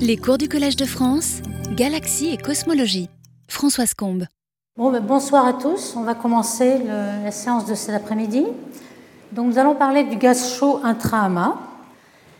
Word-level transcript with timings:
Les 0.00 0.16
cours 0.16 0.38
du 0.38 0.48
Collège 0.48 0.76
de 0.76 0.84
France, 0.84 1.40
Galaxie 1.72 2.28
et 2.28 2.36
Cosmologie. 2.36 3.08
Françoise 3.48 3.94
Combe. 3.94 4.24
Ben, 4.76 5.00
bonsoir 5.00 5.46
à 5.46 5.54
tous. 5.54 5.94
On 5.96 6.02
va 6.02 6.14
commencer 6.14 6.78
la 6.84 7.30
séance 7.30 7.66
de 7.66 7.74
cet 7.74 7.94
après-midi. 7.94 8.44
Donc, 9.32 9.46
nous 9.46 9.58
allons 9.58 9.74
parler 9.74 10.04
du 10.04 10.16
gaz 10.16 10.54
chaud 10.54 10.80
intra-amas. 10.84 11.56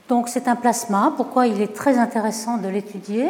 Donc, 0.08 0.28
c'est 0.28 0.48
un 0.48 0.56
plasma. 0.56 1.12
Pourquoi 1.16 1.46
il 1.46 1.60
est 1.60 1.74
très 1.74 1.98
intéressant 1.98 2.58
de 2.58 2.68
l'étudier? 2.68 3.28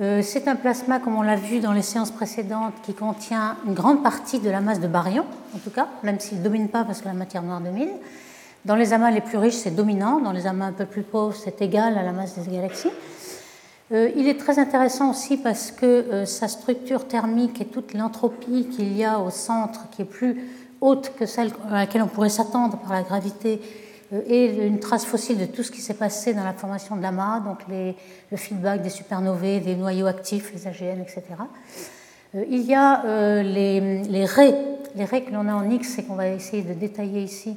Euh, 0.00 0.20
C'est 0.22 0.46
un 0.46 0.56
plasma, 0.56 0.98
comme 0.98 1.16
on 1.16 1.22
l'a 1.22 1.36
vu 1.36 1.60
dans 1.60 1.72
les 1.72 1.82
séances 1.82 2.10
précédentes, 2.10 2.74
qui 2.82 2.92
contient 2.94 3.56
une 3.66 3.74
grande 3.74 4.02
partie 4.02 4.38
de 4.38 4.50
la 4.50 4.60
masse 4.60 4.80
de 4.80 4.88
baryon, 4.88 5.24
en 5.54 5.58
tout 5.58 5.70
cas, 5.70 5.88
même 6.02 6.20
s'il 6.20 6.38
ne 6.38 6.44
domine 6.44 6.68
pas 6.68 6.84
parce 6.84 7.00
que 7.00 7.06
la 7.06 7.14
matière 7.14 7.42
noire 7.42 7.60
domine. 7.60 7.90
Dans 8.66 8.74
les 8.74 8.92
amas 8.92 9.12
les 9.12 9.20
plus 9.20 9.38
riches, 9.38 9.54
c'est 9.54 9.76
dominant. 9.76 10.18
Dans 10.18 10.32
les 10.32 10.48
amas 10.48 10.66
un 10.66 10.72
peu 10.72 10.86
plus 10.86 11.04
pauvres, 11.04 11.36
c'est 11.36 11.62
égal 11.62 11.96
à 11.96 12.02
la 12.02 12.10
masse 12.10 12.36
des 12.36 12.50
galaxies. 12.50 12.90
Euh, 13.92 14.10
il 14.16 14.26
est 14.26 14.40
très 14.40 14.58
intéressant 14.58 15.10
aussi 15.12 15.36
parce 15.36 15.70
que 15.70 15.86
euh, 15.86 16.24
sa 16.26 16.48
structure 16.48 17.06
thermique 17.06 17.60
et 17.60 17.66
toute 17.66 17.94
l'entropie 17.94 18.66
qu'il 18.66 18.96
y 18.96 19.04
a 19.04 19.20
au 19.20 19.30
centre, 19.30 19.88
qui 19.92 20.02
est 20.02 20.06
plus 20.06 20.50
haute 20.80 21.12
que 21.16 21.26
celle 21.26 21.52
à 21.70 21.74
laquelle 21.74 22.02
on 22.02 22.08
pourrait 22.08 22.28
s'attendre 22.28 22.76
par 22.78 22.92
la 22.92 23.02
gravité, 23.02 23.60
euh, 24.12 24.20
est 24.26 24.66
une 24.66 24.80
trace 24.80 25.04
fossile 25.04 25.38
de 25.38 25.46
tout 25.46 25.62
ce 25.62 25.70
qui 25.70 25.80
s'est 25.80 25.94
passé 25.94 26.34
dans 26.34 26.42
la 26.42 26.52
formation 26.52 26.96
de 26.96 27.02
l'amas, 27.02 27.38
donc 27.38 27.60
le 27.68 28.36
feedback 28.36 28.82
des 28.82 28.90
supernovae, 28.90 29.60
des 29.60 29.76
noyaux 29.76 30.06
actifs, 30.06 30.52
les 30.52 30.66
AGN, 30.66 31.02
etc. 31.02 31.22
il 32.34 32.62
y 32.62 32.74
a 32.74 33.42
les, 33.44 34.02
les 34.02 34.26
les 34.96 35.04
raies 35.04 35.22
que 35.22 35.32
l'on 35.32 35.46
a 35.46 35.54
en 35.54 35.70
X 35.70 35.98
et 35.98 36.04
qu'on 36.04 36.14
va 36.14 36.28
essayer 36.28 36.62
de 36.62 36.72
détailler 36.72 37.22
ici, 37.22 37.56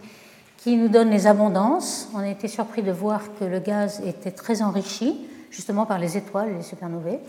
qui 0.64 0.76
nous 0.76 0.90
donnent 0.90 1.10
les 1.10 1.28
abondances. 1.28 2.10
On 2.14 2.20
a 2.20 2.28
été 2.28 2.48
surpris 2.48 2.82
de 2.82 2.92
voir 2.92 3.22
que 3.40 3.46
le 3.46 3.60
gaz 3.60 4.02
était 4.06 4.32
très 4.32 4.62
enrichi, 4.62 5.16
justement 5.52 5.86
par 5.86 6.00
les 6.00 6.18
étoiles, 6.18 6.56
les 6.58 6.64
supernovae. 6.64 7.20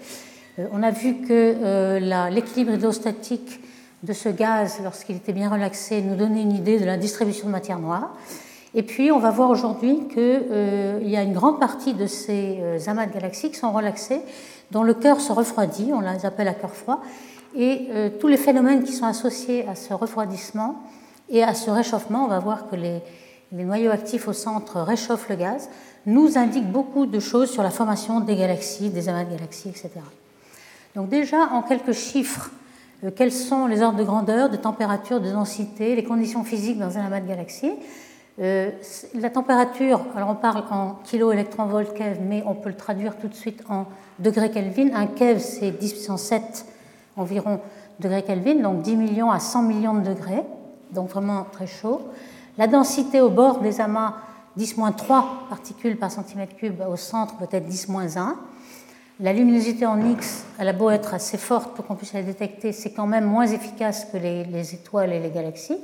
Euh, 0.58 0.66
on 0.72 0.82
a 0.82 0.90
vu 0.90 1.22
que 1.22 1.28
euh, 1.30 2.30
l'équilibre 2.30 2.72
hydrostatique 2.74 3.60
de 4.02 4.12
ce 4.12 4.28
gaz, 4.28 4.80
lorsqu'il 4.82 5.16
était 5.16 5.32
bien 5.32 5.48
relaxé, 5.48 6.02
nous 6.02 6.16
donnait 6.16 6.42
une 6.42 6.52
idée 6.52 6.80
de 6.80 6.84
la 6.84 6.96
distribution 6.96 7.46
de 7.46 7.52
matière 7.52 7.78
noire. 7.78 8.16
Et 8.74 8.82
puis, 8.82 9.12
on 9.12 9.18
va 9.18 9.30
voir 9.30 9.50
aujourd'hui 9.50 10.08
qu'il 10.08 10.18
euh, 10.18 11.00
y 11.02 11.16
a 11.16 11.22
une 11.22 11.32
grande 11.32 11.60
partie 11.60 11.94
de 11.94 12.06
ces 12.06 12.60
amas 12.86 13.06
de 13.06 13.12
galaxies 13.12 13.50
qui 13.50 13.58
sont 13.58 13.72
relaxés, 13.72 14.22
dont 14.70 14.82
le 14.82 14.94
cœur 14.94 15.20
se 15.20 15.32
refroidit, 15.32 15.90
on 15.92 16.00
les 16.00 16.26
appelle 16.26 16.48
à 16.48 16.54
cœur 16.54 16.72
froid, 16.72 17.00
et 17.56 17.88
tous 18.20 18.28
les 18.28 18.36
phénomènes 18.36 18.84
qui 18.84 18.92
sont 18.92 19.06
associés 19.06 19.66
à 19.66 19.74
ce 19.74 19.92
refroidissement 19.92 20.84
et 21.30 21.42
à 21.42 21.54
ce 21.54 21.70
réchauffement, 21.70 22.24
on 22.24 22.28
va 22.28 22.40
voir 22.40 22.68
que 22.68 22.76
les, 22.76 23.00
noyaux 23.52 23.90
actifs 23.90 24.28
au 24.28 24.32
centre 24.32 24.80
réchauffent 24.80 25.28
le 25.28 25.36
gaz, 25.36 25.68
nous 26.06 26.38
indiquent 26.38 26.70
beaucoup 26.70 27.06
de 27.06 27.20
choses 27.20 27.50
sur 27.50 27.62
la 27.62 27.70
formation 27.70 28.20
des 28.20 28.36
galaxies, 28.36 28.90
des 28.90 29.08
amas 29.08 29.24
de 29.24 29.30
galaxies, 29.30 29.68
etc. 29.68 29.90
Donc 30.94 31.08
déjà, 31.08 31.48
en 31.52 31.62
quelques 31.62 31.92
chiffres, 31.92 32.50
euh, 33.04 33.10
quels 33.14 33.32
sont 33.32 33.66
les 33.66 33.82
ordres 33.82 33.98
de 33.98 34.04
grandeur, 34.04 34.50
de 34.50 34.56
température, 34.56 35.20
de 35.20 35.30
densité, 35.30 35.94
les 35.94 36.04
conditions 36.04 36.42
physiques 36.42 36.78
dans 36.78 36.98
un 36.98 37.06
amas 37.06 37.20
de 37.20 37.28
galaxies 37.28 37.72
euh, 38.40 38.70
La 39.14 39.30
température, 39.30 40.00
alors 40.16 40.30
on 40.30 40.34
parle 40.34 40.64
en 40.70 40.94
kilo 41.04 41.32
électron 41.32 41.66
volt 41.66 41.92
keV, 41.92 42.18
mais 42.20 42.42
on 42.46 42.54
peut 42.54 42.70
le 42.70 42.76
traduire 42.76 43.16
tout 43.16 43.28
de 43.28 43.34
suite 43.34 43.62
en 43.68 43.86
degrés 44.18 44.50
Kelvin. 44.50 44.94
Un 44.94 45.06
keV, 45.06 45.38
c'est 45.38 45.70
10 45.70 45.92
puissance 45.92 46.22
7 46.22 46.64
environ 47.16 47.60
degrés 48.00 48.22
Kelvin, 48.22 48.56
donc 48.56 48.82
10 48.82 48.96
millions 48.96 49.30
à 49.30 49.38
100 49.38 49.62
millions 49.62 49.94
de 49.94 50.08
degrés, 50.08 50.42
donc 50.92 51.10
vraiment 51.10 51.46
très 51.50 51.66
chaud. 51.66 52.00
La 52.58 52.66
densité 52.66 53.20
au 53.20 53.30
bord 53.30 53.60
des 53.60 53.80
amas, 53.80 54.14
10-3 54.58 55.48
particules 55.48 55.96
par 55.96 56.10
centimètre 56.10 56.56
cube, 56.56 56.82
au 56.88 56.96
centre 56.96 57.36
peut-être 57.36 57.68
10-1. 57.68 58.34
La 59.20 59.32
luminosité 59.32 59.84
en 59.84 60.00
X, 60.12 60.44
elle 60.58 60.68
a 60.68 60.72
beau 60.72 60.88
être 60.90 61.12
assez 61.12 61.36
forte 61.36 61.74
pour 61.74 61.86
qu'on 61.86 61.94
puisse 61.94 62.14
la 62.14 62.22
détecter, 62.22 62.72
c'est 62.72 62.92
quand 62.92 63.06
même 63.06 63.24
moins 63.24 63.46
efficace 63.46 64.06
que 64.10 64.16
les, 64.16 64.74
étoiles 64.74 65.12
et 65.12 65.20
les 65.20 65.30
galaxies. 65.30 65.78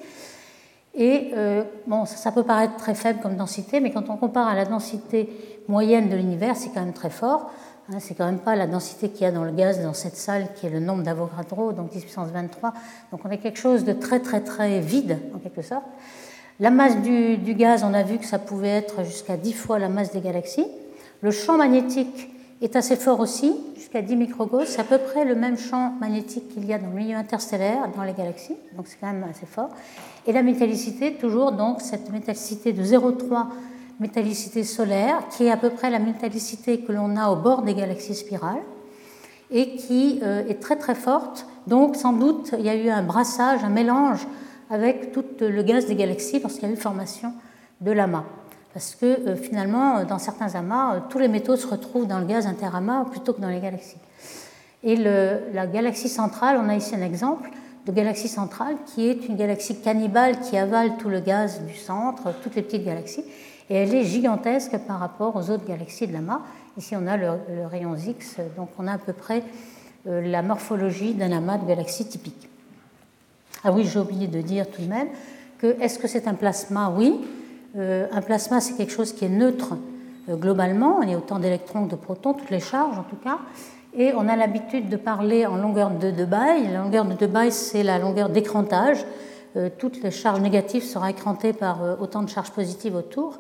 Et 0.95 1.33
euh, 1.35 1.63
bon, 1.87 2.07
ça, 2.07 2.33
peut 2.33 2.45
paraître 2.45 2.77
très 2.77 2.95
faible 2.95 3.21
comme 3.21 3.37
densité, 3.37 3.81
mais 3.81 3.91
quand 3.91 4.09
on 4.09 4.17
compare 4.17 4.49
à 4.49 4.55
la 4.55 4.65
densité 4.65 5.29
moyenne 5.69 6.09
de 6.09 6.17
l'univers, 6.17 6.57
c'est 6.57 6.71
quand 6.71 6.81
même 6.81 6.95
très 6.95 7.11
fort. 7.11 7.51
Hein, 7.89 7.99
c'est 8.01 8.15
quand 8.15 8.27
même 8.27 8.41
pas 8.41 8.57
la 8.57 8.67
densité 8.67 9.11
qu'il 9.11 9.23
y 9.23 9.27
a 9.27 9.31
dans 9.31 9.45
le 9.45 9.53
gaz 9.53 9.81
dans 9.81 9.95
cette 9.95 10.17
salle 10.17 10.49
qui 10.55 10.67
est 10.67 10.71
le 10.71 10.81
nombre 10.81 11.05
d'Avogadro, 11.05 11.73
donc 11.73 11.91
10 11.91 12.01
puissance 12.01 12.29
23. 12.31 12.73
Donc 13.13 13.21
on 13.25 13.31
a 13.31 13.37
quelque 13.37 13.59
chose 13.59 13.85
de 13.85 13.93
très 13.93 14.19
très 14.19 14.41
très 14.41 14.81
vide 14.81 15.19
en 15.35 15.39
quelque 15.39 15.63
sorte. 15.63 15.85
La 16.59 16.71
masse 16.71 16.97
du, 17.03 17.55
gaz, 17.55 17.85
on 17.85 17.95
a 17.95 18.03
vu 18.03 18.19
que 18.19 18.25
ça 18.25 18.39
pouvait 18.39 18.69
être 18.69 19.05
jusqu'à 19.05 19.37
10 19.37 19.53
fois 19.53 19.79
la 19.79 19.89
masse 19.89 20.11
des 20.11 20.21
galaxies. 20.21 20.67
Le 21.21 21.31
champ 21.31 21.59
magnétique 21.59 22.31
est 22.63 22.75
assez 22.75 22.97
fort 22.97 23.21
aussi, 23.21 23.55
jusqu'à 23.77 24.03
10 24.03 24.17
microgauss. 24.17 24.67
C'est 24.67 24.81
à 24.81 24.85
peu 24.85 24.99
près 24.99 25.25
le 25.25 25.35
même 25.35 25.59
champ 25.59 25.93
magnétique 26.01 26.49
qu'il 26.49 26.65
y 26.65 26.73
a 26.73 26.79
dans 26.79 26.89
le 26.89 26.95
milieu 26.95 27.15
interstellaire, 27.15 27.89
dans 27.95 28.03
les 28.03 28.15
galaxies, 28.15 28.57
donc 28.75 28.87
c'est 28.89 28.97
quand 28.99 29.13
même 29.13 29.27
assez 29.31 29.47
fort. 29.47 29.69
Et 30.27 30.33
la 30.33 30.43
métallicité, 30.43 31.15
toujours 31.15 31.53
donc 31.53 31.83
cette 31.83 32.11
métallicité 32.11 32.73
de 32.73 32.83
0,3 32.83 33.49
métallicité 34.01 34.65
solaire, 34.65 35.29
qui 35.31 35.47
est 35.47 35.51
à 35.51 35.57
peu 35.57 35.71
près 35.71 35.91
la 35.91 35.99
métallicité 35.99 36.81
que 36.81 36.93
l'on 36.93 37.17
a 37.17 37.31
au 37.31 37.37
bord 37.37 37.63
des 37.63 37.75
galaxies 37.75 38.15
spirales, 38.15 38.63
et 39.51 39.77
qui 39.77 40.21
euh, 40.23 40.47
est 40.49 40.61
très 40.61 40.77
très 40.77 40.95
forte. 40.95 41.47
Donc 41.67 41.97
sans 41.97 42.13
doute, 42.13 42.55
il 42.59 42.65
y 42.65 42.69
a 42.69 42.75
eu 42.75 42.89
un 42.89 43.03
brassage, 43.03 43.63
un 43.65 43.69
mélange 43.69 44.27
avec 44.71 45.13
tout 45.13 45.25
le 45.41 45.63
gaz 45.63 45.87
des 45.87 45.95
galaxies 45.95 46.41
lorsqu'il 46.41 46.69
y 46.69 46.71
a 46.71 46.75
eu 46.75 46.77
formation 46.77 47.33
de 47.81 47.93
l'amas. 47.93 48.25
Parce 48.73 48.95
que 48.95 49.07
euh, 49.07 49.37
finalement, 49.37 50.05
dans 50.05 50.19
certains 50.19 50.55
amas, 50.55 50.97
euh, 50.97 51.01
tous 51.09 51.19
les 51.19 51.29
métaux 51.29 51.57
se 51.57 51.67
retrouvent 51.67 52.07
dans 52.07 52.19
le 52.19 52.27
gaz 52.27 52.47
interamas 52.47 53.05
plutôt 53.05 53.33
que 53.33 53.41
dans 53.41 53.49
les 53.49 53.61
galaxies. 53.61 53.99
Et 54.83 54.95
la 54.97 55.67
galaxie 55.67 56.09
centrale, 56.09 56.61
on 56.63 56.69
a 56.69 56.77
ici 56.77 56.95
un 56.95 57.03
exemple 57.03 57.51
de 57.87 57.93
galaxie 57.93 58.29
centrale 58.29 58.77
qui 58.85 59.09
est 59.09 59.27
une 59.27 59.37
galaxie 59.37 59.81
cannibale 59.81 60.39
qui 60.41 60.57
avale 60.57 60.97
tout 60.97 61.09
le 61.09 61.19
gaz 61.19 61.63
du 61.63 61.75
centre, 61.75 62.33
toutes 62.43 62.55
les 62.55 62.63
petites 62.63 62.85
galaxies, 62.85 63.25
et 63.69 63.75
elle 63.75 63.95
est 63.95 64.05
gigantesque 64.05 64.77
par 64.87 65.01
rapport 65.01 65.35
aux 65.37 65.51
autres 65.51 65.67
galaxies 65.67 66.07
de 66.07 66.13
l'amas. 66.13 66.41
Ici, 66.77 66.95
on 66.97 67.07
a 67.07 67.17
le, 67.17 67.31
rayon 67.71 67.97
X, 67.97 68.37
donc 68.57 68.69
on 68.79 68.87
a 68.87 68.93
à 68.93 68.99
peu 68.99 69.13
près 69.13 69.43
euh, 70.07 70.21
la 70.21 70.43
morphologie 70.43 71.15
d'un 71.15 71.33
amas 71.33 71.59
de 71.59 71.67
galaxies 71.67 72.07
typique. 72.07 72.49
Ah 73.65 73.73
oui, 73.73 73.85
j'ai 73.85 73.99
oublié 73.99 74.27
de 74.27 74.41
dire 74.41 74.71
tout 74.71 74.83
de 74.83 74.87
même 74.87 75.09
que 75.59 75.81
est-ce 75.81 75.99
que 75.99 76.07
c'est 76.07 76.29
un 76.29 76.35
plasma? 76.35 76.93
Oui. 76.97 77.21
Euh, 77.77 78.07
un 78.13 78.21
plasma, 78.21 78.61
c'est 78.61 78.75
quelque 78.75 78.93
chose 78.93 79.13
qui 79.13 79.25
est 79.25 79.31
neutre 79.31 79.75
euh, 80.29 80.37
globalement. 80.37 81.03
Il 81.03 81.11
y 81.11 81.15
a 81.15 81.17
autant 81.17 81.39
d'électrons 81.39 81.87
que 81.87 81.93
de 81.93 81.97
protons, 81.97 82.35
toutes 82.35 82.51
les 82.51 82.61
charges 82.61 82.99
en 82.99 83.03
tout 83.03 83.17
cas. 83.17 83.39
Et 83.99 84.13
on 84.15 84.29
a 84.29 84.37
l'habitude 84.37 84.89
de 84.91 84.97
parler 84.97 85.47
en 85.47 85.57
longueur 85.57 85.91
de 85.91 86.11
Debye. 86.11 86.69
La 86.71 86.83
longueur 86.83 87.07
de 87.07 87.15
Debye, 87.15 87.51
c'est 87.51 87.83
la 87.83 87.99
longueur 87.99 88.29
d'écrantage. 88.29 88.99
Euh, 89.57 89.71
toutes 89.77 90.03
les 90.03 90.11
charges 90.11 90.41
négatives 90.41 90.85
seront 90.85 91.07
écrantées 91.07 91.53
par 91.53 91.79
autant 92.01 92.23
de 92.23 92.29
charges 92.29 92.51
positives 92.53 92.95
autour. 92.95 93.39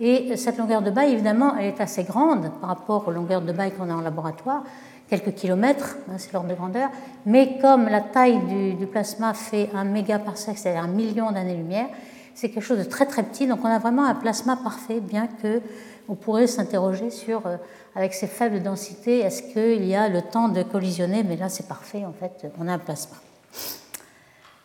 Et 0.00 0.36
cette 0.36 0.58
longueur 0.58 0.82
de 0.82 0.90
bail, 0.90 1.12
évidemment, 1.12 1.56
elle 1.56 1.66
est 1.66 1.80
assez 1.80 2.04
grande 2.04 2.52
par 2.60 2.68
rapport 2.68 3.08
aux 3.08 3.10
longueurs 3.10 3.42
de 3.42 3.52
bail 3.52 3.72
qu'on 3.72 3.90
a 3.90 3.94
en 3.94 4.00
laboratoire. 4.00 4.62
Quelques 5.08 5.34
kilomètres, 5.34 5.96
hein, 6.08 6.16
c'est 6.18 6.32
l'ordre 6.32 6.50
de 6.50 6.54
grandeur, 6.54 6.90
mais 7.24 7.58
comme 7.60 7.88
la 7.88 8.02
taille 8.02 8.38
du, 8.76 8.86
plasma 8.86 9.32
fait 9.32 9.70
un 9.74 9.84
mégaparsec, 9.84 10.58
c'est-à-dire 10.58 10.82
un 10.82 10.88
million 10.88 11.32
d'années-lumière, 11.32 11.88
c'est 12.34 12.50
quelque 12.50 12.62
chose 12.62 12.78
de 12.78 12.84
très 12.84 13.06
très 13.06 13.22
petit, 13.22 13.46
donc 13.46 13.60
on 13.64 13.68
a 13.68 13.78
vraiment 13.78 14.04
un 14.04 14.14
plasma 14.14 14.56
parfait, 14.56 15.00
bien 15.00 15.26
que 15.42 15.62
on 16.10 16.14
pourrait 16.14 16.46
s'interroger 16.46 17.10
sur, 17.10 17.46
euh, 17.46 17.56
avec 17.96 18.12
ces 18.12 18.26
faibles 18.26 18.62
densités, 18.62 19.20
est-ce 19.20 19.42
qu'il 19.42 19.84
y 19.84 19.94
a 19.94 20.08
le 20.08 20.22
temps 20.22 20.48
de 20.48 20.62
collisionner, 20.62 21.22
mais 21.22 21.36
là 21.36 21.48
c'est 21.48 21.66
parfait, 21.66 22.04
en 22.04 22.12
fait, 22.12 22.46
on 22.60 22.68
a 22.68 22.74
un 22.74 22.78
plasma. 22.78 23.16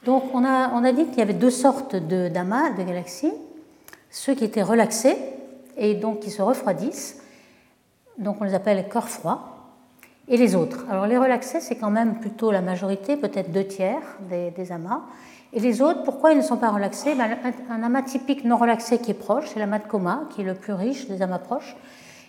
Donc 0.06 0.24
on 0.34 0.44
a, 0.44 0.92
dit 0.92 1.06
qu'il 1.06 1.20
y 1.20 1.22
avait 1.22 1.34
deux 1.34 1.52
sortes 1.52 1.96
d'amas, 1.96 2.72
de, 2.72 2.82
de 2.82 2.88
galaxies, 2.88 3.34
ceux 4.10 4.34
qui 4.34 4.44
étaient 4.44 4.64
relaxés 4.64 5.18
et 5.78 5.96
donc 5.96 6.20
qui 6.20 6.30
se 6.30 6.42
refroidissent, 6.42 7.22
donc 8.18 8.38
on 8.42 8.44
les 8.44 8.54
appelle 8.54 8.88
corps 8.90 9.10
froids, 9.10 9.54
et 10.28 10.38
les 10.38 10.56
autres. 10.56 10.86
Alors 10.90 11.06
les 11.08 11.18
relaxés, 11.18 11.60
c'est 11.60 11.76
quand 11.76 11.90
même 11.90 12.16
plutôt 12.20 12.52
la 12.52 12.62
majorité, 12.62 13.18
peut-être 13.18 13.52
deux 13.52 13.66
tiers 13.66 14.02
des, 14.30 14.72
amas. 14.72 15.02
Et 15.52 15.60
les 15.60 15.82
autres, 15.82 16.04
pourquoi 16.04 16.32
ils 16.32 16.38
ne 16.38 16.44
sont 16.44 16.58
pas 16.58 16.70
relaxés? 16.70 17.16
Ben, 17.16 17.38
Un 17.70 17.84
amas 17.84 18.04
typique 18.04 18.46
non 18.46 18.58
relaxé 18.58 19.00
qui 19.00 19.12
est 19.12 19.16
proche, 19.16 19.46
c'est 19.54 19.60
l'amas 19.60 19.80
de 19.80 19.88
coma, 19.88 20.24
qui 20.34 20.42
est 20.42 20.46
le 20.46 20.56
plus 20.56 20.74
riche 20.74 21.08
des 21.08 21.22
amas 21.22 21.40
proches. 21.40 21.76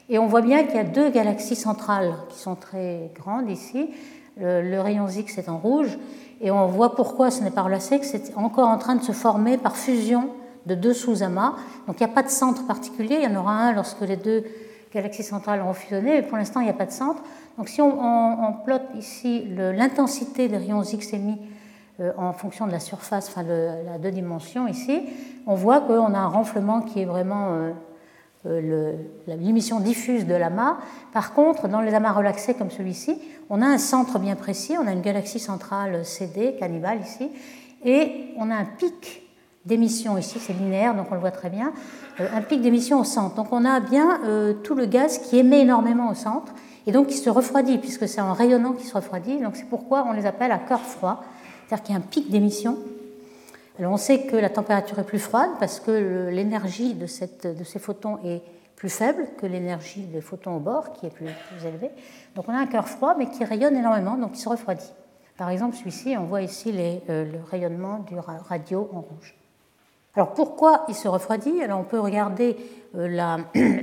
Et 0.09 0.19
on 0.19 0.27
voit 0.27 0.43
bien 0.43 0.65
qu'il 0.65 0.77
y 0.77 0.79
a 0.79 0.85
deux 0.85 1.09
galaxies 1.11 1.57
centrales 1.57 2.15
qui 2.29 2.39
sont 2.39 2.57
très 2.57 3.11
grandes 3.15 3.49
ici. 3.49 3.91
Le, 4.37 4.79
rayon 4.81 5.09
X 5.09 5.39
est 5.39 5.49
en 5.49 5.59
rouge. 5.59 5.97
Et 6.41 6.51
on 6.51 6.67
voit 6.67 6.95
pourquoi 6.95 7.31
ce 7.31 7.43
n'est 7.43 7.51
pas 7.51 7.63
relaxé, 7.63 7.99
que 7.99 8.07
c'est 8.07 8.35
encore 8.37 8.69
en 8.69 8.79
train 8.79 8.97
de 8.97 9.03
se 9.03 9.13
former 9.13 9.57
par 9.59 9.77
fusion 9.77 10.31
de 10.67 10.75
deux 10.75 10.95
sous-amas. 10.95 11.55
Donc 11.87 12.01
il 12.01 12.05
n'y 12.05 12.11
a 12.11 12.15
pas 12.15 12.23
de 12.23 12.29
centre 12.29 12.67
particulier. 12.67 13.19
Il 13.23 13.31
y 13.31 13.35
en 13.35 13.39
aura 13.39 13.53
un 13.53 13.73
lorsque 13.73 14.01
les 14.01 14.17
deux 14.17 14.45
galaxies 14.93 15.23
centrales 15.23 15.61
auront 15.61 15.75
fusionné, 15.75 16.21
mais 16.21 16.23
pour 16.23 16.39
l'instant 16.39 16.61
il 16.61 16.65
n'y 16.65 16.71
a 16.71 16.75
pas 16.75 16.87
de 16.87 16.93
centre. 16.93 17.23
Donc 17.59 17.69
si 17.69 17.81
on, 17.81 17.89
on, 17.89 18.53
plotte 18.65 18.83
ici 18.97 19.45
l'intensité 19.57 20.49
des 20.49 20.57
rayons 20.57 20.83
X 20.83 21.13
émis 21.13 21.39
euh, 22.01 22.13
en 22.17 22.33
fonction 22.33 22.67
de 22.67 22.73
la 22.73 22.81
surface, 22.81 23.29
enfin 23.29 23.43
la 23.43 23.99
deux 23.99 24.11
dimensions 24.11 24.67
ici, 24.67 25.03
on 25.47 25.55
voit 25.55 25.81
qu'on 25.81 26.15
a 26.15 26.19
un 26.19 26.29
renflement 26.29 26.81
qui 26.81 27.01
est 27.01 27.05
vraiment 27.05 27.49
euh, 27.51 27.71
l'émission 29.27 29.81
diffuse 29.81 30.27
de 30.27 30.35
l'amas. 30.35 30.79
Par 31.13 31.33
contre, 31.33 31.69
dans 31.69 31.81
les 31.81 31.95
amas 31.95 32.13
relaxés 32.13 32.55
comme 32.55 32.71
celui-ci, 32.71 33.19
on 33.51 33.63
a 33.63 33.67
un 33.67 33.79
centre 33.79 34.19
bien 34.19 34.37
précis, 34.37 34.75
on 34.81 34.87
a 34.87 34.93
une 34.93 35.01
galaxie 35.01 35.41
centrale 35.41 36.05
CD, 36.05 36.57
cannibale 36.59 37.01
ici, 37.01 37.31
et 37.85 38.35
on 38.39 38.51
a 38.51 38.55
un 38.55 38.65
pic 38.65 39.23
d'émission 39.65 40.19
ici, 40.19 40.39
c'est 40.39 40.53
linéaire, 40.53 40.95
donc 40.95 41.07
on 41.11 41.15
le 41.15 41.21
voit 41.21 41.31
très 41.31 41.51
bien, 41.51 41.73
euh, 42.21 42.27
un 42.35 42.43
pic 42.43 42.61
d'émission 42.61 43.01
au 43.01 43.05
centre. 43.05 43.35
Donc 43.35 43.49
on 43.51 43.65
a 43.65 43.81
bien 43.81 44.21
euh, 44.25 44.53
tout 44.53 44.75
le 44.75 44.87
gaz 44.87 45.19
qui 45.19 45.39
émet 45.39 45.61
énormément 45.61 46.11
au 46.11 46.15
centre 46.15 46.53
et 46.87 46.93
donc 46.93 47.07
qui 47.07 47.17
se 47.17 47.31
refroidit, 47.31 47.79
puisque 47.79 48.07
c'est 48.07 48.21
en 48.21 48.35
rayonnant 48.35 48.73
qui 48.73 48.87
se 48.87 48.95
refroidit. 48.95 49.39
Donc 49.39 49.57
c'est 49.57 49.69
pourquoi 49.69 50.05
on 50.07 50.13
les 50.13 50.27
appelle 50.27 50.53
à 50.53 50.59
cœur 50.59 50.81
froid, 50.81 51.25
c'est-à-dire 51.67 51.85
qu'il 51.85 51.95
y 51.95 51.99
a 51.99 52.01
un 52.01 52.05
pic 52.05 52.31
d'émission. 52.31 52.79
On 53.81 53.97
sait 53.97 54.27
que 54.27 54.37
la 54.37 54.51
température 54.51 54.99
est 55.01 55.05
plus 55.05 55.19
froide 55.19 55.51
parce 55.59 55.81
que 55.81 56.29
l'énergie 56.31 56.95
de, 56.95 57.07
ces 57.07 57.79
photons 57.79 58.19
est 58.25 58.43
plus 58.77 58.89
faible 58.89 59.27
que 59.37 59.47
l'énergie 59.47 60.03
des 60.03 60.21
photons 60.21 60.57
au 60.57 60.61
bord, 60.61 60.93
qui 60.93 61.07
est 61.07 61.11
plus, 61.11 61.27
élevée. 61.65 61.91
Donc 62.37 62.49
on 62.49 62.53
a 62.53 62.59
un 62.59 62.67
cœur 62.67 62.89
froid, 62.89 63.15
mais 63.19 63.27
qui 63.27 63.45
rayonne 63.45 63.77
énormément, 63.77 64.17
donc 64.17 64.33
qui 64.33 64.41
se 64.41 64.49
refroidit. 64.49 64.93
Par 65.37 65.51
exemple, 65.51 65.77
celui-ci, 65.77 66.17
on 66.17 66.25
voit 66.25 66.43
ici 66.43 66.73
euh, 67.09 67.25
le 67.25 67.39
rayonnement 67.51 67.99
du 68.01 68.17
radio 68.17 68.89
en 68.93 69.01
rouge. 69.01 69.35
Alors 70.15 70.35
pourquoi 70.35 70.85
il 70.89 70.95
se 70.95 71.09
refroidit? 71.09 71.61
Alors 71.61 71.81
on 71.81 71.85
peut 71.85 71.99
regarder 71.99 72.57
euh, 72.97 73.43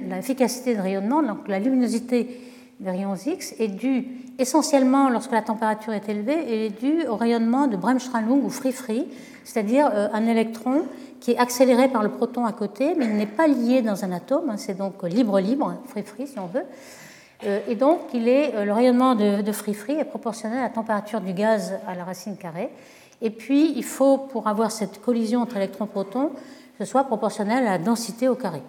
l'efficacité 0.10 0.76
de 0.78 0.82
rayonnement, 0.82 1.22
donc 1.22 1.50
la 1.50 1.60
luminosité 1.60 2.40
des 2.82 2.90
rayons 2.90 3.16
X 3.16 3.56
est 3.60 3.68
due 3.68 4.08
essentiellement 4.38 5.10
lorsque 5.10 5.32
la 5.32 5.42
température 5.42 5.94
est 5.94 6.10
élevée, 6.10 6.38
elle 6.48 6.62
est 6.62 6.82
due 6.82 7.08
au 7.08 7.16
rayonnement 7.16 7.68
de 7.68 7.78
Bremsstrahlung 7.78 8.44
ou 8.44 8.50
free-free, 8.50 9.08
c'est-à-dire 9.44 9.90
euh, 9.94 10.10
un 10.14 10.28
électron 10.28 10.84
qui 11.20 11.32
est 11.32 11.38
accéléré 11.38 11.88
par 11.88 12.02
le 12.02 12.10
proton 12.10 12.46
à 12.46 12.52
côté, 12.52 12.96
mais 12.98 13.06
il 13.06 13.16
n'est 13.16 13.28
pas 13.28 13.48
lié 13.48 13.82
dans 13.82 14.04
un 14.04 14.12
atome, 14.12 14.50
hein, 14.50 14.58
c'est 14.58 14.78
donc 14.78 15.04
libre-libre, 15.04 15.76
free-free 15.86 16.28
si 16.28 16.40
on 16.40 16.48
veut. 16.48 16.66
Euh, 17.46 17.60
et 17.68 17.76
donc 17.76 18.14
est, 18.14 18.66
le 18.66 18.74
rayonnement 18.74 19.16
de 19.16 19.52
free-free 19.52 20.00
est 20.00 20.06
proportionnel 20.06 20.60
à 20.60 20.64
la 20.64 20.70
température 20.70 21.22
du 21.22 21.34
gaz 21.34 21.74
à 21.88 21.96
la 21.96 22.04
racine 22.04 22.36
carrée. 22.36 22.70
Et 23.22 23.30
puis, 23.30 23.74
il 23.76 23.84
faut, 23.84 24.18
pour 24.18 24.48
avoir 24.48 24.72
cette 24.72 25.00
collision 25.00 25.42
entre 25.42 25.58
électrons-protons, 25.58 26.30
que 26.30 26.86
ce 26.86 26.86
soit 26.86 27.04
proportionnel 27.04 27.68
à 27.68 27.72
la 27.72 27.78
densité 27.78 28.28
au 28.28 28.36
carré. 28.36 28.64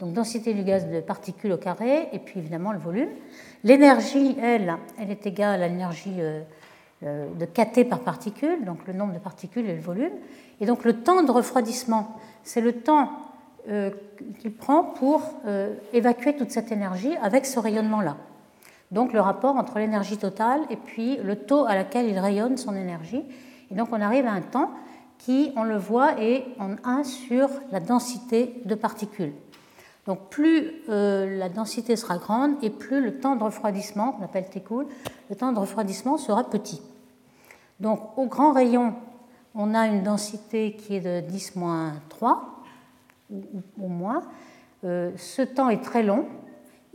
Donc, 0.00 0.12
densité 0.12 0.52
du 0.52 0.62
gaz 0.62 0.88
de 0.88 1.00
particules 1.00 1.52
au 1.52 1.56
carré, 1.56 2.08
et 2.12 2.18
puis 2.18 2.40
évidemment 2.40 2.72
le 2.72 2.78
volume. 2.78 3.08
L'énergie, 3.64 4.36
elle, 4.42 4.76
elle 5.00 5.10
est 5.10 5.26
égale 5.26 5.62
à 5.62 5.68
l'énergie 5.68 6.16
euh, 6.18 6.42
euh, 7.02 7.26
de 7.34 7.46
kT 7.46 7.88
par 7.88 8.00
particule, 8.00 8.64
donc 8.64 8.86
le 8.86 8.92
nombre 8.92 9.14
de 9.14 9.18
particules 9.18 9.68
et 9.68 9.74
le 9.74 9.80
volume. 9.80 10.12
Et 10.60 10.66
donc, 10.66 10.84
le 10.84 11.02
temps 11.02 11.22
de 11.22 11.30
refroidissement, 11.30 12.16
c'est 12.44 12.60
le 12.60 12.72
temps 12.72 13.10
euh, 13.70 13.90
qu'il 14.38 14.52
prend 14.52 14.84
pour 14.84 15.22
évacuer 15.92 16.36
toute 16.36 16.50
cette 16.50 16.72
énergie 16.72 17.14
avec 17.22 17.46
ce 17.46 17.58
rayonnement-là. 17.58 18.16
Donc, 18.90 19.12
le 19.12 19.20
rapport 19.20 19.56
entre 19.56 19.78
l'énergie 19.78 20.16
totale 20.18 20.60
et 20.70 20.76
puis 20.76 21.16
le 21.18 21.36
taux 21.36 21.64
à 21.64 21.74
laquelle 21.74 22.06
il 22.06 22.18
rayonne 22.18 22.56
son 22.56 22.74
énergie. 22.74 23.24
Et 23.70 23.74
donc 23.74 23.88
on 23.92 24.00
arrive 24.00 24.26
à 24.26 24.32
un 24.32 24.42
temps 24.42 24.70
qui, 25.18 25.52
on 25.56 25.64
le 25.64 25.76
voit, 25.76 26.20
est 26.20 26.44
en 26.58 26.76
1 26.84 27.04
sur 27.04 27.48
la 27.72 27.80
densité 27.80 28.60
de 28.64 28.74
particules. 28.74 29.32
Donc 30.06 30.30
plus 30.30 30.72
euh, 30.88 31.38
la 31.38 31.48
densité 31.48 31.96
sera 31.96 32.18
grande 32.18 32.62
et 32.62 32.70
plus 32.70 33.00
le 33.00 33.18
temps 33.18 33.36
de 33.36 33.42
refroidissement, 33.42 34.12
qu'on 34.12 34.24
appelle 34.24 34.48
T 34.48 34.60
cool, 34.60 34.86
le 35.30 35.36
temps 35.36 35.52
de 35.52 35.58
refroidissement 35.58 36.16
sera 36.16 36.44
petit. 36.44 36.80
Donc 37.80 38.16
au 38.16 38.26
grand 38.26 38.52
rayon, 38.52 38.94
on 39.54 39.74
a 39.74 39.86
une 39.86 40.02
densité 40.02 40.74
qui 40.74 40.96
est 40.96 41.00
de 41.00 41.26
10 41.26 41.56
moins 41.56 41.94
3 42.08 42.62
ou, 43.30 43.88
moins. 43.88 44.22
Euh, 44.84 45.10
ce 45.16 45.42
temps 45.42 45.68
est 45.68 45.82
très 45.82 46.02
long, 46.02 46.26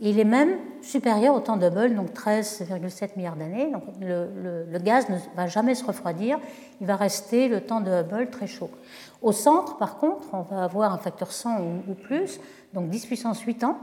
il 0.04 0.18
est 0.18 0.24
même 0.24 0.56
supérieur 0.80 1.32
au 1.36 1.38
temps 1.38 1.56
de 1.56 1.66
Hubble, 1.66 1.94
donc 1.94 2.10
13,7 2.12 3.10
milliards 3.16 3.36
d'années. 3.36 3.70
Donc 3.70 3.84
le, 4.00 4.78
gaz 4.78 5.08
ne 5.08 5.16
va 5.36 5.46
jamais 5.46 5.76
se 5.76 5.84
refroidir, 5.84 6.40
il 6.80 6.88
va 6.88 6.96
rester 6.96 7.46
le 7.48 7.60
temps 7.60 7.80
de 7.80 7.90
Hubble 7.90 8.28
très 8.30 8.48
chaud. 8.48 8.70
Au 9.22 9.30
centre, 9.30 9.76
par 9.76 9.98
contre, 9.98 10.26
on 10.32 10.42
va 10.42 10.64
avoir 10.64 10.92
un 10.92 10.98
facteur 10.98 11.30
100 11.30 11.60
ou, 11.88 11.94
plus, 11.94 12.40
donc 12.74 12.88
10 12.88 13.06
puissance 13.06 13.40
8 13.40 13.64
ans, 13.64 13.78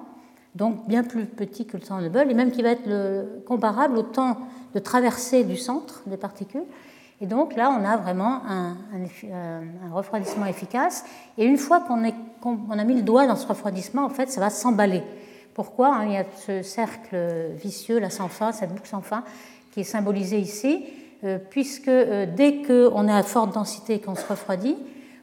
donc 0.55 0.87
bien 0.87 1.03
plus 1.03 1.25
petit 1.25 1.65
que 1.65 1.77
le 1.77 1.83
temps 1.83 2.01
de 2.01 2.07
Hubble, 2.07 2.29
et 2.29 2.33
même 2.33 2.51
qui 2.51 2.61
va 2.61 2.71
être 2.71 2.87
le, 2.87 3.41
comparable 3.45 3.97
au 3.97 4.03
temps 4.03 4.37
de 4.73 4.79
traversée 4.79 5.43
du 5.43 5.57
centre 5.57 6.03
des 6.07 6.17
particules. 6.17 6.63
Et 7.21 7.25
donc 7.25 7.55
là, 7.55 7.75
on 7.77 7.83
a 7.83 7.97
vraiment 7.97 8.41
un, 8.47 8.77
un, 8.93 9.93
refroidissement 9.93 10.45
efficace. 10.45 11.03
Et 11.37 11.45
une 11.45 11.57
fois 11.57 11.81
qu'on 11.81 12.79
a 12.79 12.83
mis 12.83 12.95
le 12.95 13.01
doigt 13.01 13.27
dans 13.27 13.35
ce 13.35 13.45
refroidissement, 13.45 14.05
en 14.05 14.09
fait, 14.09 14.29
ça 14.29 14.39
va 14.39 14.49
s'emballer. 14.49 15.03
Pourquoi 15.53 15.93
hein, 15.93 16.05
Il 16.05 16.13
y 16.13 16.17
a 16.17 16.23
ce 16.47 16.61
cercle 16.61 17.17
vicieux, 17.57 17.99
là 17.99 18.09
sans 18.09 18.29
fin, 18.29 18.53
cette 18.53 18.69
boucle 18.69 18.87
sans 18.87 19.01
fin, 19.01 19.23
qui 19.71 19.81
est 19.81 19.83
symbolisée 19.83 20.39
ici, 20.39 20.85
euh, 21.25 21.37
puisque 21.37 21.89
euh, 21.89 22.25
dès 22.25 22.61
qu'on 22.61 23.07
est 23.07 23.13
à 23.13 23.23
forte 23.23 23.53
densité 23.53 23.95
et 23.95 23.99
qu'on 23.99 24.15
se 24.15 24.25
refroidit, 24.25 24.77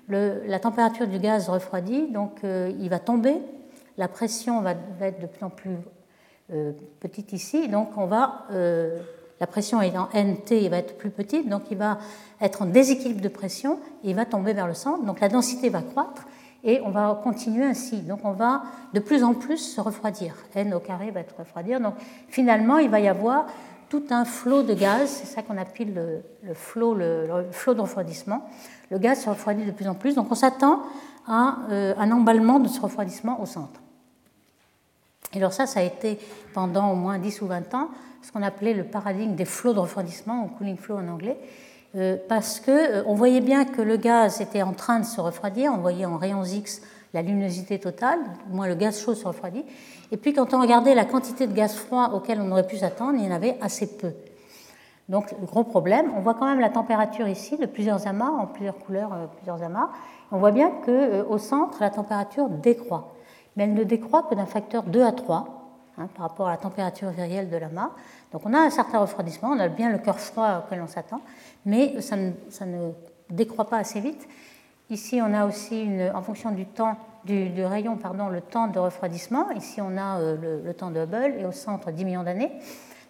la 0.09 0.59
température 0.59 1.07
du 1.07 1.19
gaz 1.19 1.49
refroidit, 1.49 2.09
donc 2.09 2.45
euh, 2.45 2.73
il 2.79 2.89
va 2.89 2.99
tomber, 2.99 3.37
la 3.97 4.09
pression 4.09 4.61
va, 4.61 4.75
être 5.01 5.21
de 5.21 5.27
plus 5.27 5.45
en 5.45 5.51
plus 5.51 5.77
petite 7.01 7.33
ici, 7.33 7.67
donc 7.69 7.89
on 7.97 8.07
va, 8.07 8.47
la 9.41 9.47
pression 9.49 9.83
étant 9.83 10.09
NT, 10.15 10.63
il 10.63 10.71
va 10.71 10.77
être 10.77 10.97
plus 10.97 11.11
petite, 11.11 11.49
donc 11.49 11.63
il 11.73 11.77
va 11.77 11.99
être 12.41 12.63
en 12.63 12.67
déséquilibre 12.67 13.21
de 13.21 13.29
pression 13.29 13.81
et 14.05 14.11
il 14.11 14.15
va 14.15 14.27
tomber 14.27 14.53
vers 14.53 14.69
le 14.69 14.75
centre, 14.75 15.05
donc 15.05 15.19
la 15.19 15.29
densité 15.29 15.71
va 15.71 15.83
croître 15.83 16.23
et 16.67 16.81
on 16.85 16.91
va 16.91 17.19
continuer 17.23 17.65
ainsi. 17.65 18.01
Donc 18.03 18.21
on 18.25 18.33
va 18.33 18.65
de 18.93 19.01
plus 19.01 19.25
en 19.25 19.33
plus 19.35 19.59
se 19.59 19.81
refroidir. 19.81 20.35
N 20.55 20.75
au 20.75 20.81
carré 20.81 21.11
va 21.11 21.21
être 21.21 21.37
refroidir. 21.39 21.81
Donc 21.81 21.95
finalement, 22.29 22.79
il 22.79 22.91
va 22.91 23.01
y 23.01 23.09
avoir 23.09 23.47
tout 23.89 24.03
un 24.11 24.25
flot 24.25 24.65
de 24.65 24.75
gaz, 24.75 25.09
c'est 25.09 25.27
ça 25.27 25.43
qu'on 25.43 25.57
appelle 25.57 25.95
le, 26.43 26.55
flot, 26.55 26.95
le, 26.95 27.47
flot 27.53 27.75
de 27.75 27.81
refroidissement. 27.81 28.49
Le 28.91 28.99
gaz 28.99 29.25
se 29.25 29.29
refroidit 29.29 29.65
de 29.65 29.73
plus 29.73 29.89
en 29.89 29.95
plus, 29.95 30.15
donc 30.15 30.29
on 30.31 30.35
s'attend 30.35 30.83
à 31.27 31.59
euh, 31.71 31.95
un 31.99 32.11
emballement 32.13 32.61
de 32.61 32.69
ce 32.69 32.81
refroidissement 32.81 33.41
au 33.41 33.47
centre. 33.47 33.81
Et 35.33 35.39
alors 35.39 35.53
ça, 35.53 35.67
ça 35.67 35.81
a 35.81 35.83
été 35.83 36.19
pendant 36.55 36.93
au 36.93 36.95
moins 36.95 37.19
10 37.19 37.43
ou 37.43 37.47
20 37.47 37.75
ans 37.75 37.89
ce 38.23 38.33
qu'on 38.33 38.43
appelait 38.43 38.75
le 38.75 38.85
paradigme 38.85 39.35
des 39.35 39.45
flots 39.45 39.73
de 39.73 39.79
refroidissement, 39.79 40.45
ou 40.45 40.49
cooling 40.57 40.77
flow 40.77 40.97
en 40.97 41.09
anglais, 41.09 41.39
euh, 41.95 42.17
parce 42.29 42.61
qu'on 42.61 42.73
euh, 42.73 43.03
voyait 43.15 43.41
bien 43.41 43.65
que 43.65 43.83
le 43.83 43.97
gaz 43.97 44.41
était 44.41 44.63
en 44.63 44.73
train 44.73 45.01
de 45.01 45.05
se 45.05 45.21
refroidir, 45.21 45.73
on 45.73 45.79
voyait 45.79 46.07
en 46.07 46.17
rayons 46.17 46.45
X 46.45 46.83
la 47.15 47.23
luminosité 47.23 47.79
totale, 47.79 48.19
moins 48.51 48.67
le 48.67 48.75
gaz 48.75 49.01
chaud 49.01 49.15
se 49.15 49.27
refroidit, 49.27 49.65
et 50.11 50.17
puis 50.17 50.33
quand 50.33 50.55
on 50.55 50.61
regardait 50.61 50.95
la 50.95 51.05
quantité 51.05 51.47
de 51.47 51.53
gaz 51.53 51.75
froid 51.75 52.11
auquel 52.15 52.41
on 52.41 52.51
aurait 52.51 52.67
pu 52.67 52.77
s'attendre, 52.77 53.15
il 53.17 53.25
y 53.25 53.29
en 53.29 53.35
avait 53.35 53.57
assez 53.61 53.87
peu. 53.97 54.13
Donc 55.09 55.31
le 55.39 55.47
gros 55.47 55.65
problème, 55.65 56.11
on 56.17 56.21
voit 56.21 56.35
quand 56.35 56.47
même 56.47 56.61
la 56.61 56.71
température 56.71 57.29
ici 57.29 57.57
de 57.57 57.67
plusieurs 57.67 58.07
amas, 58.07 58.31
en 58.31 58.47
plusieurs 58.47 58.79
couleurs, 58.79 59.13
euh, 59.13 59.27
plusieurs 59.37 59.63
amas. 59.63 59.91
On 60.33 60.39
voit 60.39 60.51
bien 60.51 60.71
qu'au 60.85 61.39
centre, 61.39 61.79
la 61.81 61.91
température 61.91 62.49
décroît. 62.49 63.15
Mais 63.57 63.65
elle 63.65 63.75
ne 63.75 63.85
décroît 63.85 64.25
que 64.25 64.35
d'un 64.35 64.47
facteur 64.47 64.83
2 64.83 65.03
à 65.03 65.13
3 65.13 65.47
hein, 65.99 66.09
par 66.15 66.29
rapport 66.29 66.49
à 66.49 66.51
la 66.51 66.57
température 66.57 67.11
virielle 67.11 67.49
de 67.49 67.57
l'amas. 67.57 67.93
Donc 68.33 68.43
on 68.45 68.53
a 68.53 68.59
un 68.59 68.71
certain 68.71 68.99
refroidissement, 68.99 69.51
on 69.51 69.61
a 69.61 69.69
bien 69.69 69.91
le 69.91 69.99
cœur 69.99 70.19
froid 70.19 70.65
auquel 70.65 70.83
on 70.83 70.89
s'attend, 70.89 71.21
mais 71.65 72.01
ça 72.01 72.17
ne, 72.17 72.91
décroît 73.31 73.67
pas 73.67 73.79
assez 73.79 74.01
vite. 74.01 74.29
Ici, 74.91 75.21
on 75.23 75.33
a 75.35 75.47
aussi, 75.47 75.89
en 76.15 76.23
fonction 76.23 76.51
du 76.53 76.67
temps, 76.67 76.97
du, 77.25 77.65
rayon, 77.65 77.97
pardon, 77.97 78.29
le 78.29 78.41
temps 78.41 78.69
de 78.69 78.79
refroidissement. 78.79 79.51
Ici, 79.51 79.81
on 79.81 79.97
a 79.97 80.21
euh, 80.21 80.63
le, 80.65 80.75
temps 80.75 80.91
de 80.91 81.01
Hubble 81.01 81.35
et 81.41 81.45
au 81.45 81.53
centre 81.53 81.91
10 81.91 82.05
millions 82.05 82.23
d'années. 82.23 82.53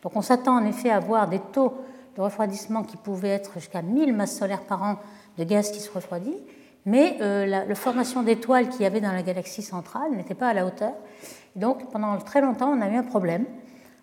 Donc 0.06 0.14
on 0.14 0.22
s'attend 0.22 0.54
en 0.54 0.64
effet 0.64 0.90
à 0.90 0.98
avoir 0.98 1.26
des 1.26 1.40
taux 1.40 1.74
de 2.14 2.22
refroidissement 2.22 2.84
qui 2.84 2.96
pouvaient 2.96 3.30
être 3.30 3.54
jusqu'à 3.54 3.82
1000 3.82 4.12
masses 4.12 4.38
solaires 4.38 4.62
par 4.62 4.80
an 4.84 4.98
de 5.36 5.42
gaz 5.42 5.72
qui 5.72 5.80
se 5.80 5.90
refroidit, 5.90 6.36
mais 6.84 7.16
euh, 7.20 7.44
la, 7.44 7.74
formation 7.74 8.22
d'étoiles 8.22 8.68
qu'il 8.68 8.82
y 8.82 8.84
avait 8.84 9.00
dans 9.00 9.10
la 9.10 9.24
galaxie 9.24 9.62
centrale 9.62 10.12
n'était 10.12 10.36
pas 10.36 10.46
à 10.46 10.54
la 10.54 10.64
hauteur. 10.64 10.92
Donc 11.56 11.90
pendant 11.90 12.18
très 12.18 12.40
longtemps, 12.40 12.68
on 12.68 12.80
a 12.82 12.88
eu 12.88 12.94
un 12.94 13.02
problème. 13.02 13.46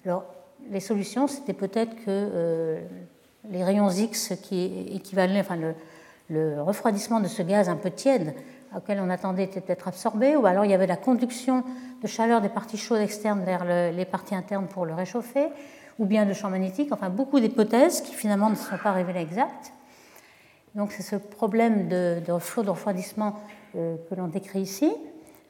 Alors 0.04 0.26
les 0.70 0.82
solutions, 0.82 1.28
c'était 1.28 1.54
peut-être 1.54 1.96
que 1.96 2.04
euh, 2.08 2.82
les 3.50 3.64
rayons 3.64 3.90
X 3.90 4.34
qui 4.44 4.90
équivalaient, 4.94 5.40
enfin 5.40 5.56
le, 5.56 6.62
refroidissement 6.62 7.22
de 7.22 7.30
ce 7.30 7.44
gaz 7.44 7.70
un 7.70 7.78
peu 7.78 7.92
tiède 7.92 8.36
auquel 8.76 9.00
on 9.00 9.10
attendait 9.10 9.46
était 9.46 9.62
peut-être 9.62 9.88
absorbé, 9.88 10.36
ou 10.36 10.46
alors 10.48 10.66
il 10.66 10.72
y 10.72 10.74
avait 10.74 10.86
la 10.86 10.98
conduction 10.98 11.64
de 12.02 12.08
chaleur 12.08 12.42
des 12.42 12.50
parties 12.50 12.76
chaudes 12.76 13.00
externes 13.00 13.46
vers 13.46 13.64
les 13.64 14.06
parties 14.06 14.36
internes 14.36 14.68
pour 14.68 14.86
le 14.86 14.94
réchauffer, 14.94 15.48
ou 16.00 16.06
bien 16.06 16.26
de 16.26 16.34
champs 16.34 16.50
magnétiques, 16.50 16.92
enfin 16.92 17.10
beaucoup 17.10 17.40
d'hypothèses 17.40 18.02
qui 18.02 18.14
finalement 18.14 18.50
ne 18.50 18.56
se 18.56 18.64
sont 18.64 18.78
pas 18.78 18.92
révélées 18.92 19.22
exactes. 19.22 19.72
Donc 20.76 20.92
c'est 20.92 21.04
ce 21.04 21.16
problème 21.16 21.88
de, 21.88 22.22
flot 22.40 22.64
de 22.64 22.70
refroidissement 22.70 23.36
euh, 23.76 23.96
que 24.10 24.16
l'on 24.16 24.28
décrit 24.28 24.62
ici. 24.62 24.92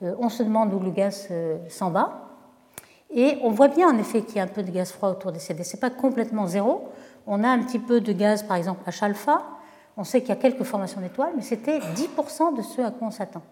Euh, 0.02 0.16
on 0.20 0.30
se 0.30 0.44
demande 0.44 0.74
où 0.74 0.80
le 0.80 0.92
gaz 0.92 1.30
s'en 1.70 1.92
va. 1.92 2.30
Et 3.16 3.38
on 3.44 3.52
voit 3.52 3.68
bien 3.68 3.90
en 3.90 3.98
effet 3.98 4.22
qu'il 4.22 4.38
y 4.38 4.40
a 4.40 4.44
un 4.44 4.48
peu 4.48 4.64
de 4.64 4.72
gaz 4.72 4.92
froid 4.92 5.10
autour 5.10 5.32
des 5.32 5.40
CD. 5.40 5.64
Ce 5.64 5.76
n'est 5.76 5.80
pas 5.80 5.92
complètement 5.92 6.48
zéro. 6.48 6.90
On 7.28 7.44
a 7.44 7.48
un 7.48 7.60
petit 7.60 7.80
peu 7.80 8.02
de 8.02 8.12
gaz, 8.12 8.44
par 8.44 8.58
exemple, 8.58 8.90
H-alpha. 8.90 9.44
On 9.96 10.04
sait 10.04 10.22
qu'il 10.22 10.30
y 10.30 10.34
a 10.34 10.38
quelques 10.38 10.64
formations 10.64 11.00
d'étoiles, 11.00 11.34
mais 11.36 11.44
c'était 11.44 11.78
10% 11.80 12.56
de 12.58 12.62
ce 12.64 12.82
à 12.82 12.92
quoi 12.92 13.08
on 13.08 13.12
s'attend. 13.12 13.44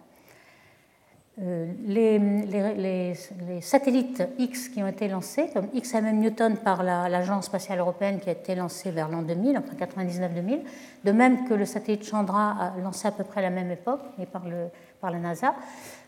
Les, 1.37 3.13
satellites 3.61 4.23
X 4.37 4.69
qui 4.69 4.83
ont 4.83 4.87
été 4.87 5.07
lancés, 5.07 5.49
comme 5.53 5.67
XMM 5.69 6.19
Newton 6.19 6.57
par 6.57 6.83
l'Agence 6.83 7.45
spatiale 7.45 7.79
européenne 7.79 8.19
qui 8.19 8.29
a 8.29 8.33
été 8.33 8.53
lancée 8.53 8.91
vers 8.91 9.09
l'an 9.09 9.21
2000, 9.21 9.57
enfin 9.57 9.73
99-2000, 9.85 10.59
de 11.05 11.11
même 11.11 11.47
que 11.47 11.53
le 11.53 11.65
satellite 11.65 12.05
Chandra 12.05 12.73
lancé 12.83 13.07
à 13.07 13.11
peu 13.11 13.23
près 13.23 13.39
à 13.39 13.43
la 13.43 13.49
même 13.49 13.71
époque, 13.71 14.01
mais 14.17 14.25
par, 14.25 14.43
la 14.45 15.19
NASA, 15.19 15.55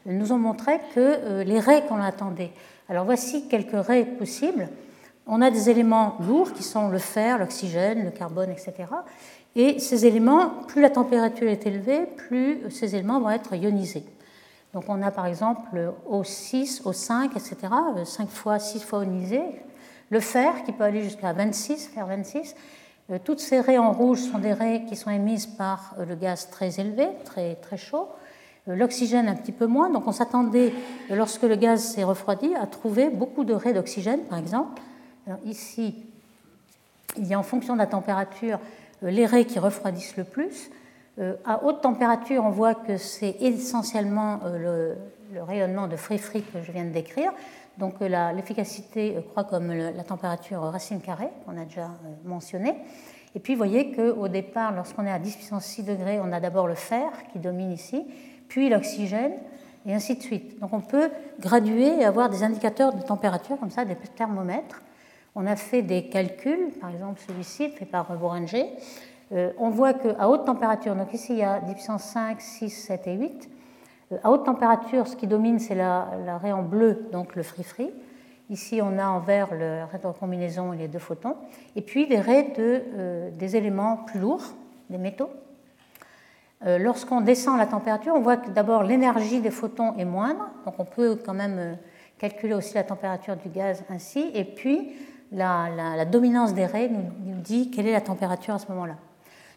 nous 0.05 0.31
ont 0.33 0.37
montré 0.37 0.79
que 0.93 1.41
les 1.43 1.59
raies 1.59 1.85
qu'on 1.87 2.01
attendait. 2.01 2.51
Alors 2.89 3.05
voici 3.05 3.47
quelques 3.47 3.85
raies 3.85 4.05
possibles. 4.05 4.67
On 5.25 5.41
a 5.41 5.49
des 5.49 5.69
éléments 5.69 6.17
lourds 6.19 6.51
qui 6.51 6.63
sont 6.63 6.89
le 6.89 6.97
fer, 6.97 7.37
l'oxygène, 7.37 8.03
le 8.03 8.11
carbone, 8.11 8.51
etc. 8.51 8.73
Et 9.55 9.79
ces 9.79 10.05
éléments, 10.05 10.49
plus 10.67 10.81
la 10.81 10.89
température 10.89 11.47
est 11.47 11.65
élevée, 11.65 12.01
plus 12.27 12.69
ces 12.69 12.93
éléments 12.95 13.21
vont 13.21 13.29
être 13.29 13.55
ionisés. 13.55 14.03
Donc 14.73 14.85
on 14.87 15.01
a 15.01 15.11
par 15.11 15.27
exemple 15.27 15.93
O6, 16.09 16.81
O5, 16.83 17.31
etc., 17.37 17.55
5 18.03 18.29
fois, 18.29 18.59
6 18.59 18.83
fois 18.83 19.03
ionisé. 19.05 19.41
Le 20.09 20.19
fer 20.19 20.63
qui 20.65 20.71
peut 20.71 20.83
aller 20.83 21.03
jusqu'à 21.03 21.31
26, 21.33 21.87
fer 21.87 22.05
26. 22.05 22.55
Euh, 23.11 23.19
toutes 23.23 23.39
ces 23.39 23.59
raies 23.59 23.77
en 23.77 23.91
rouge 23.91 24.19
sont 24.19 24.39
des 24.39 24.53
raies 24.53 24.85
qui 24.87 24.95
sont 24.95 25.09
émises 25.09 25.45
par 25.45 25.95
euh, 25.99 26.05
le 26.05 26.15
gaz 26.15 26.49
très 26.49 26.79
élevé, 26.79 27.07
très, 27.25 27.55
très 27.55 27.77
chaud. 27.77 28.07
Euh, 28.67 28.75
l'oxygène 28.75 29.27
un 29.27 29.35
petit 29.35 29.51
peu 29.51 29.67
moins. 29.67 29.89
Donc 29.89 30.07
on 30.07 30.11
s'attendait, 30.11 30.73
lorsque 31.09 31.43
le 31.43 31.55
gaz 31.55 31.83
s'est 31.83 32.03
refroidi, 32.03 32.55
à 32.55 32.65
trouver 32.65 33.09
beaucoup 33.09 33.43
de 33.43 33.53
raies 33.53 33.73
d'oxygène, 33.73 34.21
par 34.21 34.39
exemple. 34.39 34.81
ici, 35.45 36.03
il 37.17 37.27
y 37.27 37.33
a 37.33 37.39
en 37.39 37.43
fonction 37.43 37.73
de 37.73 37.79
la 37.79 37.87
température 37.87 38.59
les 39.01 39.25
raies 39.25 39.45
qui 39.45 39.59
refroidissent 39.59 40.17
le 40.17 40.23
plus. 40.23 40.69
Euh, 41.19 41.35
à 41.45 41.63
haute 41.63 41.81
température, 41.81 42.43
on 42.43 42.49
voit 42.49 42.73
que 42.73 42.97
c'est 42.97 43.35
essentiellement 43.39 44.39
euh, 44.45 44.95
le, 45.31 45.43
rayonnement 45.43 45.87
de 45.87 45.95
free-free 45.95 46.41
que 46.41 46.61
je 46.61 46.71
viens 46.71 46.85
de 46.85 46.89
décrire. 46.89 47.31
Donc 47.77 47.95
euh, 48.01 48.31
l'efficacité 48.33 49.15
croît 49.29 49.43
comme 49.43 49.71
la 49.71 50.03
température 50.03 50.61
racine 50.61 51.01
carrée, 51.01 51.29
qu'on 51.45 51.57
a 51.57 51.65
déjà 51.65 51.89
mentionné. 52.23 52.75
Et 53.35 53.39
puis 53.39 53.53
vous 53.53 53.57
voyez 53.57 53.91
qu'au 53.91 54.27
départ, 54.27 54.73
lorsqu'on 54.73 55.05
est 55.05 55.11
à 55.11 55.19
10 55.19 55.35
puissance 55.35 55.65
6 55.65 55.83
degrés, 55.83 56.19
on 56.19 56.31
a 56.31 56.39
d'abord 56.39 56.67
le 56.67 56.75
fer 56.75 57.09
qui 57.31 57.39
domine 57.39 57.71
ici, 57.71 58.05
puis 58.47 58.69
l'oxygène, 58.69 59.33
et 59.87 59.93
ainsi 59.93 60.15
de 60.15 60.21
suite. 60.21 60.59
Donc 60.59 60.71
on 60.73 60.81
peut 60.81 61.09
graduer 61.39 61.99
et 61.99 62.05
avoir 62.05 62.29
des 62.29 62.43
indicateurs 62.43 62.93
de 62.93 63.01
température 63.01 63.59
comme 63.59 63.71
ça, 63.71 63.85
des 63.85 63.95
thermomètres. 63.95 64.81
On 65.35 65.47
a 65.47 65.55
fait 65.55 65.81
des 65.81 66.09
calculs, 66.09 66.69
par 66.79 66.91
exemple 66.91 67.19
celui-ci 67.27 67.69
fait 67.69 67.85
par 67.85 68.05
Boranger, 68.17 68.67
on 69.57 69.69
voit 69.69 69.93
qu'à 69.93 70.29
haute 70.29 70.45
température, 70.45 70.95
donc 70.95 71.13
ici 71.13 71.33
il 71.33 71.39
y 71.39 71.43
a 71.43 71.59
10 71.59 71.73
puissance 71.73 72.03
5, 72.03 72.39
6, 72.39 72.69
7 72.69 73.07
et 73.07 73.13
8, 73.13 73.49
euh, 74.11 74.17
à 74.23 74.31
haute 74.31 74.45
température, 74.45 75.07
ce 75.07 75.15
qui 75.15 75.27
domine, 75.27 75.59
c'est 75.59 75.75
la, 75.75 76.37
raie 76.41 76.51
en 76.51 76.63
bleu, 76.63 77.07
donc 77.11 77.35
le 77.35 77.43
free-free. 77.43 77.91
Ici, 78.49 78.81
on 78.83 78.97
a 78.99 79.07
en 79.07 79.19
vert 79.19 79.53
la 79.55 79.85
raie 79.85 79.99
de 79.99 80.07
recombinaison 80.07 80.73
et 80.73 80.77
les 80.77 80.87
deux 80.87 80.99
photons. 80.99 81.35
Et 81.75 81.81
puis 81.81 82.07
des 82.07 82.19
raies 82.19 82.53
de, 82.57 82.81
euh, 82.97 83.31
des 83.31 83.55
éléments 83.55 83.97
plus 83.97 84.19
lourds, 84.19 84.43
des 84.89 84.97
métaux. 84.97 85.29
Lorsqu'on 86.65 87.19
descend 87.19 87.57
la 87.57 87.65
température, 87.65 88.13
on 88.15 88.21
voit 88.21 88.37
que 88.37 88.49
d'abord 88.49 88.83
l'énergie 88.83 89.41
des 89.41 89.51
photons 89.51 89.97
est 89.97 90.05
moindre, 90.05 90.49
donc 90.63 90.75
on 90.77 90.85
peut 90.85 91.19
quand 91.25 91.33
même 91.33 91.77
calculer 92.17 92.53
aussi 92.53 92.75
la 92.75 92.85
température 92.85 93.35
du 93.35 93.49
gaz 93.49 93.83
ainsi. 93.89 94.31
Et 94.33 94.45
puis 94.45 94.93
la, 95.33 96.05
dominance 96.05 96.53
des 96.53 96.65
raies 96.65 96.89
nous 96.89 97.41
dit 97.41 97.69
quelle 97.69 97.87
est 97.87 97.91
la 97.91 97.99
température 97.99 98.53
à 98.53 98.59
ce 98.59 98.69
moment-là. 98.69 98.95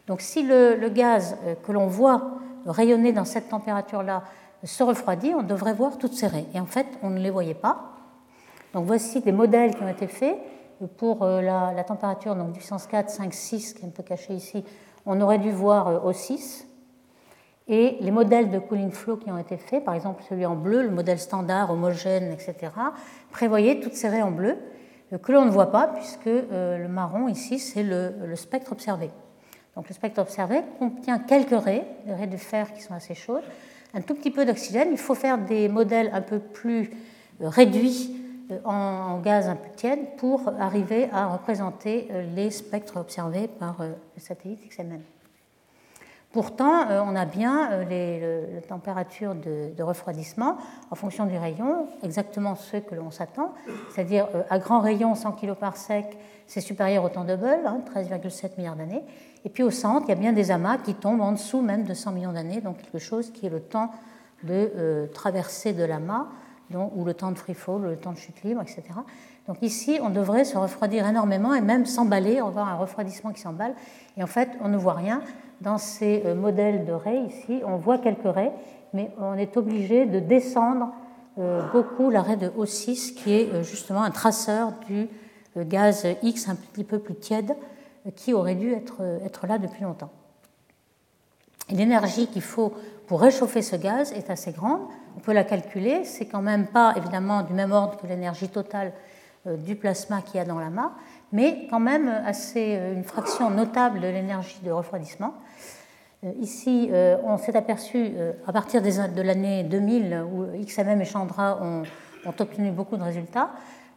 Donc 0.07 0.21
si 0.21 0.41
le, 0.41 0.89
gaz 0.89 1.37
euh, 1.45 1.55
que 1.55 1.71
l'on 1.71 1.87
voit 1.87 2.39
rayonner 2.65 3.11
dans 3.11 3.25
cette 3.25 3.49
température-là 3.49 4.23
se 4.63 4.83
refroidit, 4.83 5.33
on 5.35 5.43
devrait 5.43 5.73
voir 5.73 5.97
toutes 5.97 6.13
ces 6.13 6.27
raies. 6.27 6.45
Et 6.53 6.59
en 6.59 6.65
fait, 6.65 6.87
on 7.03 7.09
ne 7.09 7.19
les 7.19 7.29
voyait 7.29 7.53
pas. 7.53 7.93
Donc 8.73 8.85
voici 8.85 9.21
des 9.21 9.31
modèles 9.31 9.75
qui 9.75 9.83
ont 9.83 9.89
été 9.89 10.07
faits 10.07 10.37
pour 10.97 11.23
euh, 11.23 11.41
la, 11.41 11.83
température, 11.83 12.35
donc 12.35 12.53
puissance 12.53 12.87
4, 12.87 13.09
5, 13.09 13.33
6, 13.33 13.73
qui 13.73 13.83
est 13.83 13.85
un 13.85 13.91
peu 13.91 14.03
caché 14.03 14.33
ici. 14.33 14.63
On 15.05 15.19
aurait 15.21 15.39
dû 15.39 15.51
voir 15.51 16.07
O6. 16.07 16.31
Euh, 16.31 16.63
Et 17.67 17.97
les 17.99 18.11
modèles 18.11 18.49
de 18.49 18.59
cooling 18.59 18.91
flow 18.91 19.17
qui 19.17 19.29
ont 19.29 19.37
été 19.37 19.57
faits, 19.57 19.83
par 19.83 19.93
exemple 19.93 20.23
celui 20.29 20.45
en 20.45 20.55
bleu, 20.55 20.83
le 20.83 20.91
modèle 20.91 21.19
standard, 21.19 21.69
homogène, 21.69 22.31
etc., 22.31 22.71
prévoyaient 23.31 23.81
toutes 23.81 23.95
ces 23.95 24.07
raies 24.07 24.21
en 24.21 24.31
bleu 24.31 24.57
que 25.21 25.31
l'on 25.31 25.45
ne 25.45 25.49
voit 25.49 25.71
pas, 25.71 25.87
puisque 25.87 26.25
le 26.25 26.87
marron 26.87 27.29
ici, 27.29 27.59
c'est 27.59 27.83
le 27.83 28.35
spectre 28.35 28.73
observé. 28.73 29.09
Donc 29.77 29.87
le 29.89 29.93
spectre 29.93 30.19
observé 30.19 30.61
contient 30.79 31.19
quelques 31.19 31.51
raies, 31.51 31.85
des 32.07 32.13
raies 32.15 32.25
de 32.25 32.35
fer 32.35 32.73
qui 32.73 32.81
sont 32.81 32.95
assez 32.95 33.13
chaudes, 33.13 33.43
un 33.93 34.01
tout 34.01 34.15
petit 34.15 34.31
peu 34.31 34.43
d'oxygène. 34.43 34.87
Il 34.91 34.97
faut 34.97 35.13
faire 35.13 35.37
des 35.37 35.69
modèles 35.69 36.09
un 36.13 36.21
peu 36.21 36.39
plus 36.39 36.89
euh, 37.41 37.47
réduits 37.47 38.19
euh, 38.49 38.57
en 38.65 39.19
gaz 39.19 39.47
un 39.47 39.55
peu 39.55 39.69
tiède 39.75 39.99
pour 40.17 40.51
arriver 40.59 41.09
à 41.13 41.27
représenter 41.27 42.07
euh, 42.09 42.25
les 42.35 42.49
spectres 42.49 42.97
observés 42.97 43.47
par 43.47 43.75
le 43.79 44.19
satellite 44.19 44.67
XMM. 44.67 45.01
Pourtant, 46.31 46.87
on 46.89 47.15
a 47.15 47.25
bien 47.25 47.83
les, 47.85 48.21
températures 48.67 49.33
de, 49.33 49.81
refroidissement 49.81 50.57
en 50.91 50.95
fonction 50.95 51.25
du 51.25 51.37
rayon, 51.37 51.87
exactement 52.03 52.55
ce 52.55 52.77
que 52.77 52.93
l'on 52.93 53.11
s'attend, 53.11 53.53
c'est-à-dire 53.89 54.27
à 54.49 54.59
grand 54.59 54.81
rayon, 54.81 55.15
100 55.15 55.31
kg 55.31 55.53
par 55.53 55.77
sec, 55.77 56.05
c'est 56.45 56.61
supérieur 56.61 57.05
au 57.05 57.09
temps 57.09 57.23
de 57.23 57.33
Hubble, 57.33 57.81
13,7 57.91 58.57
milliards 58.57 58.75
d'années, 58.75 59.03
et 59.47 59.49
puis 59.49 59.63
au 59.63 59.71
centre, 59.71 60.07
il 60.07 60.09
y 60.09 60.11
a 60.11 60.15
bien 60.15 60.33
des 60.33 60.51
amas 60.51 60.77
qui 60.77 60.93
tombent 60.93 61.21
en 61.21 61.31
dessous 61.31 61.61
même 61.61 61.85
de 61.85 61.93
100 61.93 62.11
millions 62.11 62.33
d'années, 62.33 62.59
donc 62.59 62.79
quelque 62.79 62.99
chose 62.99 63.31
qui 63.31 63.45
est 63.45 63.49
le 63.49 63.61
temps 63.61 63.91
de 64.43 64.71
euh, 64.75 65.07
traversée 65.07 65.71
de 65.71 65.85
l'amas, 65.85 66.27
ou 66.75 67.05
le 67.05 67.13
temps 67.13 67.31
de 67.31 67.37
free 67.37 67.53
fall, 67.53 67.81
le 67.81 67.95
temps 67.95 68.11
de 68.11 68.17
chute 68.17 68.43
libre, 68.43 68.61
etc. 68.61 68.83
Donc 69.47 69.59
ici, 69.61 69.99
on 70.03 70.09
devrait 70.09 70.43
se 70.43 70.57
refroidir 70.57 71.07
énormément 71.07 71.53
et 71.53 71.61
même 71.61 71.85
s'emballer, 71.85 72.41
on 72.41 72.49
avoir 72.49 72.67
un 72.67 72.75
refroidissement 72.75 73.31
qui 73.31 73.39
s'emballe. 73.39 73.73
Et 74.17 74.23
en 74.23 74.27
fait, 74.27 74.49
on 74.59 74.67
ne 74.67 74.75
voit 74.75 74.95
rien. 74.95 75.21
Dans 75.61 75.77
ces 75.77 76.23
euh, 76.25 76.35
modèles 76.35 76.83
de 76.83 76.91
raies 76.91 77.23
ici, 77.29 77.61
on 77.65 77.77
voit 77.77 77.99
quelques 77.99 78.25
raies, 78.25 78.51
mais 78.91 79.11
on 79.17 79.35
est 79.35 79.55
obligé 79.55 80.07
de 80.07 80.19
descendre 80.19 80.91
euh, 81.39 81.61
beaucoup 81.71 82.09
la 82.09 82.21
raie 82.21 82.35
de 82.35 82.49
O6, 82.49 83.13
qui 83.13 83.31
est 83.31 83.63
justement 83.63 84.03
un 84.03 84.11
traceur 84.11 84.73
du 84.89 85.07
gaz 85.55 86.05
X 86.21 86.49
un 86.49 86.55
petit 86.55 86.83
peu 86.83 86.99
plus 86.99 87.15
tiède 87.15 87.55
qui 88.15 88.33
aurait 88.33 88.55
dû 88.55 88.73
être, 88.73 89.47
là 89.47 89.57
depuis 89.57 89.83
longtemps. 89.83 90.11
L'énergie 91.69 92.27
qu'il 92.27 92.41
faut 92.41 92.73
pour 93.07 93.21
réchauffer 93.21 93.61
ce 93.61 93.75
gaz 93.75 94.11
est 94.13 94.29
assez 94.29 94.51
grande. 94.51 94.81
On 95.15 95.19
peut 95.19 95.33
la 95.33 95.43
calculer. 95.43 96.05
C'est 96.05 96.25
quand 96.25 96.41
même 96.41 96.67
pas 96.67 96.93
évidemment 96.95 97.41
du 97.43 97.53
même 97.53 97.71
ordre 97.71 97.97
que 97.97 98.07
l'énergie 98.07 98.49
totale 98.49 98.93
euh, 99.47 99.55
du 99.55 99.75
plasma 99.75 100.21
qu'il 100.21 100.37
y 100.37 100.39
a 100.39 100.45
dans 100.45 100.59
l'amas, 100.59 100.91
mais 101.31 101.67
quand 101.69 101.79
même 101.79 102.07
assez 102.25 102.75
euh, 102.75 102.93
une 102.93 103.03
fraction 103.03 103.49
notable 103.49 103.99
de 103.99 104.07
l'énergie 104.07 104.59
de 104.63 104.71
refroidissement. 104.71 105.33
Euh, 106.23 106.31
ici, 106.39 106.89
on 107.23 107.37
s'est 107.37 107.55
aperçu 107.55 108.13
à 108.45 108.51
partir 108.51 108.81
de 108.81 109.21
l'année 109.21 109.63
2000 109.63 110.23
où 110.33 110.45
XMM 110.65 111.01
et 111.01 111.05
Chandra 111.05 111.61
ont, 111.61 111.83
obtenu 112.39 112.71
beaucoup 112.71 112.97
de 112.97 113.03
résultats 113.03 113.51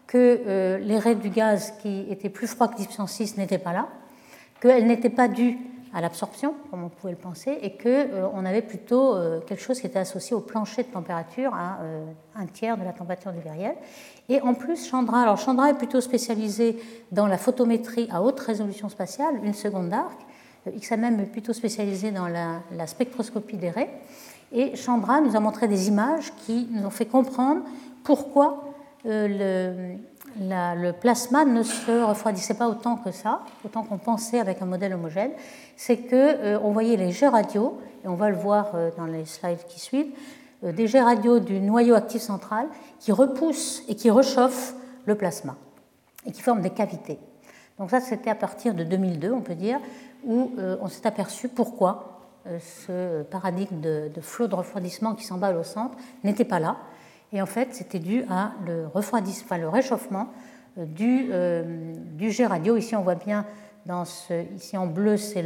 que 0.07 0.79
les 0.81 0.99
raies 0.99 1.17
du 1.17 1.31
gaz 1.31 1.73
qui 1.83 2.07
étaient 2.11 2.29
plus 2.29 2.47
froides 2.47 2.75
que 2.75 2.83
10 3.07 3.39
n'étaient 3.39 3.59
pas 3.59 3.73
là 3.73 3.89
qu'elle 4.61 4.87
n'était 4.87 5.11
pas 5.11 5.29
due 5.29 5.59
à 5.93 6.01
l'absorption, 6.01 6.55
comme 6.71 6.85
on 6.85 6.89
pouvait 6.89 7.13
le 7.13 7.19
penser, 7.19 7.59
et 7.63 7.73
qu'on 7.73 7.89
euh, 7.89 8.45
avait 8.45 8.63
plutôt 8.63 9.15
euh, 9.15 9.41
quelque 9.41 9.61
chose 9.61 9.81
qui 9.81 9.87
était 9.87 9.99
associé 9.99 10.37
au 10.37 10.41
plancher 10.41 10.85
de 10.85 10.89
température 10.89 11.53
à 11.53 11.81
euh, 11.81 12.05
un 12.37 12.47
tiers 12.47 12.77
de 12.77 12.85
la 12.85 12.93
température 12.93 13.33
du 13.33 13.41
viriel. 13.41 13.75
Et 14.29 14.41
en 14.41 14.55
plus, 14.55 14.89
Chandra, 14.89 15.23
alors 15.23 15.37
Chandra 15.39 15.71
est 15.71 15.75
plutôt 15.75 16.01
spécialisé 16.01 16.81
dans 17.11 17.27
la 17.27 17.39
photométrie 17.39 18.09
à 18.13 18.23
haute 18.23 18.39
résolution 18.39 18.89
spatiale, 18.89 19.41
une 19.43 19.55
seconde 19.55 19.89
d'arc. 19.89 20.19
XMM 20.67 21.19
est 21.21 21.33
plutôt 21.33 21.55
spécialisé 21.55 22.13
dans 22.13 22.29
la, 22.29 22.61
la 22.77 22.87
spectroscopie 22.87 23.57
des 23.57 23.71
raies. 23.71 23.91
Et 24.53 24.77
Chandra 24.77 25.21
nous 25.21 25.35
a 25.35 25.41
montré 25.41 25.67
des 25.67 25.89
images 25.89 26.33
qui 26.45 26.69
nous 26.71 26.85
ont 26.87 26.91
fait 26.91 27.07
comprendre 27.07 27.63
pourquoi 28.05 28.65
le, 29.05 29.97
le 30.39 30.93
plasma 30.93 31.45
ne 31.45 31.63
se 31.63 32.05
refroidissait 32.05 32.55
pas 32.55 32.69
autant 32.69 32.97
que 32.97 33.11
ça, 33.11 33.41
autant 33.65 33.83
qu'on 33.83 33.99
pensait 33.99 34.39
avec 34.39 34.63
un 34.63 34.67
modèle 34.67 34.95
homogène, 34.95 35.33
c'est 35.77 35.97
qu'on 35.97 36.15
euh, 36.15 36.59
voyait 36.59 36.97
les 36.97 37.11
jets 37.11 37.29
radio, 37.29 37.81
et 38.05 38.09
on 38.09 38.15
va 38.15 38.31
le 38.31 38.37
voir 38.37 38.73
euh, 38.75 38.91
dans 38.97 39.07
les 39.07 39.25
slides 39.25 39.65
qui 39.69 39.81
suivent, 39.81 40.13
euh, 40.65 40.73
des 40.73 40.87
jets 40.87 41.03
radio 41.03 41.39
du 41.39 41.61
noyau 41.61 41.95
actif 41.95 42.23
central 42.23 42.67
qui 42.99 43.13
repoussent 43.13 43.83
et 43.89 43.95
qui 43.95 44.11
réchauffent 44.11 44.75
le 45.07 45.15
plasma 45.15 45.57
et 46.27 46.33
qui 46.33 46.43
forment 46.43 46.61
des 46.61 46.71
cavités. 46.71 47.19
Donc 47.79 47.91
ça, 47.91 48.01
c'était 48.01 48.31
à 48.31 48.35
partir 48.35 48.75
de 48.75 48.85
2002, 48.85 49.33
on 49.33 49.41
peut 49.41 49.55
dire, 49.55 49.79
où 50.23 50.53
on 50.83 50.89
s'est 50.89 51.07
aperçu 51.07 51.49
pourquoi 51.49 52.21
ce 52.45 53.23
paradigme 53.23 53.81
de, 53.81 54.11
de 54.15 54.21
flot 54.21 54.49
de 54.49 54.55
refroidissement 54.55 55.15
qui 55.15 55.25
s'emballe 55.25 55.57
au 55.57 55.63
centre 55.63 55.97
n'était 56.23 56.45
pas 56.45 56.61
là 56.61 56.77
et 57.33 57.41
en 57.41 57.47
fait, 57.47 57.75
c'était 57.75 57.99
dû 57.99 58.25
à 58.29 58.53
le, 58.67 58.87
refroidissement, 58.87 59.57
le 59.57 59.69
réchauffement 59.69 60.29
euh, 60.79 60.85
du, 60.85 61.29
euh, 61.31 61.95
du, 62.13 62.31
jet 62.31 62.47
radio. 62.47 62.77
Ici, 62.77 62.97
on 62.97 63.03
voit 63.03 63.15
bien, 63.15 63.47
ici 64.57 64.77
en 64.77 64.87
bleu, 64.87 65.17
c'est 65.17 65.45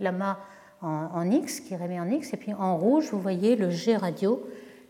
l'amas 0.00 0.38
en, 0.82 1.08
en, 1.14 1.30
X, 1.30 1.60
qui 1.60 1.76
remet 1.76 2.00
en 2.00 2.08
X, 2.08 2.32
et 2.32 2.36
puis 2.36 2.54
en 2.54 2.76
rouge, 2.76 3.10
vous 3.12 3.20
voyez 3.20 3.56
le 3.56 3.70
jet 3.70 3.96
radio 3.96 4.42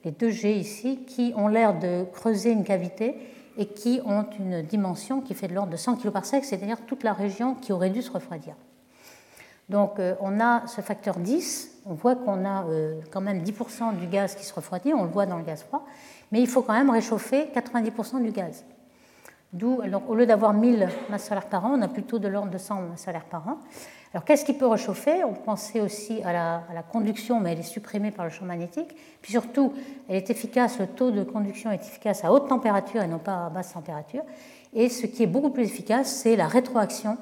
les 0.04 0.10
deux 0.10 0.30
G 0.30 0.56
ici, 0.56 1.04
qui 1.06 1.32
ont 1.36 1.48
l'air 1.48 1.78
de 1.78 2.04
creuser 2.12 2.50
une 2.50 2.64
cavité 2.64 3.16
et 3.56 3.66
qui 3.66 4.00
ont 4.04 4.24
une 4.38 4.62
dimension 4.62 5.20
qui 5.20 5.34
fait 5.34 5.48
de 5.48 5.54
l'ordre 5.54 5.72
de 5.72 5.76
100 5.76 5.96
kg 5.96 6.10
par 6.10 6.24
sec, 6.24 6.44
c'est-à-dire 6.44 6.78
toute 6.86 7.02
la 7.02 7.12
région 7.12 7.54
qui 7.54 7.72
aurait 7.72 7.90
dû 7.90 8.00
se 8.02 8.10
refroidir. 8.10 8.54
Donc 9.68 9.98
euh, 9.98 10.14
on 10.20 10.40
a 10.40 10.66
ce 10.66 10.80
facteur 10.80 11.18
10, 11.18 11.82
on 11.86 11.94
voit 11.94 12.16
qu'on 12.16 12.44
a 12.44 12.64
euh, 12.66 13.00
quand 13.10 13.20
même 13.20 13.42
10% 13.42 13.96
du 13.98 14.06
gaz 14.06 14.34
qui 14.34 14.44
se 14.44 14.54
refroidit, 14.54 14.92
on 14.94 15.04
le 15.04 15.10
voit 15.10 15.26
dans 15.26 15.36
le 15.36 15.44
gaz 15.44 15.62
froid, 15.62 15.84
mais 16.32 16.40
il 16.40 16.46
faut 16.46 16.62
quand 16.62 16.72
même 16.72 16.90
réchauffer 16.90 17.48
90% 17.54 18.22
du 18.22 18.30
gaz. 18.30 18.64
D'où, 19.52 19.80
au 20.08 20.14
lieu 20.14 20.26
d'avoir 20.26 20.52
1000 20.52 20.88
masses 21.08 21.26
solaires 21.26 21.48
par 21.48 21.66
an, 21.66 21.72
on 21.76 21.82
a 21.82 21.88
plutôt 21.88 22.20
de 22.20 22.28
l'ordre 22.28 22.50
de 22.50 22.58
100 22.58 22.82
masses 22.82 23.04
solaires 23.04 23.24
par 23.24 23.48
an. 23.48 23.58
Alors 24.12 24.24
qu'est-ce 24.24 24.44
qui 24.44 24.52
peut 24.52 24.66
réchauffer? 24.66 25.24
On 25.24 25.34
pensait 25.34 25.80
aussi 25.80 26.22
à 26.22 26.32
la, 26.32 26.82
conduction, 26.82 27.40
mais 27.40 27.52
elle 27.52 27.60
est 27.60 27.62
supprimée 27.62 28.10
par 28.10 28.24
le 28.24 28.30
champ 28.30 28.44
magnétique. 28.44 28.94
Puis 29.22 29.32
surtout, 29.32 29.72
elle 30.08 30.16
est 30.16 30.30
efficace, 30.30 30.78
le 30.78 30.86
taux 30.86 31.10
de 31.10 31.22
conduction 31.22 31.70
est 31.70 31.82
efficace 31.84 32.24
à 32.24 32.32
haute 32.32 32.48
température 32.48 33.02
et 33.02 33.08
non 33.08 33.18
pas 33.18 33.46
à 33.46 33.50
basse 33.50 33.72
température. 33.72 34.22
Et 34.72 34.88
ce 34.88 35.06
qui 35.06 35.22
est 35.24 35.28
beaucoup 35.28 35.50
plus 35.50 35.64
efficace, 35.64 36.12
c'est 36.12 36.36
la 36.36 36.46
rétroaction 36.46 37.18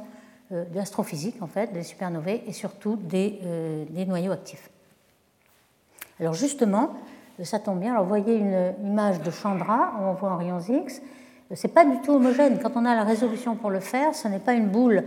euh, 0.53 0.65
de 0.65 0.77
l'astrophysique, 0.77 1.37
en 1.43 1.47
fait, 1.47 1.73
des 1.73 1.83
supernovae 1.83 2.41
et 2.47 2.53
surtout 2.53 2.99
euh, 3.15 3.85
des, 3.91 4.07
noyaux 4.07 4.33
actifs. 4.33 4.71
Alors 6.21 6.35
justement, 6.35 6.95
ça 7.45 7.59
tombe 7.59 7.81
bien. 7.81 7.93
Alors 7.93 8.05
vous 8.05 8.09
voyez 8.09 8.37
une 8.37 8.75
image 8.85 9.21
de 9.23 9.31
Chandra, 9.31 9.93
on 10.01 10.13
voit 10.13 10.31
en 10.33 10.37
rayons 10.37 10.61
X. 10.61 11.01
C'est 11.55 11.73
pas 11.73 11.85
du 11.85 12.01
tout 12.03 12.13
homogène. 12.13 12.59
Quand 12.63 12.73
on 12.77 12.85
a 12.85 12.95
la 12.95 13.05
résolution 13.05 13.57
pour 13.57 13.71
le 13.71 13.81
faire, 13.81 14.15
ce 14.15 14.29
n'est 14.29 14.39
pas 14.39 14.53
une 14.53 14.69
boule 14.69 15.05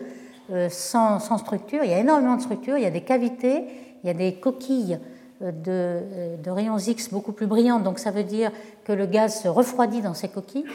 euh, 0.52 0.70
sans, 0.70 1.20
structure. 1.38 1.84
Il 1.84 1.92
y 1.92 1.94
a 1.94 2.00
énormément 2.00 2.36
de 2.36 2.42
structures, 2.42 2.78
il 2.78 2.84
y 2.84 2.88
a 2.88 2.92
des 2.92 3.02
cavités, 3.02 3.66
il 4.04 4.08
y 4.08 4.10
a 4.10 4.14
des 4.14 4.36
coquilles 4.36 5.00
de, 5.40 6.50
rayons 6.50 6.78
X 6.78 7.10
beaucoup 7.10 7.32
plus 7.32 7.48
brillantes. 7.48 7.84
Donc 7.84 8.00
ça 8.00 8.12
veut 8.12 8.24
dire 8.24 8.52
que 8.84 8.92
le 8.92 9.06
gaz 9.06 9.42
se 9.42 9.48
refroidit 9.48 10.02
dans 10.02 10.14
ces 10.14 10.30
coquilles 10.30 10.66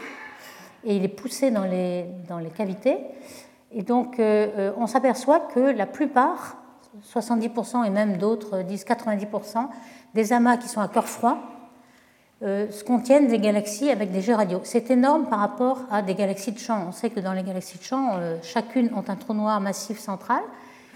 et 0.83 0.95
il 0.95 1.03
est 1.03 1.09
poussé 1.09 1.51
dans 1.51 1.65
les, 1.65 2.05
dans 2.29 2.39
les 2.39 2.49
cavités. 2.49 2.97
Et 3.71 3.83
donc 3.83 4.19
euh, 4.19 4.47
euh, 4.57 4.71
on 4.77 4.87
s'aperçoit 4.87 5.41
que 5.41 5.59
la 5.59 5.85
plupart, 5.85 6.57
70% 7.13 7.85
et 7.85 7.89
même 7.89 8.17
d'autres 8.17 8.61
disent 8.63 8.85
90%, 8.85 9.67
des 10.17 10.33
amas 10.33 10.57
qui 10.57 10.67
sont 10.67 10.81
à 10.81 10.87
corps 10.87 11.07
froid 11.07 11.37
euh, 12.41 12.65
contiennent 12.87 13.27
des 13.27 13.37
galaxies 13.37 13.91
avec 13.91 14.11
des 14.11 14.21
jets 14.21 14.33
radio. 14.33 14.59
C'est 14.63 14.89
énorme 14.89 15.29
par 15.29 15.37
rapport 15.37 15.81
à 15.91 16.01
des 16.01 16.15
galaxies 16.15 16.51
de 16.51 16.57
champ. 16.57 16.85
On 16.87 16.91
sait 16.91 17.11
que 17.11 17.19
dans 17.19 17.33
les 17.33 17.43
galaxies 17.43 17.77
de 17.77 17.83
champ, 17.83 18.15
euh, 18.17 18.37
chacune 18.41 18.89
ont 18.95 19.03
un 19.07 19.15
trou 19.15 19.35
noir 19.35 19.61
massif 19.61 19.99
central, 19.99 20.41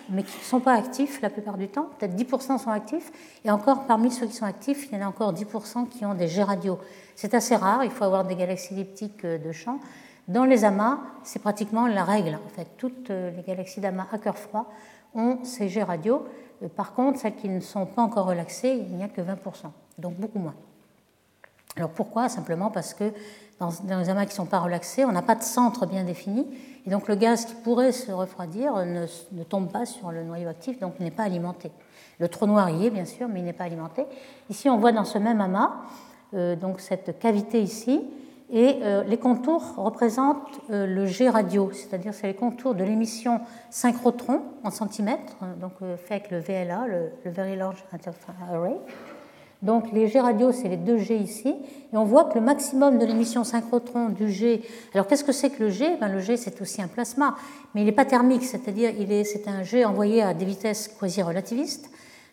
mais 0.09 0.23
qui 0.23 0.39
ne 0.39 0.43
sont 0.43 0.59
pas 0.59 0.73
actifs 0.73 1.21
la 1.21 1.29
plupart 1.29 1.59
du 1.59 1.67
temps. 1.67 1.87
Peut-être 1.99 2.15
10% 2.15 2.57
sont 2.57 2.71
actifs, 2.71 3.11
et 3.45 3.51
encore 3.51 3.85
parmi 3.85 4.09
ceux 4.09 4.25
qui 4.25 4.33
sont 4.33 4.45
actifs, 4.45 4.87
il 4.91 4.97
y 4.97 5.01
en 5.01 5.05
a 5.05 5.09
encore 5.09 5.33
10% 5.33 5.87
qui 5.87 6.03
ont 6.03 6.15
des 6.15 6.27
jets 6.27 6.41
radio. 6.41 6.79
C'est 7.15 7.35
assez 7.35 7.55
rare, 7.55 7.83
il 7.83 7.91
faut 7.91 8.03
avoir 8.03 8.25
des 8.25 8.35
galaxies 8.35 8.73
elliptiques 8.73 9.23
euh, 9.23 9.37
de 9.37 9.51
champ. 9.51 9.79
Dans 10.27 10.45
les 10.45 10.65
amas, 10.65 10.97
c'est 11.23 11.41
pratiquement 11.43 11.85
la 11.85 12.03
règle. 12.03 12.39
En 12.43 12.49
fait, 12.49 12.67
toutes 12.77 13.09
les 13.09 13.43
galaxies 13.45 13.81
d'amas 13.81 14.07
à 14.11 14.17
cœur 14.17 14.37
froid 14.37 14.71
ont 15.13 15.39
ces 15.43 15.67
jets 15.67 15.83
radio. 15.83 16.23
Par 16.69 16.93
contre, 16.93 17.19
celles 17.19 17.35
qui 17.35 17.49
ne 17.49 17.59
sont 17.59 17.85
pas 17.85 18.01
encore 18.01 18.27
relaxées, 18.27 18.85
il 18.89 18.95
n'y 18.95 19.03
a 19.03 19.07
que 19.07 19.21
20%, 19.21 19.35
donc 19.97 20.15
beaucoup 20.15 20.39
moins. 20.39 20.55
Alors 21.77 21.89
pourquoi? 21.89 22.29
Simplement 22.29 22.69
parce 22.69 22.93
que 22.93 23.13
dans, 23.59 23.99
les 23.99 24.09
amas 24.09 24.25
qui 24.25 24.31
ne 24.31 24.35
sont 24.35 24.45
pas 24.45 24.59
relaxés, 24.59 25.05
on 25.05 25.11
n'a 25.11 25.21
pas 25.21 25.35
de 25.35 25.43
centre 25.43 25.85
bien 25.85 26.03
défini, 26.03 26.45
et 26.85 26.89
donc 26.89 27.07
le 27.07 27.15
gaz 27.15 27.45
qui 27.45 27.53
pourrait 27.55 27.91
se 27.91 28.11
refroidir 28.11 28.75
ne, 28.85 29.43
tombe 29.43 29.71
pas 29.71 29.85
sur 29.85 30.11
le 30.11 30.23
noyau 30.23 30.49
actif, 30.49 30.79
donc 30.79 30.99
n'est 30.99 31.11
pas 31.11 31.23
alimenté. 31.23 31.71
Le 32.19 32.27
trou 32.27 32.45
noir 32.45 32.69
y 32.69 32.87
est 32.87 32.89
bien 32.89 33.05
sûr, 33.05 33.27
mais 33.27 33.39
il 33.39 33.45
n'est 33.45 33.53
pas 33.53 33.63
alimenté. 33.63 34.05
Ici, 34.49 34.69
on 34.69 34.77
voit 34.77 34.91
dans 34.91 35.05
ce 35.05 35.17
même 35.17 35.41
amas 35.41 35.71
euh, 36.33 36.55
donc 36.55 36.79
cette 36.79 37.19
cavité 37.19 37.61
ici, 37.61 38.01
et 38.51 38.79
euh, 38.81 39.03
les 39.03 39.17
contours 39.17 39.75
représentent 39.77 40.59
euh, 40.69 40.85
le 40.85 41.05
G 41.05 41.29
radio, 41.29 41.71
c'est-à-dire 41.73 42.13
c'est 42.13 42.27
les 42.27 42.33
contours 42.33 42.75
de 42.75 42.83
l'émission 42.83 43.39
synchrotron 43.69 44.41
en 44.63 44.71
centimètres, 44.71 45.37
donc 45.59 45.73
fait 45.97 46.15
avec 46.15 46.31
le 46.31 46.39
VLA, 46.39 46.85
le 46.87 47.31
Very 47.31 47.55
Large 47.55 47.83
Interference 47.93 48.49
Array. 48.51 48.77
Donc 49.61 49.91
les 49.91 50.07
G 50.07 50.19
radio, 50.19 50.51
c'est 50.51 50.69
les 50.69 50.77
deux 50.77 50.97
G 50.97 51.17
ici. 51.17 51.49
Et 51.93 51.97
on 51.97 52.03
voit 52.03 52.25
que 52.25 52.35
le 52.35 52.43
maximum 52.43 52.97
de 52.97 53.05
l'émission 53.05 53.43
synchrotron 53.43 54.09
du 54.09 54.29
G. 54.29 54.63
Alors 54.93 55.05
qu'est-ce 55.07 55.23
que 55.23 55.31
c'est 55.31 55.51
que 55.51 55.63
le 55.63 55.69
G? 55.69 55.97
Ben, 55.99 56.07
Le 56.07 56.19
G, 56.19 56.35
c'est 56.35 56.59
aussi 56.61 56.81
un 56.81 56.87
plasma, 56.87 57.35
mais 57.73 57.81
il 57.81 57.85
n'est 57.85 57.91
pas 57.91 58.05
thermique, 58.05 58.43
c'est-à-dire 58.43 58.91
c'est 59.23 59.47
un 59.47 59.61
G 59.61 59.85
envoyé 59.85 60.23
à 60.23 60.33
des 60.33 60.45
vitesses 60.45 60.87
quasi-relativistes. 60.87 61.89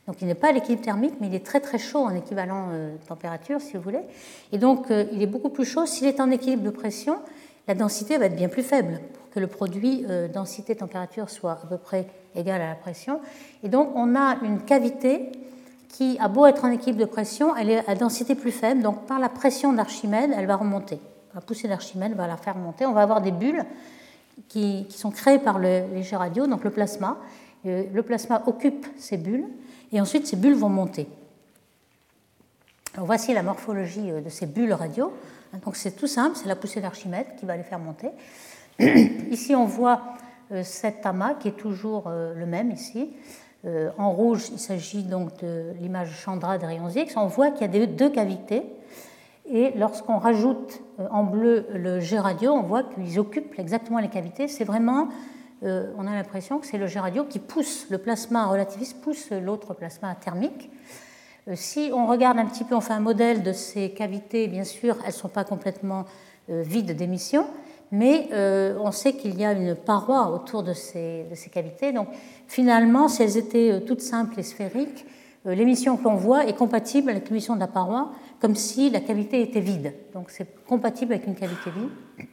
Donc 0.09 0.23
il 0.23 0.27
n'est 0.27 0.35
pas 0.35 0.49
à 0.49 0.53
l'équilibre 0.53 0.83
thermique, 0.83 1.15
mais 1.21 1.27
il 1.27 1.35
est 1.35 1.45
très 1.45 1.61
très 1.61 1.79
chaud 1.79 1.99
en 1.99 2.15
équivalent 2.15 2.69
euh, 2.73 2.97
température, 3.07 3.61
si 3.61 3.77
vous 3.77 3.83
voulez. 3.83 4.01
Et 4.53 4.59
donc 4.59 4.91
euh, 4.91 5.05
il 5.13 5.23
est 5.23 5.27
beaucoup 5.27 5.51
plus 5.51 5.67
chaud. 5.67 5.85
S'il 5.85 6.07
est 6.07 6.19
en 6.19 6.31
équilibre 6.31 6.63
de 6.63 6.71
pression, 6.71 7.19
la 7.69 7.75
densité 7.75 8.17
va 8.17 8.25
être 8.25 8.35
bien 8.35 8.49
plus 8.49 8.63
faible 8.63 9.01
pour 9.13 9.29
que 9.29 9.39
le 9.39 9.47
produit 9.47 10.07
euh, 10.09 10.27
densité-température 10.27 11.29
soit 11.29 11.61
à 11.63 11.67
peu 11.67 11.77
près 11.77 12.07
égal 12.35 12.63
à 12.63 12.69
la 12.69 12.75
pression. 12.75 13.21
Et 13.63 13.69
donc 13.69 13.91
on 13.95 14.17
a 14.17 14.39
une 14.43 14.63
cavité 14.63 15.31
qui 15.91 16.17
a 16.21 16.29
beau 16.29 16.47
être 16.47 16.65
en 16.65 16.71
équilibre 16.71 17.01
de 17.01 17.05
pression, 17.05 17.55
elle 17.55 17.69
est 17.69 17.87
à 17.87 17.95
densité 17.95 18.35
plus 18.35 18.53
faible, 18.53 18.81
donc 18.81 19.07
par 19.07 19.19
la 19.19 19.29
pression 19.29 19.75
d'Archimède, 19.75 20.31
elle 20.35 20.47
va 20.47 20.57
remonter. 20.57 21.01
La 21.35 21.43
poussée 21.43 21.69
d'Archimède 21.69 22.15
va 22.15 22.27
la 22.27 22.39
faire 22.39 22.55
remonter. 22.55 22.87
On 22.87 22.93
va 22.93 23.03
avoir 23.03 23.21
des 23.21 23.31
bulles 23.31 23.65
qui, 24.49 24.87
sont 24.91 25.11
créées 25.11 25.39
par 25.39 25.59
le 25.59 25.83
léger 25.93 26.17
radio, 26.17 26.47
donc 26.47 26.65
le 26.65 26.71
plasma. 26.71 27.19
Euh, 27.67 27.85
le 27.93 28.03
plasma 28.03 28.43
occupe 28.47 28.87
ces 28.97 29.17
bulles, 29.17 29.45
et 29.93 30.01
ensuite 30.01 30.27
ces 30.27 30.37
bulles 30.37 30.55
vont 30.55 30.69
monter. 30.69 31.09
voici 32.97 33.33
la 33.35 33.43
morphologie 33.43 34.11
euh, 34.11 34.21
de 34.21 34.29
ces 34.29 34.47
bulles 34.47 34.73
radio. 34.73 35.13
Donc 35.65 35.77
c'est 35.77 35.93
tout 35.93 36.07
simple, 36.07 36.37
c'est 36.37 36.49
la 36.49 36.57
poussée 36.57 36.81
d'Archimède 36.81 37.27
qui 37.39 37.47
va 37.47 37.57
les 37.57 37.63
faire 37.63 37.79
monter. 37.79 38.11
Ici, 39.31 39.55
on 39.57 39.65
voit 39.65 40.03
euh, 40.53 40.63
cet 40.63 41.07
amas 41.07 41.35
qui 41.35 41.49
est 41.49 41.57
toujours 41.57 42.09
le 42.11 42.47
même 42.47 42.71
ici. 42.71 43.11
Euh, 43.65 43.91
en 43.99 44.13
rouge, 44.13 44.51
il 44.53 44.59
s'agit 44.59 45.03
donc 45.03 45.37
de 45.43 45.73
l'image 45.81 46.11
Chandra 46.11 46.59
des 46.59 46.67
rayons 46.67 46.89
X. 46.89 47.17
On 47.17 47.27
voit 47.27 47.51
qu'il 47.51 47.75
y 47.75 47.83
a 47.83 47.87
deux 47.87 48.11
cavités. 48.11 48.63
Et 49.51 49.73
lorsqu'on 49.77 50.19
rajoute 50.19 50.81
euh, 51.01 51.09
en 51.11 51.25
bleu 51.25 51.67
le 51.75 52.01
G 52.01 52.19
radio, 52.19 52.53
on 52.53 52.63
voit 52.63 52.85
qu'ils 52.85 53.19
occupent 53.19 53.59
exactement 53.59 53.99
les 53.99 54.09
cavités. 54.09 54.47
C'est 54.47 54.65
vraiment, 54.65 55.09
euh, 55.63 55.93
on 55.99 56.07
a 56.07 56.15
l'impression 56.15 56.59
que 56.59 56.67
c'est 56.67 56.79
le 56.79 56.87
G 56.87 56.99
radio 56.99 57.25
qui 57.25 57.39
pousse 57.39 57.87
le 57.91 57.99
plasma 57.99 58.47
relativiste, 58.47 59.01
pousse 59.01 59.31
l'autre 59.31 59.75
plasma 59.75 60.15
thermique. 60.15 60.71
Si 61.55 61.91
on 61.95 62.07
regarde 62.07 62.39
un 62.39 62.47
petit 62.47 62.65
peu, 62.65 62.75
on 62.75 62.81
fait 62.81 62.93
un 62.93 63.01
modèle 63.01 63.43
de 63.43 63.53
ces 63.53 63.91
cavités, 63.91 64.49
bien 64.49 64.65
sûr, 64.65 64.97
elles 65.01 65.09
ne 65.09 65.13
sont 65.13 65.29
pas 65.29 65.45
complètement 65.45 66.05
vides 66.49 66.95
d'émission, 66.95 67.47
mais 67.91 68.29
on 68.79 68.93
sait 68.93 69.15
qu'il 69.15 69.39
y 69.39 69.47
a 69.47 69.53
une 69.53 69.75
paroi 69.75 70.31
autour 70.31 70.63
de 70.63 70.75
ces, 70.75 71.25
cavités. 71.51 71.93
Donc 71.93 72.09
Finalement, 72.49 73.09
si 73.09 73.23
elles 73.23 73.37
étaient 73.37 73.71
euh, 73.73 73.81
toutes 73.81 74.01
simples 74.01 74.41
et 74.41 74.43
sphériques, 74.43 75.05
euh, 75.47 75.55
l'émission 75.55 75.99
que 75.99 76.05
l'on 76.05 76.17
voit 76.17 76.47
est 76.47 76.57
compatible 76.57 77.11
avec 77.11 77.29
l'émission 77.29 77.55
de 77.55 77.61
la 77.61 77.67
paroi, 77.67 78.11
comme 78.41 78.57
si 78.57 78.89
la 78.89 79.01
cavité 79.01 79.43
était 79.43 79.61
vide. 79.61 79.93
Donc 80.15 80.31
c'est 80.31 80.65
compatible 80.65 81.13
avec 81.13 81.27
une 81.27 81.35
cavité 81.35 81.71
vide. 81.71 82.27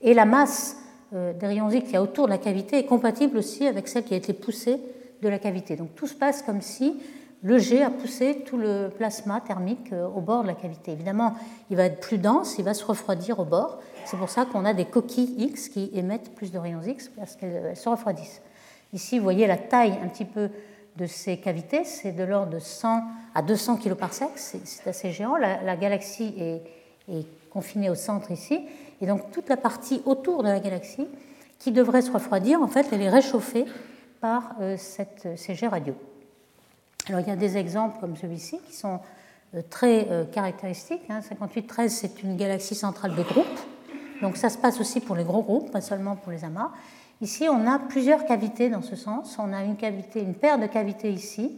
Et 0.00 0.14
la 0.14 0.24
masse 0.24 0.76
euh, 0.76 0.83
des 1.14 1.46
rayons 1.46 1.70
X 1.70 1.86
qui 1.86 1.94
y 1.94 1.96
a 1.96 2.02
autour 2.02 2.26
de 2.26 2.30
la 2.30 2.38
cavité 2.38 2.78
est 2.78 2.86
compatible 2.86 3.38
aussi 3.38 3.66
avec 3.66 3.88
celle 3.88 4.04
qui 4.04 4.14
a 4.14 4.16
été 4.16 4.32
poussée 4.32 4.80
de 5.22 5.28
la 5.28 5.38
cavité. 5.38 5.76
Donc 5.76 5.94
tout 5.94 6.06
se 6.06 6.14
passe 6.14 6.42
comme 6.42 6.60
si 6.60 7.00
le 7.42 7.58
G 7.58 7.82
a 7.82 7.90
poussé 7.90 8.42
tout 8.46 8.56
le 8.56 8.88
plasma 8.88 9.40
thermique 9.40 9.92
au 9.92 10.20
bord 10.20 10.42
de 10.42 10.48
la 10.48 10.54
cavité. 10.54 10.92
Évidemment, 10.92 11.34
il 11.70 11.76
va 11.76 11.84
être 11.84 12.00
plus 12.00 12.18
dense, 12.18 12.56
il 12.58 12.64
va 12.64 12.72
se 12.72 12.84
refroidir 12.84 13.38
au 13.38 13.44
bord. 13.44 13.80
C'est 14.06 14.16
pour 14.16 14.30
ça 14.30 14.46
qu'on 14.46 14.64
a 14.64 14.72
des 14.72 14.86
coquilles 14.86 15.34
X 15.38 15.68
qui 15.68 15.90
émettent 15.92 16.34
plus 16.34 16.52
de 16.52 16.58
rayons 16.58 16.82
X 16.82 17.10
parce 17.16 17.36
qu'elles 17.36 17.76
se 17.76 17.88
refroidissent. 17.88 18.40
Ici, 18.94 19.18
vous 19.18 19.24
voyez 19.24 19.46
la 19.46 19.58
taille 19.58 19.98
un 20.02 20.08
petit 20.08 20.24
peu 20.24 20.48
de 20.96 21.06
ces 21.06 21.38
cavités, 21.38 21.84
c'est 21.84 22.12
de 22.12 22.22
l'ordre 22.22 22.52
de 22.52 22.58
100 22.58 23.02
à 23.34 23.42
200 23.42 23.76
kg 23.78 23.94
par 23.94 24.12
sec, 24.12 24.28
c'est 24.36 24.86
assez 24.86 25.10
géant. 25.10 25.36
La, 25.36 25.76
galaxie 25.76 26.34
est, 26.38 26.62
confinée 27.50 27.90
au 27.90 27.94
centre 27.94 28.30
ici, 28.30 28.60
et 29.00 29.06
donc 29.06 29.30
toute 29.30 29.48
la 29.48 29.56
partie 29.56 30.02
autour 30.04 30.42
de 30.42 30.48
la 30.48 30.60
galaxie 30.60 31.06
qui 31.58 31.72
devrait 31.72 32.02
se 32.02 32.10
refroidir, 32.10 32.62
en 32.62 32.66
fait, 32.66 32.86
elle 32.92 33.02
est 33.02 33.10
réchauffée 33.10 33.64
par 34.20 34.54
euh, 34.60 34.76
cette, 34.78 35.28
ces 35.36 35.54
jets 35.54 35.68
radio. 35.68 35.94
Alors 37.08 37.20
il 37.20 37.28
y 37.28 37.30
a 37.30 37.36
des 37.36 37.56
exemples 37.56 37.98
comme 38.00 38.16
celui-ci 38.16 38.58
qui 38.66 38.74
sont 38.74 39.00
euh, 39.54 39.60
très 39.68 40.08
euh, 40.10 40.24
caractéristiques. 40.24 41.02
5813, 41.08 41.92
hein. 41.92 41.96
c'est 42.00 42.22
une 42.22 42.36
galaxie 42.36 42.74
centrale 42.74 43.14
de 43.14 43.22
groupe, 43.22 43.46
donc 44.22 44.36
ça 44.36 44.48
se 44.48 44.58
passe 44.58 44.80
aussi 44.80 45.00
pour 45.00 45.16
les 45.16 45.24
gros 45.24 45.42
groupes, 45.42 45.70
pas 45.70 45.80
seulement 45.80 46.16
pour 46.16 46.32
les 46.32 46.44
amas. 46.44 46.70
Ici, 47.20 47.46
on 47.48 47.66
a 47.66 47.78
plusieurs 47.78 48.26
cavités 48.26 48.68
dans 48.68 48.82
ce 48.82 48.96
sens. 48.96 49.36
On 49.38 49.52
a 49.52 49.62
une 49.62 49.76
cavité, 49.76 50.20
une 50.20 50.34
paire 50.34 50.58
de 50.58 50.66
cavités 50.66 51.10
ici, 51.10 51.52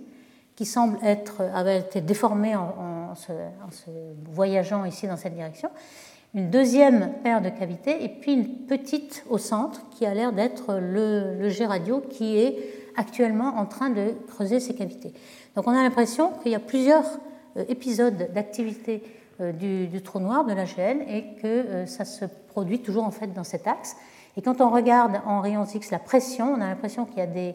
qui 0.55 0.67
semble 0.67 0.99
être, 1.03 1.43
avait 1.55 1.81
été 1.81 2.01
déformée 2.01 2.55
en, 2.57 2.65
se, 3.17 3.33
voyageant 4.31 4.85
ici 4.85 5.07
dans 5.07 5.17
cette 5.17 5.35
direction. 5.35 5.71
Une 6.35 6.51
deuxième 6.51 7.13
paire 7.23 7.41
de 7.41 7.49
cavités, 7.49 8.05
et 8.05 8.09
puis 8.09 8.35
une 8.35 8.67
petite 8.67 9.25
au 9.29 9.39
centre, 9.39 9.89
qui 9.91 10.05
a 10.07 10.15
l'air 10.15 10.33
d'être 10.33 10.75
le, 10.75 11.35
le 11.39 11.49
jet 11.49 11.67
radio 11.67 12.01
qui 12.01 12.39
est 12.39 12.57
actuellement 12.97 13.57
en 13.57 13.67
train 13.67 13.91
de 13.91 14.15
creuser 14.29 14.61
ces 14.61 14.75
cavités. 14.75 15.13
Donc 15.55 15.67
on 15.67 15.71
a 15.71 15.83
l'impression 15.83 16.33
qu'il 16.43 16.53
y 16.53 16.55
a 16.55 16.61
plusieurs 16.61 17.05
épisodes 17.69 18.31
d'activité 18.35 19.03
du, 19.41 20.03
trou 20.03 20.21
noir 20.21 20.45
de 20.45 20.53
l'AGN 20.53 21.01
et 21.09 21.35
que 21.41 21.85
ça 21.87 22.05
se 22.05 22.25
produit 22.49 22.81
toujours 22.81 23.05
en 23.05 23.11
fait 23.11 23.33
dans 23.33 23.45
cet 23.45 23.67
axe. 23.67 23.97
Et 24.37 24.43
quand 24.43 24.61
on 24.61 24.71
regarde 24.71 25.21
en 25.27 25.41
rayons 25.41 25.65
X 25.65 25.91
la 25.91 25.99
pression, 25.99 26.53
on 26.53 26.61
a 26.61 26.67
l'impression 26.67 27.05
qu'il 27.05 27.19
y 27.19 27.23
a 27.23 27.27
des, 27.27 27.55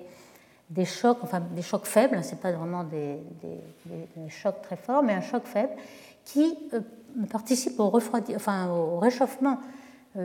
des 0.71 0.85
chocs, 0.85 1.17
enfin 1.21 1.41
des 1.53 1.61
chocs 1.61 1.85
faibles, 1.85 2.23
ce 2.23 2.31
n'est 2.31 2.41
pas 2.41 2.51
vraiment 2.51 2.83
des, 2.83 3.19
chocs 4.29 4.61
très 4.61 4.77
forts, 4.77 5.03
mais 5.03 5.13
un 5.13 5.21
choc 5.21 5.43
faible 5.45 5.73
qui 6.23 6.57
participe 7.29 7.79
au, 7.79 7.91
réchauffement. 8.99 9.57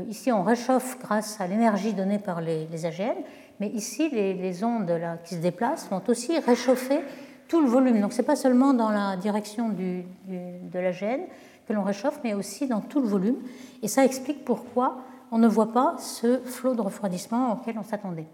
ici, 0.08 0.30
on 0.30 0.42
réchauffe 0.42 0.98
grâce 1.00 1.40
à 1.40 1.46
l'énergie 1.46 1.94
donnée 1.94 2.18
par 2.18 2.40
les, 2.40 2.66
les 2.66 2.86
AGN, 2.86 3.16
mais 3.60 3.68
ici, 3.68 4.08
les, 4.10 4.64
ondes 4.64 4.92
qui 5.24 5.34
se 5.34 5.40
déplacent 5.40 5.88
vont 5.90 6.02
aussi 6.08 6.38
réchauffer 6.38 7.00
tout 7.48 7.60
le 7.60 7.68
volume. 7.68 8.00
Donc, 8.00 8.12
ce 8.12 8.18
n'est 8.18 8.26
pas 8.26 8.36
seulement 8.36 8.74
dans 8.74 8.90
la 8.90 9.16
direction 9.16 9.70
de 9.70 10.78
la 10.78 10.92
gêne 10.92 11.22
que 11.66 11.72
l'on 11.72 11.82
réchauffe, 11.82 12.20
mais 12.22 12.34
aussi 12.34 12.66
dans 12.66 12.80
tout 12.80 13.00
le 13.00 13.08
volume. 13.08 13.36
Et 13.82 13.88
ça 13.88 14.04
explique 14.04 14.44
pourquoi 14.44 14.98
on 15.32 15.38
ne 15.38 15.48
voit 15.48 15.72
pas 15.72 15.96
ce 15.98 16.38
flot 16.44 16.74
de 16.74 16.80
refroidissement 16.80 17.52
auquel 17.52 17.78
on 17.78 17.82
s'attendait. 17.82 18.26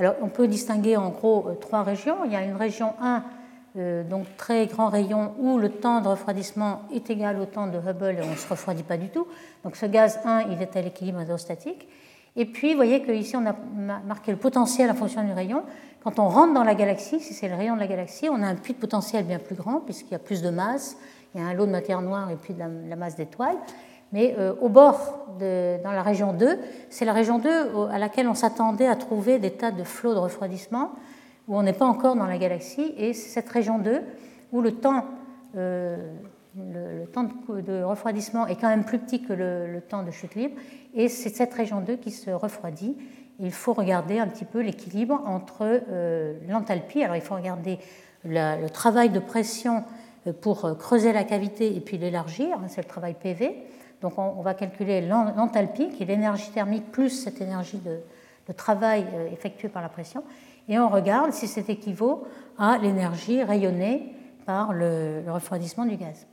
Alors, 0.00 0.14
on 0.22 0.28
peut 0.28 0.48
distinguer 0.48 0.96
en 0.96 1.10
gros 1.10 1.46
euh, 1.46 1.54
trois 1.56 1.82
régions. 1.82 2.24
Il 2.24 2.32
y 2.32 2.34
a 2.34 2.42
une 2.42 2.56
région 2.56 2.94
1, 3.02 3.22
euh, 3.76 4.02
donc 4.02 4.24
très 4.38 4.66
grand 4.66 4.88
rayon, 4.88 5.34
où 5.38 5.58
le 5.58 5.68
temps 5.68 6.00
de 6.00 6.08
refroidissement 6.08 6.84
est 6.90 7.10
égal 7.10 7.38
au 7.38 7.44
temps 7.44 7.66
de 7.66 7.76
Hubble 7.76 8.16
et 8.18 8.22
on 8.22 8.30
ne 8.30 8.34
se 8.34 8.48
refroidit 8.48 8.82
pas 8.82 8.96
du 8.96 9.10
tout. 9.10 9.26
Donc, 9.62 9.76
ce 9.76 9.84
gaz 9.84 10.18
1, 10.24 10.52
il 10.52 10.62
est 10.62 10.74
à 10.74 10.80
l'équilibre 10.80 11.20
hydrostatique. 11.20 11.86
Et 12.34 12.46
puis, 12.46 12.70
vous 12.70 12.76
voyez 12.76 13.02
qu'ici, 13.02 13.36
on 13.36 13.44
a 13.44 13.54
marqué 14.06 14.30
le 14.30 14.38
potentiel 14.38 14.90
en 14.90 14.94
fonction 14.94 15.22
du 15.22 15.32
rayon. 15.32 15.64
Quand 16.02 16.18
on 16.18 16.30
rentre 16.30 16.54
dans 16.54 16.64
la 16.64 16.74
galaxie, 16.74 17.20
si 17.20 17.34
c'est 17.34 17.48
le 17.48 17.56
rayon 17.56 17.74
de 17.74 17.80
la 17.80 17.86
galaxie, 17.86 18.30
on 18.30 18.42
a 18.42 18.46
un 18.46 18.54
puits 18.54 18.72
de 18.72 18.78
potentiel 18.78 19.26
bien 19.26 19.38
plus 19.38 19.54
grand, 19.54 19.80
puisqu'il 19.80 20.12
y 20.12 20.14
a 20.14 20.18
plus 20.18 20.40
de 20.40 20.48
masse, 20.48 20.96
il 21.34 21.42
y 21.42 21.44
a 21.44 21.46
un 21.46 21.52
lot 21.52 21.66
de 21.66 21.72
matière 21.72 22.00
noire 22.00 22.30
et 22.30 22.36
puis 22.36 22.54
de 22.54 22.60
la, 22.88 22.96
masse 22.96 23.16
d'étoiles. 23.16 23.58
Mais 24.12 24.34
euh, 24.38 24.54
au 24.60 24.68
bord, 24.68 25.26
dans 25.38 25.92
la 25.92 26.02
région 26.02 26.32
2, 26.32 26.58
c'est 26.90 27.04
la 27.04 27.12
région 27.12 27.38
2 27.38 27.48
à 27.90 27.98
laquelle 27.98 28.28
on 28.28 28.34
s'attendait 28.34 28.86
à 28.86 28.96
trouver 28.96 29.38
des 29.38 29.52
tas 29.52 29.70
de 29.70 29.84
flots 29.84 30.12
de 30.12 30.18
refroidissement, 30.18 30.92
où 31.48 31.56
on 31.56 31.62
n'est 31.62 31.72
pas 31.72 31.86
encore 31.86 32.16
dans 32.16 32.26
la 32.26 32.38
galaxie. 32.38 32.94
Et 32.98 33.14
c'est 33.14 33.28
cette 33.28 33.48
région 33.48 33.78
2 33.78 34.02
où 34.52 34.60
le 34.60 34.72
temps 34.72 35.04
euh, 35.56 35.96
de, 36.54 37.82
refroidissement 37.82 38.46
est 38.46 38.56
quand 38.56 38.68
même 38.68 38.84
plus 38.84 38.98
petit 38.98 39.22
que 39.22 39.32
le, 39.32 39.80
temps 39.88 40.02
de 40.02 40.10
chute 40.10 40.34
libre, 40.34 40.56
et 40.94 41.08
c'est 41.08 41.30
cette 41.30 41.54
région 41.54 41.80
2 41.80 41.96
qui 41.96 42.10
se 42.10 42.30
refroidit. 42.30 42.96
Il 43.38 43.52
faut 43.52 43.72
regarder 43.72 44.18
un 44.18 44.26
petit 44.26 44.44
peu 44.44 44.60
l'équilibre 44.60 45.22
entre 45.24 45.62
euh, 45.62 46.34
l'enthalpie, 46.48 47.02
alors 47.02 47.16
il 47.16 47.22
faut 47.22 47.36
regarder 47.36 47.78
le 48.24 48.68
travail 48.68 49.08
de 49.08 49.20
pression 49.20 49.84
pour 50.42 50.76
creuser 50.76 51.14
la 51.14 51.24
cavité 51.24 51.74
et 51.74 51.80
puis 51.80 51.96
l'élargir, 51.96 52.58
hein, 52.58 52.66
c'est 52.68 52.82
le 52.82 52.88
travail 52.88 53.14
PV. 53.14 53.56
Donc 54.00 54.18
on, 54.18 54.40
va 54.42 54.54
calculer 54.54 55.00
l'enthalpie, 55.02 55.90
qui 55.90 56.02
est 56.02 56.06
l'énergie 56.06 56.50
thermique 56.50 56.90
plus 56.90 57.10
cette 57.10 57.40
énergie 57.40 57.78
de, 57.78 58.00
travail 58.56 59.06
euh, 59.14 59.30
effectué 59.30 59.68
par 59.68 59.80
la 59.80 59.88
pression, 59.88 60.24
et 60.68 60.76
on 60.78 60.88
regarde 60.88 61.32
si 61.32 61.46
c'est 61.46 61.68
équivaut 61.68 62.26
à 62.58 62.78
l'énergie 62.78 63.44
rayonnée 63.44 64.12
par 64.44 64.72
le 64.72 65.22
refroidissement 65.28 65.84
du 65.84 65.96
gaz. 65.96 66.26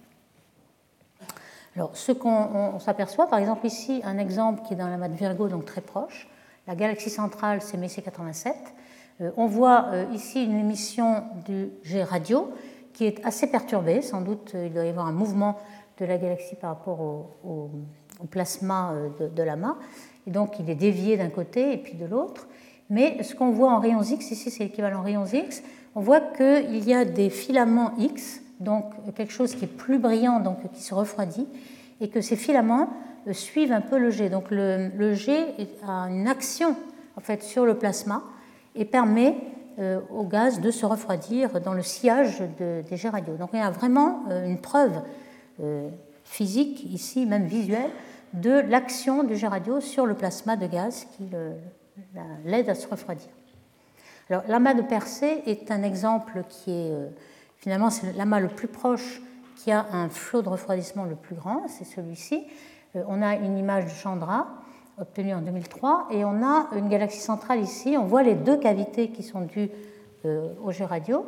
Alors, 1.75 1.95
ce 1.95 2.11
qu'on 2.11 2.79
s'aperçoit, 2.79 3.27
par 3.27 3.37
exemple 3.37 3.67
ici, 3.67 4.01
un 4.03 4.17
exemple 4.17 4.63
qui 4.63 4.73
est 4.73 4.77
dans 4.77 4.87
la 4.87 5.07
de 5.07 5.13
Virgo, 5.13 5.47
donc 5.47 5.65
très 5.65 5.81
proche, 5.81 6.27
la 6.65 6.75
galaxie 6.75 7.11
centrale, 7.11 7.61
c'est 7.61 7.77
Messier 7.77 8.01
87. 8.01 8.55
Euh, 9.21 9.31
on 9.37 9.45
voit 9.45 9.85
euh, 9.89 10.05
ici 10.11 10.43
une 10.43 10.57
émission 10.57 11.23
du 11.45 11.69
G 11.83 12.03
radio 12.03 12.51
qui 12.93 13.05
est 13.05 13.23
assez 13.23 13.45
perturbée. 13.45 14.01
Sans 14.01 14.21
doute, 14.21 14.53
il 14.55 14.73
doit 14.73 14.85
y 14.85 14.89
avoir 14.89 15.05
un 15.05 15.11
mouvement 15.11 15.59
de 15.99 16.05
la 16.05 16.17
galaxie 16.17 16.55
par 16.55 16.71
rapport 16.71 16.99
au, 17.01 17.69
plasma 18.29 18.93
de, 19.19 19.27
de 19.27 19.43
l'amas. 19.43 19.75
Et 20.25 20.31
donc, 20.31 20.59
il 20.59 20.69
est 20.69 20.75
dévié 20.75 21.17
d'un 21.17 21.29
côté 21.29 21.73
et 21.73 21.77
puis 21.77 21.93
de 21.93 22.05
l'autre. 22.05 22.47
Mais 22.89 23.21
ce 23.23 23.35
qu'on 23.35 23.51
voit 23.51 23.71
en 23.71 23.79
rayons 23.79 24.01
X, 24.01 24.31
ici 24.31 24.49
c'est 24.49 24.63
l'équivalent 24.63 25.01
rayons 25.01 25.25
X, 25.25 25.61
on 25.95 26.01
voit 26.01 26.21
qu'il 26.21 26.87
y 26.87 26.93
a 26.93 27.05
des 27.05 27.29
filaments 27.29 27.91
X 27.97 28.41
donc 28.59 28.85
quelque 29.15 29.31
chose 29.31 29.55
qui 29.55 29.65
est 29.65 29.67
plus 29.67 29.99
brillant, 29.99 30.39
donc 30.39 30.57
qui 30.71 30.81
se 30.81 30.93
refroidit, 30.93 31.47
et 32.01 32.09
que 32.09 32.21
ces 32.21 32.35
filaments 32.35 32.89
euh, 33.27 33.33
suivent 33.33 33.71
un 33.71 33.81
peu 33.81 33.97
le 33.97 34.09
jet. 34.09 34.29
Donc 34.29 34.45
le, 34.49 35.13
jet 35.13 35.55
a 35.87 36.09
une 36.09 36.27
action 36.27 36.75
en 37.15 37.21
fait 37.21 37.43
sur 37.43 37.65
le 37.65 37.75
plasma 37.75 38.23
et 38.75 38.85
permet 38.85 39.35
euh, 39.79 39.99
au 40.11 40.23
gaz 40.23 40.59
de 40.59 40.71
se 40.71 40.85
refroidir 40.85 41.61
dans 41.61 41.73
le 41.73 41.83
sillage 41.83 42.41
des 42.57 42.97
jets 42.97 43.09
radio. 43.09 43.35
Donc 43.35 43.49
il 43.53 43.59
y 43.59 43.61
a 43.61 43.69
vraiment 43.69 44.23
euh, 44.29 44.47
une 44.47 44.59
preuve 44.59 45.01
physique 46.23 46.83
ici, 46.91 47.25
même 47.25 47.45
visuelle, 47.45 47.89
de 48.33 48.51
l'action 48.51 49.23
du 49.23 49.35
jet 49.35 49.47
radio 49.47 49.79
sur 49.79 50.05
le 50.05 50.13
plasma 50.13 50.55
de 50.55 50.67
gaz 50.67 51.07
qui 51.15 51.29
l'aide 52.45 52.69
à 52.69 52.75
se 52.75 52.87
refroidir. 52.87 53.29
Alors 54.29 54.43
l'amas 54.47 54.73
de 54.73 54.81
Persée 54.81 55.41
est 55.45 55.71
un 55.71 55.83
exemple 55.83 56.43
qui 56.49 56.71
est 56.71 56.91
Finalement, 57.57 57.89
c'est 57.89 58.13
l'amas 58.13 58.39
le 58.39 58.47
plus 58.47 58.67
proche 58.67 59.21
qui 59.55 59.71
a 59.71 59.85
un 59.91 60.09
flot 60.09 60.41
de 60.41 60.49
refroidissement 60.49 61.05
le 61.05 61.15
plus 61.15 61.35
grand, 61.35 61.67
c'est 61.67 61.85
celui-ci. 61.85 62.45
Euh, 62.95 63.03
on 63.07 63.21
a 63.21 63.35
une 63.35 63.57
image 63.57 63.85
de 63.85 63.89
Chandra 63.89 64.47
obtenue 64.99 65.33
en 65.33 65.41
2003 65.41 66.07
et 66.11 66.23
on 66.23 66.43
a 66.43 66.67
une 66.75 66.87
galaxie 66.87 67.19
centrale 67.19 67.59
ici. 67.59 67.97
On 67.97 68.05
voit 68.05 68.23
les 68.23 68.35
deux 68.35 68.57
cavités 68.57 69.09
qui 69.09 69.23
sont 69.23 69.41
dues 69.41 69.69
euh, 70.25 70.53
au 70.63 70.71
jet 70.71 70.85
radio. 70.85 71.25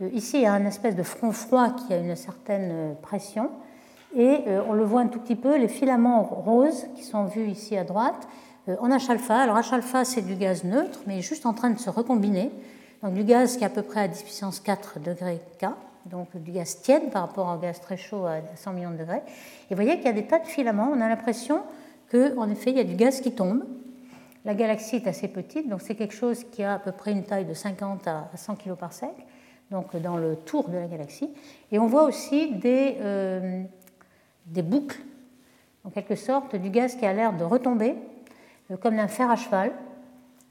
Euh, 0.00 0.08
ici, 0.12 0.38
il 0.38 0.42
y 0.42 0.46
a 0.46 0.52
un 0.52 0.66
espèce 0.66 0.96
de 0.96 1.02
front 1.02 1.32
froid 1.32 1.70
qui 1.70 1.92
a 1.92 1.98
une 1.98 2.16
certaine 2.16 2.96
pression. 3.02 3.50
Et 4.16 4.38
on 4.68 4.72
le 4.72 4.82
voit 4.82 5.02
un 5.02 5.06
tout 5.06 5.20
petit 5.20 5.36
peu, 5.36 5.56
les 5.56 5.68
filaments 5.68 6.24
roses 6.24 6.86
qui 6.96 7.04
sont 7.04 7.26
vus 7.26 7.46
ici 7.46 7.76
à 7.76 7.84
droite 7.84 8.26
en 8.66 8.88
H-alpha. 8.88 9.36
Alors 9.36 9.56
H-alpha, 9.56 10.04
c'est 10.04 10.22
du 10.22 10.34
gaz 10.34 10.64
neutre, 10.64 10.98
mais 11.06 11.20
juste 11.20 11.46
en 11.46 11.52
train 11.52 11.70
de 11.70 11.78
se 11.78 11.90
recombiner 11.90 12.50
donc 13.02 13.14
du 13.14 13.24
gaz 13.24 13.56
qui 13.56 13.62
est 13.62 13.66
à 13.66 13.70
peu 13.70 13.82
près 13.82 14.00
à 14.00 14.08
10 14.08 14.22
puissance 14.22 14.60
4 14.60 15.00
degrés 15.00 15.40
K, 15.58 15.66
donc 16.06 16.36
du 16.36 16.52
gaz 16.52 16.80
tiède 16.82 17.10
par 17.10 17.22
rapport 17.22 17.54
au 17.54 17.58
gaz 17.58 17.80
très 17.80 17.96
chaud 17.96 18.26
à 18.26 18.40
100 18.54 18.72
millions 18.72 18.90
de 18.90 18.98
degrés. 18.98 19.22
Et 19.70 19.74
vous 19.74 19.76
voyez 19.76 19.96
qu'il 19.96 20.06
y 20.06 20.10
a 20.10 20.12
des 20.12 20.26
tas 20.26 20.38
de 20.38 20.46
filaments, 20.46 20.90
on 20.92 21.00
a 21.00 21.08
l'impression 21.08 21.62
qu'en 22.10 22.48
effet 22.50 22.70
il 22.70 22.76
y 22.76 22.80
a 22.80 22.84
du 22.84 22.96
gaz 22.96 23.20
qui 23.20 23.32
tombe. 23.32 23.64
La 24.44 24.54
galaxie 24.54 24.96
est 24.96 25.06
assez 25.06 25.28
petite, 25.28 25.68
donc 25.68 25.82
c'est 25.82 25.94
quelque 25.94 26.14
chose 26.14 26.44
qui 26.44 26.62
a 26.62 26.74
à 26.74 26.78
peu 26.78 26.92
près 26.92 27.12
une 27.12 27.24
taille 27.24 27.44
de 27.44 27.54
50 27.54 28.06
à 28.08 28.30
100 28.34 28.56
kg 28.56 28.74
par 28.74 28.92
sec, 28.92 29.10
donc 29.70 29.96
dans 29.96 30.16
le 30.16 30.36
tour 30.36 30.68
de 30.68 30.76
la 30.76 30.86
galaxie. 30.86 31.30
Et 31.72 31.78
on 31.78 31.86
voit 31.86 32.04
aussi 32.04 32.52
des, 32.54 32.96
euh, 33.00 33.62
des 34.46 34.62
boucles, 34.62 35.00
en 35.84 35.90
quelque 35.90 36.16
sorte, 36.16 36.56
du 36.56 36.70
gaz 36.70 36.96
qui 36.96 37.06
a 37.06 37.12
l'air 37.12 37.36
de 37.36 37.44
retomber, 37.44 37.94
euh, 38.70 38.76
comme 38.76 38.96
d'un 38.96 39.08
fer 39.08 39.30
à 39.30 39.36
cheval, 39.36 39.72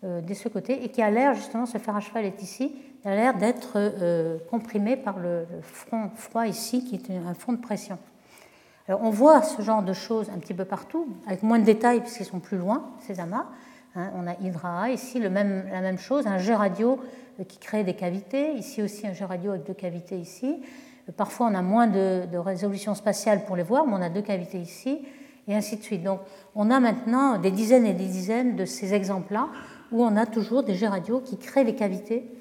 euh, 0.03 0.21
de 0.21 0.34
ce 0.34 0.47
côté 0.47 0.84
et 0.84 0.89
qui 0.89 1.01
a 1.01 1.12
l'air, 1.12 1.34
justement, 1.34 1.65
ce 1.65 1.77
fer 1.77 1.95
à 1.95 1.99
cheval 1.99 2.25
est 2.25 2.41
ici, 2.41 2.73
a 3.05 3.15
l'air 3.15 3.38
d'être 3.38 3.73
euh, 3.75 4.38
comprimé 4.49 4.97
par 4.97 5.19
le, 5.19 5.45
front 5.62 6.10
froid 6.15 6.47
ici, 6.47 6.84
qui 6.84 6.95
est 6.95 7.15
un 7.15 7.34
fond 7.34 7.53
de 7.53 7.58
pression. 7.58 7.97
Alors 8.88 9.01
on 9.03 9.10
voit 9.10 9.41
ce 9.41 9.62
genre 9.62 9.84
de 9.84 9.93
choses 9.93 10.29
un 10.29 10.39
petit 10.39 10.53
peu 10.53 10.65
partout, 10.65 11.08
avec 11.27 11.43
moins 11.43 11.60
de 11.60 11.63
détails 11.65 12.01
puisqu'ils 12.01 12.25
sont 12.25 12.39
plus 12.39 12.58
loin, 12.58 12.89
ces 13.01 13.19
amas. 13.19 13.45
Hein. 13.95 14.12
on 14.15 14.27
a 14.27 14.34
Hydra, 14.41 14.89
ici 14.89 15.19
le 15.19 15.29
même, 15.29 15.65
la 15.71 15.82
même 15.82 15.97
chose, 15.97 16.27
un 16.27 16.38
jet 16.38 16.55
radio 16.55 16.99
qui 17.43 17.58
crée 17.58 17.84
des 17.84 17.93
cavités, 17.93 18.54
ici 18.54 18.82
aussi 18.82 19.08
un 19.08 19.13
jet 19.13 19.25
radio 19.25 19.52
avec 19.52 19.65
deux 19.65 19.73
cavités 19.73 20.17
ici. 20.17 20.62
Parfois 21.17 21.47
on 21.52 21.56
a 21.56 21.62
moins 21.62 21.88
de, 21.88 22.38
résolution 22.38 22.95
spatiale 22.95 23.45
pour 23.45 23.56
les 23.56 23.63
voir, 23.63 23.86
mais 23.88 23.93
on 23.93 24.02
a 24.02 24.10
deux 24.10 24.21
cavités 24.21 24.60
ici, 24.60 24.99
et 25.47 25.56
ainsi 25.56 25.78
de 25.78 25.84
suite. 25.84 26.04
Donc 26.04 26.19
on 26.56 26.69
a 26.69 26.80
maintenant 26.80 27.38
des 27.38 27.52
dizaines 27.52 27.86
et 27.86 27.93
des 27.93 28.06
dizaines 28.06 28.56
de 28.56 28.65
ces 28.65 28.93
exemples-là 28.93 29.49
où 29.91 30.04
on 30.04 30.15
a 30.15 30.25
toujours 30.25 30.63
des 30.63 30.75
jets 30.75 30.88
radio 30.88 31.19
qui 31.19 31.38
créent 31.38 31.63
les 31.63 31.75
cavités 31.75 32.32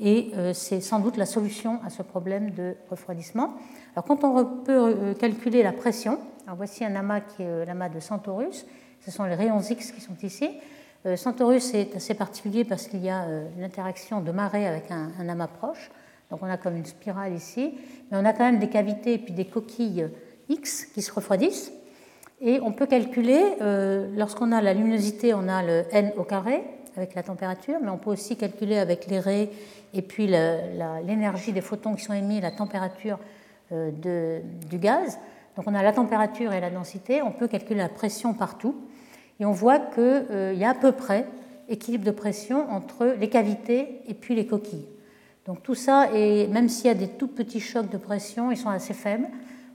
et 0.00 0.32
euh, 0.34 0.52
c'est 0.54 0.80
sans 0.80 0.98
doute 0.98 1.18
la 1.18 1.26
solution 1.26 1.78
à 1.84 1.90
ce 1.90 2.02
problème 2.02 2.50
de 2.50 2.74
refroidissement. 2.90 3.54
Alors 3.94 4.04
quand 4.04 4.24
on 4.24 4.44
peut 4.44 4.72
euh, 4.72 5.14
calculer 5.14 5.62
la 5.62 5.72
pression, 5.72 6.18
voici 6.56 6.84
un 6.84 6.96
amas 6.96 7.20
qui 7.20 7.42
est 7.42 7.46
euh, 7.46 7.64
l'amas 7.66 7.90
de 7.90 8.00
Centaurus, 8.00 8.66
ce 9.00 9.10
sont 9.10 9.24
les 9.24 9.34
rayons 9.34 9.60
X 9.60 9.92
qui 9.92 10.00
sont 10.00 10.16
ici. 10.22 10.50
Centaurus 11.16 11.72
est 11.74 11.96
assez 11.96 12.14
particulier 12.14 12.64
parce 12.64 12.86
qu'il 12.86 13.02
y 13.02 13.08
a 13.08 13.26
l'interaction 13.58 14.20
de 14.20 14.32
marée 14.32 14.66
avec 14.66 14.90
un, 14.90 15.10
un, 15.18 15.28
amas 15.28 15.46
proche, 15.46 15.90
donc 16.30 16.40
on 16.42 16.46
a 16.46 16.58
comme 16.58 16.76
une 16.76 16.84
spirale 16.84 17.32
ici, 17.32 17.74
mais 18.10 18.18
on 18.18 18.24
a 18.24 18.32
quand 18.32 18.44
même 18.44 18.58
des 18.58 18.68
cavités 18.68 19.14
et 19.14 19.18
puis 19.18 19.32
des 19.32 19.46
coquilles 19.46 20.08
X 20.50 20.84
qui 20.86 21.00
se 21.00 21.10
refroidissent. 21.12 21.72
Et 22.42 22.60
on 22.62 22.72
peut 22.72 22.86
calculer, 22.86 23.40
lorsqu'on 24.16 24.52
a 24.52 24.60
la 24.60 24.74
luminosité, 24.74 25.34
on 25.34 25.48
a 25.48 25.62
le 25.62 25.84
n 25.90 26.12
au 26.16 26.24
carré, 26.24 26.64
avec 26.96 27.14
la 27.14 27.22
température, 27.22 27.78
mais 27.82 27.90
on 27.90 27.98
peut 27.98 28.10
aussi 28.10 28.36
calculer 28.36 28.78
avec 28.78 29.06
les 29.06 29.20
raies 29.20 29.50
et 29.94 30.02
puis 30.02 30.26
l'énergie 30.26 31.52
des 31.52 31.60
photons 31.60 31.94
qui 31.94 32.04
sont 32.04 32.12
émis, 32.12 32.40
la 32.40 32.50
température 32.50 33.18
euh, 33.72 33.90
du 34.68 34.78
gaz. 34.78 35.18
Donc 35.56 35.66
on 35.66 35.74
a 35.74 35.82
la 35.82 35.92
température 35.92 36.52
et 36.52 36.60
la 36.60 36.70
densité, 36.70 37.22
on 37.22 37.32
peut 37.32 37.48
calculer 37.48 37.80
la 37.80 37.88
pression 37.88 38.34
partout, 38.34 38.76
et 39.40 39.46
on 39.46 39.52
voit 39.52 39.78
qu'il 39.78 40.02
euh, 40.02 40.54
y 40.54 40.64
a 40.64 40.70
à 40.70 40.74
peu 40.74 40.92
près 40.92 41.26
équilibre 41.68 42.04
de 42.04 42.10
pression 42.10 42.70
entre 42.70 43.16
les 43.18 43.30
cavités 43.30 44.02
et 44.06 44.14
puis 44.14 44.34
les 44.34 44.46
coquilles. 44.46 44.86
Donc 45.46 45.62
tout 45.62 45.74
ça, 45.74 46.12
et 46.14 46.46
même 46.48 46.68
s'il 46.68 46.86
y 46.86 46.90
a 46.90 46.94
des 46.94 47.08
tout 47.08 47.26
petits 47.26 47.60
chocs 47.60 47.88
de 47.88 47.96
pression, 47.96 48.50
ils 48.50 48.58
sont 48.58 48.68
assez 48.68 48.92
faibles, 48.92 49.26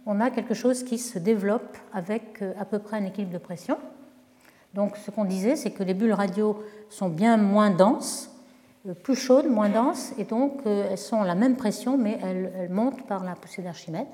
on 0.06 0.21
a 0.21 0.30
quelque 0.30 0.54
chose 0.54 0.84
qui 0.84 0.99
se 0.99 1.17
développe 1.17 1.78
avec 1.91 2.41
euh, 2.41 2.54
à 2.60 2.65
peu 2.65 2.78
près 2.78 2.97
un 2.97 3.06
équilibre 3.06 3.34
de 3.34 3.39
pression. 3.39 3.78
Donc 4.75 4.97
ce 4.97 5.10
qu'on 5.10 5.25
disait, 5.25 5.56
c'est 5.56 5.71
que 5.71 5.84
les 5.84 5.95
bulles 5.95 6.13
radio 6.13 6.63
sont 6.89 7.10
bien 7.10 7.38
moins 7.38 7.71
denses, 7.71 8.30
euh, 8.88 8.93
plus 8.93 9.15
chaudes, 9.15 9.47
moins 9.47 9.69
denses, 9.69 10.13
et 10.19 10.25
donc 10.25 10.62
elles 10.65 10.97
sont 10.97 11.21
à 11.21 11.25
la 11.25 11.36
même 11.36 11.56
pression, 11.56 11.97
mais 11.97 12.19
elles, 12.21 12.69
montent 12.69 13.08
par 13.08 13.23
la 13.23 13.34
poussée 13.34 13.63
d'Archimède. 13.63 14.08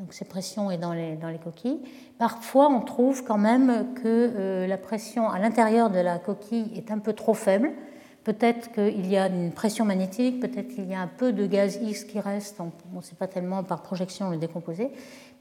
Donc 0.00 0.12
cette 0.12 0.28
pression 0.28 0.70
est 0.70 0.78
dans 0.78 0.92
les, 0.92 1.14
dans 1.16 1.28
les, 1.28 1.38
coquilles. 1.38 1.80
Parfois, 2.18 2.68
on 2.68 2.80
trouve 2.80 3.22
quand 3.22 3.38
même 3.38 3.94
que 4.02 4.66
la 4.66 4.78
pression 4.78 5.28
à 5.28 5.38
l'intérieur 5.38 5.90
de 5.90 5.98
la 5.98 6.18
coquille 6.18 6.72
est 6.74 6.90
un 6.90 6.98
peu 6.98 7.12
trop 7.12 7.34
faible, 7.34 7.70
Peut-être 8.24 8.70
qu'il 8.72 9.06
y 9.06 9.16
a 9.16 9.28
une 9.28 9.50
pression 9.50 9.86
magnétique, 9.86 10.40
peut-être 10.40 10.68
qu'il 10.68 10.86
y 10.86 10.94
a 10.94 11.00
un 11.00 11.06
peu 11.06 11.32
de 11.32 11.46
gaz 11.46 11.78
X 11.80 12.04
qui 12.04 12.20
reste, 12.20 12.60
on 12.60 12.96
ne 12.96 13.02
sait 13.02 13.14
pas 13.14 13.26
tellement 13.26 13.64
par 13.64 13.82
projection 13.82 14.28
le 14.28 14.36
décomposer, 14.36 14.90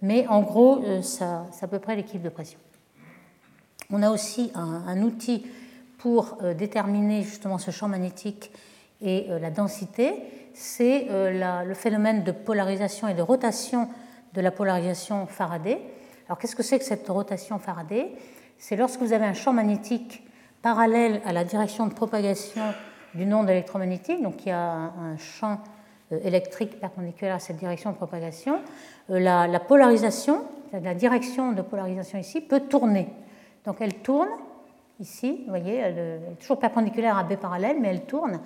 mais 0.02 0.26
en 0.28 0.42
gros, 0.42 0.82
euh, 0.84 1.02
c'est 1.02 1.26
à 1.26 1.68
peu 1.70 1.80
près 1.80 1.98
l'équilibre 1.98 2.24
de 2.24 2.30
pression. 2.30 2.58
On 3.92 4.02
a 4.02 4.10
aussi 4.10 4.52
un, 4.56 5.02
outil 5.02 5.46
pour 5.98 6.38
euh, 6.42 6.54
déterminer 6.54 7.24
justement 7.24 7.58
ce 7.58 7.72
champ 7.72 7.90
magnétique 7.90 8.52
et 9.02 9.26
euh, 9.30 9.40
la 9.40 9.52
densité, 9.52 10.14
c'est 10.54 11.08
le 11.10 11.74
phénomène 11.74 12.24
de 12.24 12.32
polarisation 12.32 13.08
et 13.08 13.14
de 13.14 13.22
rotation 13.22 13.88
de 14.34 14.42
la 14.42 14.52
polarisation 14.52 15.26
Faraday. 15.28 15.80
Alors 16.28 16.38
qu'est-ce 16.38 16.56
que 16.56 16.64
c'est 16.64 16.80
que 16.80 16.86
cette 16.86 17.08
rotation 17.08 17.60
Faraday? 17.60 18.12
C'est 18.58 18.76
lorsque 18.76 19.00
vous 19.00 19.14
avez 19.14 19.26
un 19.26 19.34
champ 19.34 19.54
magnétique 19.54 20.24
parallèle 20.62 21.22
à 21.26 21.34
la 21.34 21.44
direction 21.44 21.88
de 21.88 21.94
propagation 21.94 22.62
d'une 23.16 23.34
onde 23.34 23.50
électromagnétique, 23.50 24.22
donc 24.22 24.46
il 24.46 24.50
y 24.50 24.52
a 24.52 24.72
un 24.72 25.18
champ 25.18 25.60
euh, 26.12 26.20
électrique 26.24 26.80
perpendiculaire 26.80 27.36
à 27.36 27.40
cette 27.40 27.58
direction 27.58 27.92
de 27.92 27.96
propagation, 27.96 28.60
euh, 29.10 29.20
la, 29.20 29.60
polarisation, 29.60 30.44
la 30.72 30.94
direction 30.94 31.54
de 31.54 31.62
polarisation 31.62 32.20
ici, 32.20 32.42
peut 32.42 32.62
tourner. 32.62 33.08
Donc 33.66 33.78
elle 33.80 33.96
tourne 33.96 34.30
ici, 35.00 35.44
vous 35.46 35.50
voyez, 35.50 35.76
elle 35.76 35.98
est 35.98 36.40
toujours 36.40 36.60
perpendiculaire 36.60 37.18
à 37.18 37.24
B 37.24 37.36
parallèle, 37.36 37.78
mais 37.80 37.90
elle 37.90 38.06
tourne. 38.06 38.40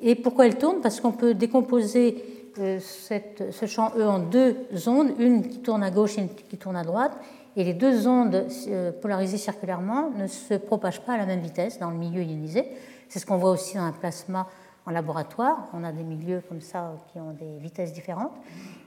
Et 0.00 0.14
pourquoi 0.14 0.46
elle 0.46 0.58
tourne? 0.58 0.80
Parce 0.80 1.00
qu'on 1.00 1.12
peut 1.12 1.34
décomposer 1.34 2.33
euh, 2.58 2.78
ce 2.80 3.66
champ 3.66 3.92
E 3.96 4.06
en 4.06 4.18
deux 4.18 4.56
ondes, 4.86 5.12
une 5.18 5.48
qui 5.48 5.58
tourne 5.58 5.82
à 5.82 5.90
gauche 5.90 6.18
et 6.18 6.22
une 6.22 6.28
qui 6.28 6.56
tourne 6.56 6.76
à 6.76 6.84
droite, 6.84 7.12
et 7.56 7.64
les 7.64 7.74
deux 7.74 8.06
ondes 8.06 8.46
euh, 8.68 8.92
polarisées 8.92 9.38
circulairement 9.38 10.10
ne 10.16 10.26
se 10.26 10.54
propagent 10.54 11.00
pas 11.00 11.14
à 11.14 11.16
la 11.16 11.26
même 11.26 11.40
vitesse 11.40 11.78
dans 11.78 11.90
le 11.90 11.96
milieu 11.96 12.22
ionisé. 12.22 12.68
C'est 13.08 13.18
ce 13.18 13.26
qu'on 13.26 13.38
voit 13.38 13.50
aussi 13.50 13.76
dans 13.76 13.82
un 13.82 13.92
plasma 13.92 14.46
en 14.86 14.90
laboratoire. 14.90 15.68
On 15.72 15.82
a 15.84 15.92
des 15.92 16.02
milieux 16.04 16.42
comme 16.48 16.60
ça 16.60 16.92
qui 17.12 17.18
ont 17.18 17.32
des 17.32 17.58
vitesses 17.58 17.92
différentes. 17.92 18.32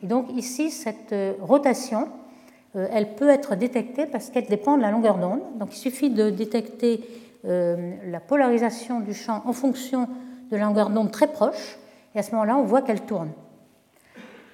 Et 0.01 0.07
donc 0.07 0.27
ici, 0.33 0.71
cette 0.71 1.13
euh, 1.13 1.33
rotation, 1.41 2.09
elle 2.75 3.15
peut 3.15 3.29
être 3.29 3.55
détectée 3.55 4.05
parce 4.05 4.29
qu'elle 4.29 4.45
dépend 4.45 4.77
de 4.77 4.83
la 4.83 4.91
longueur 4.91 5.17
d'onde. 5.17 5.39
Donc 5.57 5.73
il 5.73 5.79
suffit 5.79 6.11
de 6.11 6.29
détecter 6.29 7.01
la 7.43 8.19
polarisation 8.19 8.99
du 8.99 9.15
champ 9.15 9.41
en 9.45 9.53
fonction 9.53 10.07
de 10.51 10.57
la 10.57 10.65
longueur 10.65 10.91
d'onde 10.91 11.09
très 11.09 11.27
proche. 11.27 11.79
Et 12.13 12.19
à 12.19 12.23
ce 12.23 12.31
moment-là, 12.31 12.55
on 12.57 12.63
voit 12.63 12.83
qu'elle 12.83 13.01
tourne. 13.01 13.31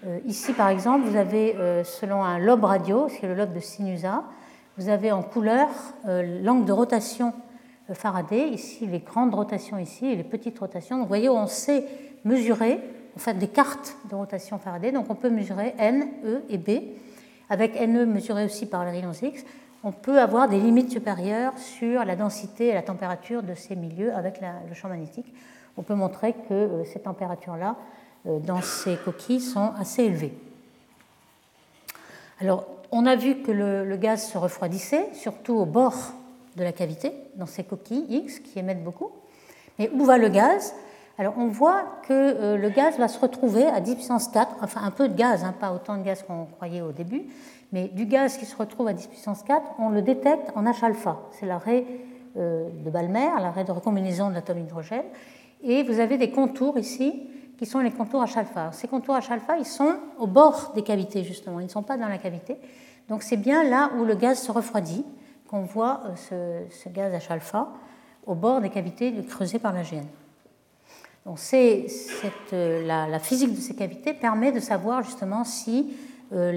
Euh, 0.06 0.20
ici, 0.26 0.52
par 0.54 0.68
exemple, 0.70 1.08
vous 1.08 1.16
avez, 1.16 1.56
euh, 1.56 1.84
selon 1.84 2.24
un 2.24 2.38
lobe 2.38 2.66
radio, 2.66 3.08
c'est 3.08 3.28
le 3.28 3.36
lobe 3.36 3.54
de 3.54 3.60
Sinusa, 3.60 4.24
vous 4.78 4.90
avez 4.90 5.12
en 5.12 5.24
couleur 5.24 5.70
euh, 6.08 6.42
l'angle 6.42 6.66
de 6.66 6.74
rotation 6.74 7.34
Faraday, 7.94 8.50
ici 8.50 8.86
les 8.88 9.00
grandes 9.00 9.34
rotations 9.36 9.78
ici 9.78 10.06
et 10.08 10.16
les 10.16 10.24
petites 10.24 10.58
rotations. 10.60 11.00
vous 11.00 11.08
voyez, 11.08 11.30
on 11.30 11.48
sait 11.48 11.86
mesurer, 12.26 12.80
en 13.16 13.20
fait, 13.20 13.36
des 13.36 13.48
cartes 13.48 13.96
de 14.10 14.16
rotation 14.16 14.58
Faraday, 14.58 14.92
donc 14.92 15.06
on 15.10 15.16
peut 15.16 15.30
mesurer 15.30 15.74
N, 15.78 16.08
E 16.26 16.44
et 16.50 16.58
B. 16.58 16.70
Avec 17.50 17.80
NE 17.80 18.06
mesuré 18.06 18.46
aussi 18.46 18.66
par 18.66 18.84
les 18.86 18.92
rayons 18.92 19.12
X, 19.12 19.44
on 19.84 19.92
peut 19.92 20.20
avoir 20.20 20.48
des 20.48 20.60
limites 20.60 20.92
supérieures 20.92 21.58
sur 21.58 22.04
la 22.04 22.16
densité 22.16 22.68
et 22.68 22.74
la 22.74 22.82
température 22.82 23.44
de 23.44 23.54
ces 23.54 23.76
milieux 23.76 24.14
avec 24.14 24.40
le 24.42 24.74
champ 24.74 24.88
magnétique. 24.88 25.34
On 25.76 25.84
peut 25.84 25.94
montrer 25.94 26.34
que 26.48 26.84
ces 26.86 27.00
températures-là 27.00 27.76
dans 28.26 28.62
ces 28.62 28.96
coquilles 28.98 29.42
sont 29.42 29.74
assez 29.78 30.04
élevées. 30.04 30.34
Alors, 32.40 32.66
on 32.92 33.06
a 33.06 33.16
vu 33.16 33.42
que 33.42 33.52
le, 33.52 33.96
gaz 33.96 34.32
se 34.32 34.38
refroidissait, 34.38 35.10
surtout 35.14 35.54
au 35.54 35.66
bord 35.66 35.96
de 36.56 36.64
la 36.64 36.72
cavité, 36.72 37.12
dans 37.36 37.48
ces 37.48 37.64
coquilles 37.64 38.06
X 38.10 38.40
qui 38.40 38.60
émettent 38.60 38.84
beaucoup. 38.84 39.12
Mais 39.80 39.90
où 39.94 40.06
va 40.06 40.18
le 40.18 40.30
gaz? 40.30 40.76
Alors, 41.18 41.34
on 41.38 41.48
voit 41.48 41.86
que 42.08 42.14
euh, 42.14 42.58
le 42.58 42.70
gaz 42.70 42.98
va 42.98 43.08
se 43.08 43.20
retrouver 43.20 43.66
à 43.66 43.80
10 43.80 43.96
puissance 43.96 44.28
4, 44.28 44.58
enfin 44.62 44.82
un 44.84 44.92
peu 44.92 45.10
de 45.10 45.16
gaz, 45.16 45.44
hein, 45.44 45.54
pas 45.60 45.74
autant 45.74 45.98
de 45.98 46.04
gaz 46.04 46.24
qu'on 46.24 46.46
croyait 46.46 46.82
au 46.82 46.92
début, 46.92 47.24
mais 47.72 47.88
du 47.88 48.06
gaz 48.06 48.38
qui 48.38 48.46
se 48.46 48.56
retrouve 48.56 48.88
à 48.88 48.94
10 48.94 49.08
puissance 49.08 49.42
4, 49.44 49.64
on 49.80 49.90
le 49.90 50.02
détecte 50.02 50.52
en 50.56 50.64
H-alpha. 50.64 51.18
C'est 51.32 51.46
l'arrêt 51.46 51.86
euh, 52.38 52.68
de 52.84 52.90
Balmer, 52.90 53.30
l'arrêt 53.42 53.64
de 53.64 53.72
recombinaison 53.72 54.30
de 54.30 54.36
l'atome 54.36 54.60
hydrogène. 54.60 55.06
Et 55.64 55.84
vous 55.84 56.00
avez 56.00 56.18
des 56.18 56.30
contours 56.30 56.78
ici 56.78 57.28
qui 57.64 57.70
sont 57.70 57.80
les 57.80 57.92
contours 57.92 58.22
H-alpha. 58.22 58.74
Ces 58.74 58.90
contours 58.90 59.16
H-alpha, 59.16 59.56
ils 59.58 59.66
sont 59.66 59.96
au 60.20 60.28
bord 60.28 60.74
des 60.76 60.82
cavités, 60.82 61.24
justement, 61.24 61.62
ils 61.62 61.68
ne 61.68 61.70
sont 61.70 61.82
pas 61.82 61.96
dans 61.96 62.10
la 62.10 62.18
cavité. 62.18 62.58
Donc 63.08 63.24
c'est 63.24 63.38
bien 63.38 63.64
là 63.64 63.90
où 63.98 64.04
le 64.04 64.16
gaz 64.16 64.42
se 64.42 64.52
refroidit 64.52 65.06
qu'on 65.48 65.62
voit 65.62 66.02
euh, 66.34 66.66
ce, 66.70 66.90
gaz 66.90 67.14
H-alpha 67.14 67.70
au 68.26 68.36
bord 68.36 68.60
des 68.60 68.70
cavités 68.70 69.14
creusées 69.30 69.60
par 69.60 69.72
la 69.72 69.84
GN. 69.84 70.04
Donc 71.26 71.40
euh, 71.54 72.86
la, 72.86 73.20
physique 73.20 73.56
de 73.56 73.62
ces 73.62 73.76
cavités 73.76 74.14
permet 74.14 74.52
de 74.52 74.60
savoir 74.60 75.02
justement 75.02 75.46
si 75.46 75.96
euh, 76.34 76.52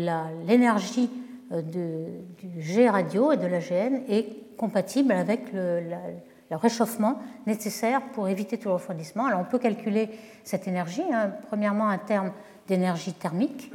l'énergie 0.45 1.09
du 1.53 2.61
G 2.61 2.91
radio 2.91 3.31
et 3.31 3.37
de 3.37 3.47
la 3.47 3.61
GN 3.61 4.01
est 4.09 4.57
compatible 4.57 5.13
avec 5.13 5.53
le, 5.53 5.89
la, 5.89 6.01
le 6.51 6.57
réchauffement 6.57 7.19
nécessaire 7.47 8.01
pour 8.13 8.29
éviter 8.29 8.59
tout 8.59 8.73
refroidissement. 8.73 9.27
Alors 9.27 9.41
on 9.41 9.45
peut 9.45 9.59
calculer 9.59 10.11
cette 10.45 10.69
énergie, 10.69 11.05
hein. 11.13 11.33
premièrement 11.49 11.89
un 11.89 11.99
terme 11.99 12.33
d'énergie 12.69 13.13
thermique, 13.13 13.73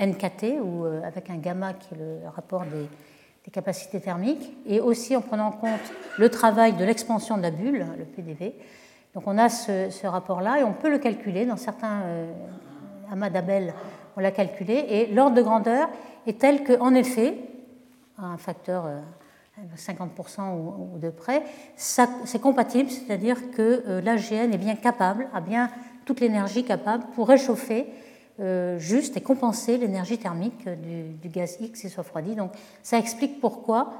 NKT, 0.00 0.60
ou 0.62 0.84
euh, 0.84 1.02
avec 1.04 1.30
un 1.30 1.36
gamma 1.36 1.74
qui 1.74 1.94
est 1.94 1.98
le 1.98 2.28
rapport 2.34 2.64
des, 2.64 2.88
capacités 3.50 4.00
thermiques, 4.00 4.56
et 4.66 4.80
aussi 4.80 5.16
en 5.16 5.20
prenant 5.20 5.48
en 5.48 5.52
compte 5.52 5.92
le 6.16 6.28
travail 6.30 6.74
de 6.74 6.84
l'expansion 6.84 7.36
de 7.36 7.42
la 7.42 7.50
bulle, 7.50 7.84
le 7.98 8.04
PDV. 8.04 8.54
Donc 9.14 9.24
on 9.26 9.36
a 9.36 9.48
ce, 9.48 10.06
rapport-là 10.06 10.60
et 10.60 10.64
on 10.64 10.72
peut 10.72 10.88
le 10.88 10.98
calculer 10.98 11.44
dans 11.44 11.56
certains 11.56 12.02
euh, 12.02 12.32
amas 13.10 13.30
d'Abel, 13.30 13.74
on 14.16 14.20
l'a 14.20 14.30
calculé, 14.30 14.86
et 14.88 15.06
l'ordre 15.08 15.36
de 15.36 15.42
grandeur 15.42 15.88
est 16.26 16.40
tel 16.40 16.62
qu'en 16.62 16.94
effet, 16.94 17.36
un 18.16 18.36
facteur 18.36 18.86
euh, 18.86 19.00
50% 19.76 20.54
ou, 20.56 20.98
de 20.98 21.10
près, 21.10 21.42
c'est 21.76 22.40
compatible, 22.40 22.90
c'est-à-dire 22.90 23.50
que 23.52 23.82
euh, 23.86 24.00
l'AGN 24.00 24.52
est 24.52 24.58
bien 24.58 24.76
capable, 24.76 25.28
a 25.32 25.40
bien 25.40 25.70
toute 26.04 26.20
l'énergie 26.20 26.64
capable 26.64 27.04
pour 27.14 27.28
réchauffer 27.28 27.86
euh, 28.40 28.78
juste 28.78 29.16
et 29.16 29.20
compenser 29.20 29.76
l'énergie 29.76 30.18
thermique 30.18 30.68
du, 30.68 31.28
gaz 31.28 31.58
X 31.60 31.80
qui 31.80 31.88
se 31.88 31.96
refroidit. 31.96 32.34
Donc 32.34 32.52
ça 32.82 32.98
explique 32.98 33.40
pourquoi 33.40 33.94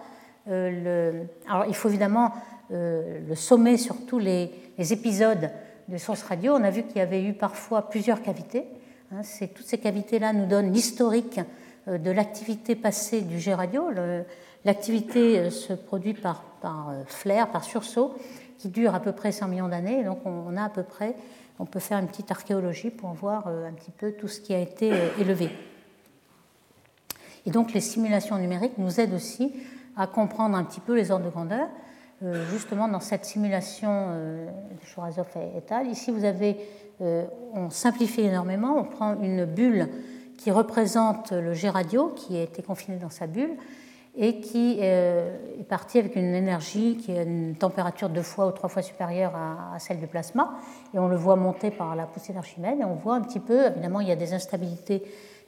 euh, 0.49 1.23
alors 1.49 1.67
il 1.69 1.75
faut 1.75 1.89
évidemment 1.89 2.33
le 2.71 3.35
sommer 3.35 3.77
sur 3.77 4.07
tous 4.07 4.19
les, 4.19 4.51
épisodes 4.79 5.51
de 5.89 5.99
source 5.99 6.23
radio. 6.23 6.55
On 6.55 6.65
a 6.65 6.71
vu 6.71 6.85
qu'il 6.85 6.97
y 6.97 7.01
avait 7.01 7.23
eu 7.23 7.35
parfois 7.35 7.91
plusieurs 7.91 8.23
cavités. 8.23 8.65
Hein, 9.13 9.21
toutes 9.55 9.67
ces 9.67 9.77
cavités-là 9.77 10.33
nous 10.33 10.47
donnent 10.47 10.73
l'historique 10.73 11.39
de 11.87 12.11
l'activité 12.11 12.75
passée 12.75 13.21
du 13.21 13.39
G 13.39 13.53
radio. 13.53 13.91
Le, 13.91 14.25
L'activité 14.65 15.39
euh, 15.39 15.51
se 15.51 15.73
produit 15.73 16.15
par, 16.15 16.45
euh, 16.65 17.03
flair, 17.07 17.49
par 17.51 17.65
sursaut, 17.65 18.15
qui 18.59 18.69
dure 18.69 18.95
à 18.95 19.01
peu 19.01 19.13
près 19.13 19.33
100 19.33 19.49
millions 19.49 19.69
d'années. 19.69 20.05
Donc 20.05 20.25
on 20.25 20.57
a 20.57 20.65
à 20.65 20.69
peu 20.69 20.85
près, 20.85 21.17
on 21.59 21.65
peut 21.65 21.81
faire 21.81 21.99
une 21.99 22.07
petite 22.07 22.31
archéologie 22.31 22.91
pour 22.91 23.11
voir 23.11 23.45
euh, 23.49 23.69
un 23.69 23.73
petit 23.73 23.91
peu 23.91 24.13
tout 24.13 24.29
ce 24.29 24.41
qui 24.41 24.55
a 24.55 24.59
été 24.59 24.93
élevé. 25.19 25.51
Et 27.45 27.51
donc 27.51 27.73
les 27.73 27.81
simulations 27.81 28.39
numériques 28.39 28.79
nous 28.79 29.01
aident 29.01 29.15
aussi 29.15 29.53
à 29.97 30.07
comprendre 30.07 30.57
un 30.57 30.63
petit 30.63 30.81
peu 30.81 30.95
les 30.95 31.11
ordres 31.11 31.25
de 31.25 31.31
grandeur. 31.31 31.69
Justement, 32.53 32.87
dans 32.87 33.01
cette 33.01 33.25
simulation 33.25 34.11
de 34.13 34.95
Chorazov 34.95 35.27
et 35.35 35.73
al., 35.73 35.89
ici 35.89 36.13
vous 36.13 36.25
avez, 36.25 36.57
on 37.53 37.69
simplifie 37.69 38.21
énormément, 38.21 38.79
on 38.79 38.85
prend 38.85 39.21
une 39.21 39.45
bulle 39.45 39.89
qui 40.39 40.53
représente 40.53 41.33
le 41.33 41.53
G 41.53 41.69
radio 41.69 42.11
qui 42.11 42.37
a 42.37 42.43
été 42.43 42.63
confiné 42.63 42.97
dans 42.99 43.11
sa 43.11 43.27
bulle, 43.27 43.57
et 44.15 44.41
qui 44.41 44.79
euh, 44.81 45.37
est 45.59 45.65
parti 45.65 45.99
avec 45.99 46.17
une 46.17 46.35
énergie 46.35 46.97
qui 46.99 47.17
a 47.17 47.23
une 47.23 47.55
température 47.55 48.11
deux 48.11 48.23
fois 48.23 48.47
ou 48.47 48.51
trois 48.51 48.69
fois 48.69 48.83
supérieure 48.83 49.35
à, 49.35 49.79
celle 49.79 49.99
du 49.99 50.07
plasma. 50.07 50.55
Et 50.93 50.99
on 50.99 51.09
le 51.09 51.17
voit 51.17 51.37
monter 51.37 51.71
par 51.71 51.97
la 51.97 52.05
poussée 52.05 52.33
d'Archimède. 52.33 52.79
Et 52.81 52.85
on 52.85 52.95
voit 52.95 53.15
un 53.15 53.23
petit 53.23 53.41
peu, 53.41 53.67
évidemment, 53.67 54.01
il 54.01 54.09
y 54.09 54.13
a 54.13 54.17
des 54.17 54.35
instabilités 54.35 55.03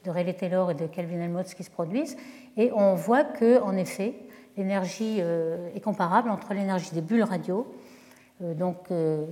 de 0.05 0.11
Rayleigh-Taylor 0.11 0.71
et 0.71 0.75
de 0.75 0.87
Kelvin-Helmholtz 0.87 1.55
qui 1.55 1.63
se 1.63 1.71
produisent. 1.71 2.17
Et 2.57 2.73
on 2.73 2.95
voit 2.95 3.25
que, 3.25 3.61
en 3.61 3.77
effet, 3.77 4.15
l'énergie 4.57 5.19
euh, 5.21 5.69
est 5.75 5.81
comparable 5.81 6.31
entre 6.31 6.55
l'énergie 6.55 6.93
des 6.93 7.03
bulles 7.03 7.25
radio, 7.25 7.67
donc, 8.41 8.89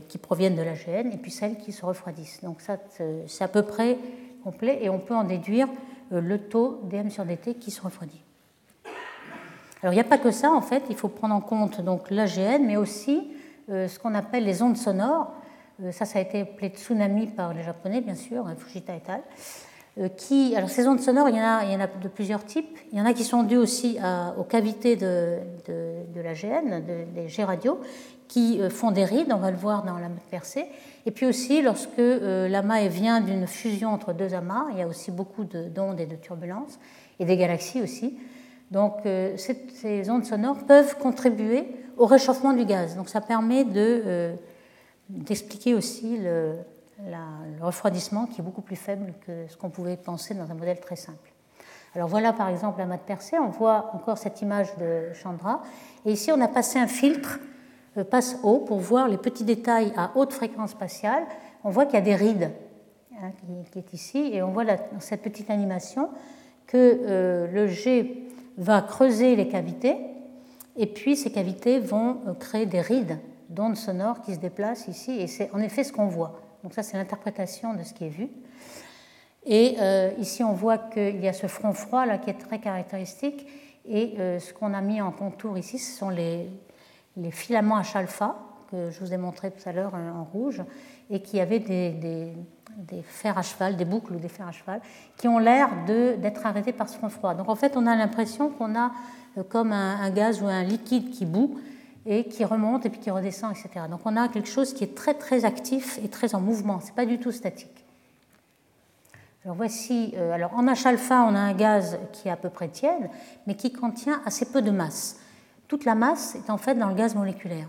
qui 0.09 0.17
proviennent 0.17 0.55
de 0.55 0.63
l'AGN, 0.63 1.11
et 1.13 1.17
puis 1.17 1.33
celles 1.33 1.59
qui 1.59 1.73
se 1.73 1.85
refroidissent. 1.85 2.41
Donc 2.45 2.61
ça, 2.61 2.77
c'est 3.27 3.43
à 3.43 3.49
peu 3.49 3.63
près 3.63 3.99
complet, 4.45 4.79
et 4.81 4.89
on 4.89 5.01
peut 5.01 5.15
en 5.15 5.25
déduire 5.25 5.67
le 6.13 6.39
taux 6.39 6.81
DM 6.85 7.09
sur 7.09 7.25
dt 7.25 7.59
qui 7.59 7.73
se 7.73 7.83
refroidit. 7.83 8.23
Alors 9.83 9.93
il 9.93 9.97
n'y 9.97 10.01
a 10.01 10.05
pas 10.05 10.19
que 10.19 10.31
ça, 10.31 10.51
en 10.51 10.63
fait, 10.63 10.85
il 10.91 10.97
faut 10.97 11.09
prendre 11.09 11.35
en 11.35 11.41
compte 11.41 11.81
donc 11.81 12.11
l'AGN, 12.11 12.65
mais 12.65 12.77
aussi 12.77 13.29
ce 13.69 13.99
qu'on 13.99 14.15
appelle 14.15 14.45
les 14.45 14.63
ondes 14.63 14.77
sonores. 14.77 15.33
ça, 15.91 16.05
ça 16.05 16.19
a 16.19 16.23
été 16.23 16.43
appelé 16.43 16.69
tsunami 16.69 17.27
par 17.27 17.55
les 17.55 17.63
Japonais, 17.63 18.01
bien 18.01 18.15
sûr, 18.15 18.47
hein, 18.47 18.55
Fujita 18.57 18.95
et 18.95 19.03
al. 19.09 19.23
Euh, 19.99 20.09
alors 20.57 20.71
ces 20.71 20.87
ondes 20.87 21.01
sonores, 21.01 21.29
il 21.29 21.37
y, 21.37 21.41
en 21.41 21.45
a, 21.45 21.65
il 21.65 21.73
y 21.73 21.77
en 21.77 21.81
a 21.81 21.87
de 21.87 22.09
plusieurs 22.09 22.45
types. 22.45 22.79
Il 22.93 22.99
y 22.99 23.01
en 23.01 23.05
a 23.05 23.13
qui 23.13 23.25
sont 23.25 23.43
dues 23.43 23.59
aussi 23.59 23.99
aux 24.39 24.45
cavités 24.45 24.97
de, 24.97 25.39
de, 25.67 26.21
la 26.21 26.35
GN, 26.35 26.81
des 27.15 27.29
G-radios, 27.29 27.81
qui 28.29 28.61
euh, 28.61 28.71
font 28.71 28.93
des 28.93 29.05
rides, 29.05 29.31
on 29.31 29.37
va 29.37 29.51
le 29.51 29.57
voir 29.57 29.83
dans 29.85 29.99
la 29.99 30.09
percée. 30.31 30.67
Et 31.05 31.11
puis 31.11 31.27
aussi, 31.27 31.61
lorsque 31.61 31.99
euh, 31.99 32.49
l'amas 32.49 32.87
vient 32.87 33.21
d'une 33.21 33.47
fusion 33.47 33.91
entre 33.91 34.15
deux 34.15 34.33
amas, 34.33 34.67
il 34.73 34.79
y 34.79 34.83
a 34.83 34.87
aussi 34.87 35.11
beaucoup 35.11 35.45
d'ondes 35.45 36.01
et 36.01 36.07
de 36.07 36.17
turbulences, 36.17 36.79
et 37.19 37.27
des 37.27 37.37
galaxies 37.37 37.83
aussi. 37.83 38.17
Donc 38.73 39.01
ces 39.37 40.11
ondes 40.11 40.25
sonores 40.25 40.65
peuvent 40.65 40.97
contribuer 40.97 41.69
au 41.99 42.07
réchauffement 42.07 42.55
du 42.55 42.65
gaz. 42.65 42.97
Donc 42.97 43.11
ça 43.11 43.21
permet 43.21 43.65
d'expliquer 45.09 45.75
aussi 45.75 46.17
le, 46.17 46.55
refroidissement 47.61 48.27
qui 48.27 48.41
est 48.41 48.45
beaucoup 48.45 48.63
plus 48.63 48.77
faible 48.77 49.13
que 49.27 49.47
ce 49.49 49.57
qu'on 49.57 49.69
pouvait 49.71 49.97
penser 49.97 50.35
dans 50.35 50.51
un 50.51 50.55
modèle 50.55 50.81
très 50.81 50.97
simple. 50.97 51.33
Alors 51.95 52.09
voilà 52.09 52.33
par 52.33 52.49
exemple 52.49 52.79
la 52.79 52.87
mat 52.87 52.99
percée, 52.99 53.39
on 53.39 53.51
voit 53.51 53.91
encore 53.93 54.17
cette 54.17 54.41
image 54.41 54.75
de 54.79 55.13
Chandra, 55.13 55.63
et 56.07 56.13
ici 56.13 56.33
on 56.33 56.41
a 56.41 56.49
passé 56.49 56.79
un 56.79 56.87
filtre 56.87 57.39
euh, 57.99 58.05
passe 58.05 58.39
haut 58.43 58.59
pour 58.59 58.79
voir 58.79 59.09
les 59.09 59.19
petits 59.19 59.45
détails 59.45 59.93
à 59.97 60.13
haute 60.15 60.33
fréquence 60.33 60.71
spatiale. 60.71 61.25
On 61.65 61.71
voit 61.71 61.85
qu'il 61.85 61.95
y 61.95 61.99
a 61.99 62.01
des 62.01 62.15
rides 62.15 62.51
hein, 63.23 63.31
qui, 63.71 63.79
est 63.79 63.93
ici, 63.93 64.31
et 64.33 64.43
on 64.43 64.51
voit 64.51 64.65
dans 64.65 65.01
cette 65.01 65.21
petite 65.23 65.51
animation 65.51 66.09
que 66.67 66.77
euh, 66.79 67.47
le 67.53 67.67
G 67.67 68.22
va 68.63 68.83
creuser 68.83 69.37
les 69.37 69.49
cavités, 69.49 69.97
et 70.77 70.87
puis 70.87 71.17
ces 71.17 71.31
cavités 71.31 71.79
vont 71.79 72.21
euh, 72.27 72.35
créer 72.35 72.67
des 72.67 72.81
rides 72.81 73.19
d'ondes 73.49 73.77
sonores 73.77 74.23
qui 74.23 74.35
se 74.35 74.39
déplacent 74.39 74.89
ici, 74.89 75.13
et 75.13 75.27
c'est 75.27 75.51
en 75.53 75.59
effet 75.59 75.85
ce 75.85 75.93
qu'on 75.93 76.07
voit. 76.07 76.41
Donc 76.63 76.75
ça, 76.75 76.83
c'est 76.83 76.97
l'interprétation 76.97 77.75
de 77.75 77.83
ce 77.83 77.93
qui 77.93 78.05
est 78.05 78.09
vu. 78.09 78.29
Et 79.45 79.77
euh, 79.81 80.13
ici, 80.19 80.45
on 80.45 80.53
voit 80.53 80.79
qu'il 80.79 81.21
y 81.21 81.29
a 81.29 81.33
ce 81.33 81.49
front 81.49 81.73
froid 81.73 82.07
là 82.07 82.19
qui 82.19 82.31
est 82.31 82.39
très 82.39 82.61
caractéristique. 82.61 83.47
Et 83.85 84.15
euh, 84.19 84.39
ce 84.39 84.53
qu'on 84.53 84.73
a 84.73 84.81
mis 84.81 85.01
en 85.01 85.11
contour 85.11 85.59
ici, 85.59 85.79
ce 85.79 85.99
sont 85.99 86.11
les, 86.11 86.49
filaments 87.31 87.81
H-alpha 87.81 88.37
que 88.71 88.91
je 88.91 89.01
vous 89.01 89.13
ai 89.13 89.17
montré 89.17 89.51
tout 89.51 89.69
à 89.69 89.73
l'heure 89.73 89.95
en 89.95 90.25
rouge 90.25 90.63
et 91.11 91.21
qui 91.21 91.41
avaient 91.41 91.59
des, 91.59 92.33
fers 93.05 93.39
à 93.39 93.43
cheval, 93.43 93.77
des 93.77 93.85
boucles 93.85 94.15
ou 94.15 94.19
des 94.19 94.29
fers 94.29 94.47
à 94.47 94.53
cheval, 94.53 94.81
qui 95.17 95.29
ont 95.29 95.39
l'air 95.39 95.69
d'être 95.87 96.47
arrêtés 96.47 96.73
par 96.73 96.89
ce 96.89 96.97
front 96.97 97.09
froid. 97.09 97.35
Donc 97.35 97.49
en 97.49 97.55
fait, 97.55 97.77
on 97.77 97.87
a 97.87 97.95
l'impression 97.95 98.51
qu'on 98.51 98.75
a 98.75 98.93
euh, 99.39 99.43
comme 99.43 99.73
un, 99.73 100.11
gaz 100.11 100.43
ou 100.43 100.47
un 100.47 100.63
liquide 100.63 101.11
qui 101.11 101.27
bout 101.27 101.59
et 102.05 102.25
qui 102.25 102.45
remonte 102.45 102.85
et 102.85 102.91
puis 102.91 103.01
qui 103.01 103.11
redescend, 103.11 103.53
etc. 103.53 103.87
Donc 103.91 104.01
on 104.05 104.17
a 104.17 104.29
quelque 104.29 104.49
chose 104.49 104.75
qui 104.75 104.85
est 104.85 104.95
très 104.95 105.15
très 105.15 105.45
actif 105.45 105.99
et 106.03 106.09
très 106.09 106.35
en 106.35 106.41
mouvement, 106.41 106.81
ce 106.81 106.87
n'est 106.87 106.93
pas 106.93 107.07
du 107.07 107.19
tout 107.19 107.33
statique. 107.33 107.85
Alors 109.45 109.57
voici, 109.57 110.15
euh, 110.17 110.33
alors 110.33 110.55
en 110.55 110.65
H-alpha, 110.65 111.27
on 111.29 111.35
a 111.35 111.41
un 111.41 111.55
gaz 111.55 111.99
qui 112.13 112.29
est 112.29 112.31
à 112.31 112.37
peu 112.37 112.49
près 112.49 112.69
tiède, 112.69 113.11
mais 113.47 113.55
qui 113.55 113.73
contient 113.73 114.21
assez 114.25 114.47
peu 114.47 114.63
de 114.63 114.71
masse. 114.71 115.19
Toute 115.69 115.85
la 115.85 115.95
masse 115.95 116.35
est 116.37 116.51
en 116.51 116.59
fait 116.59 116.75
dans 116.75 116.89
le 116.89 116.95
gaz 116.95 117.15
moléculaire, 117.15 117.69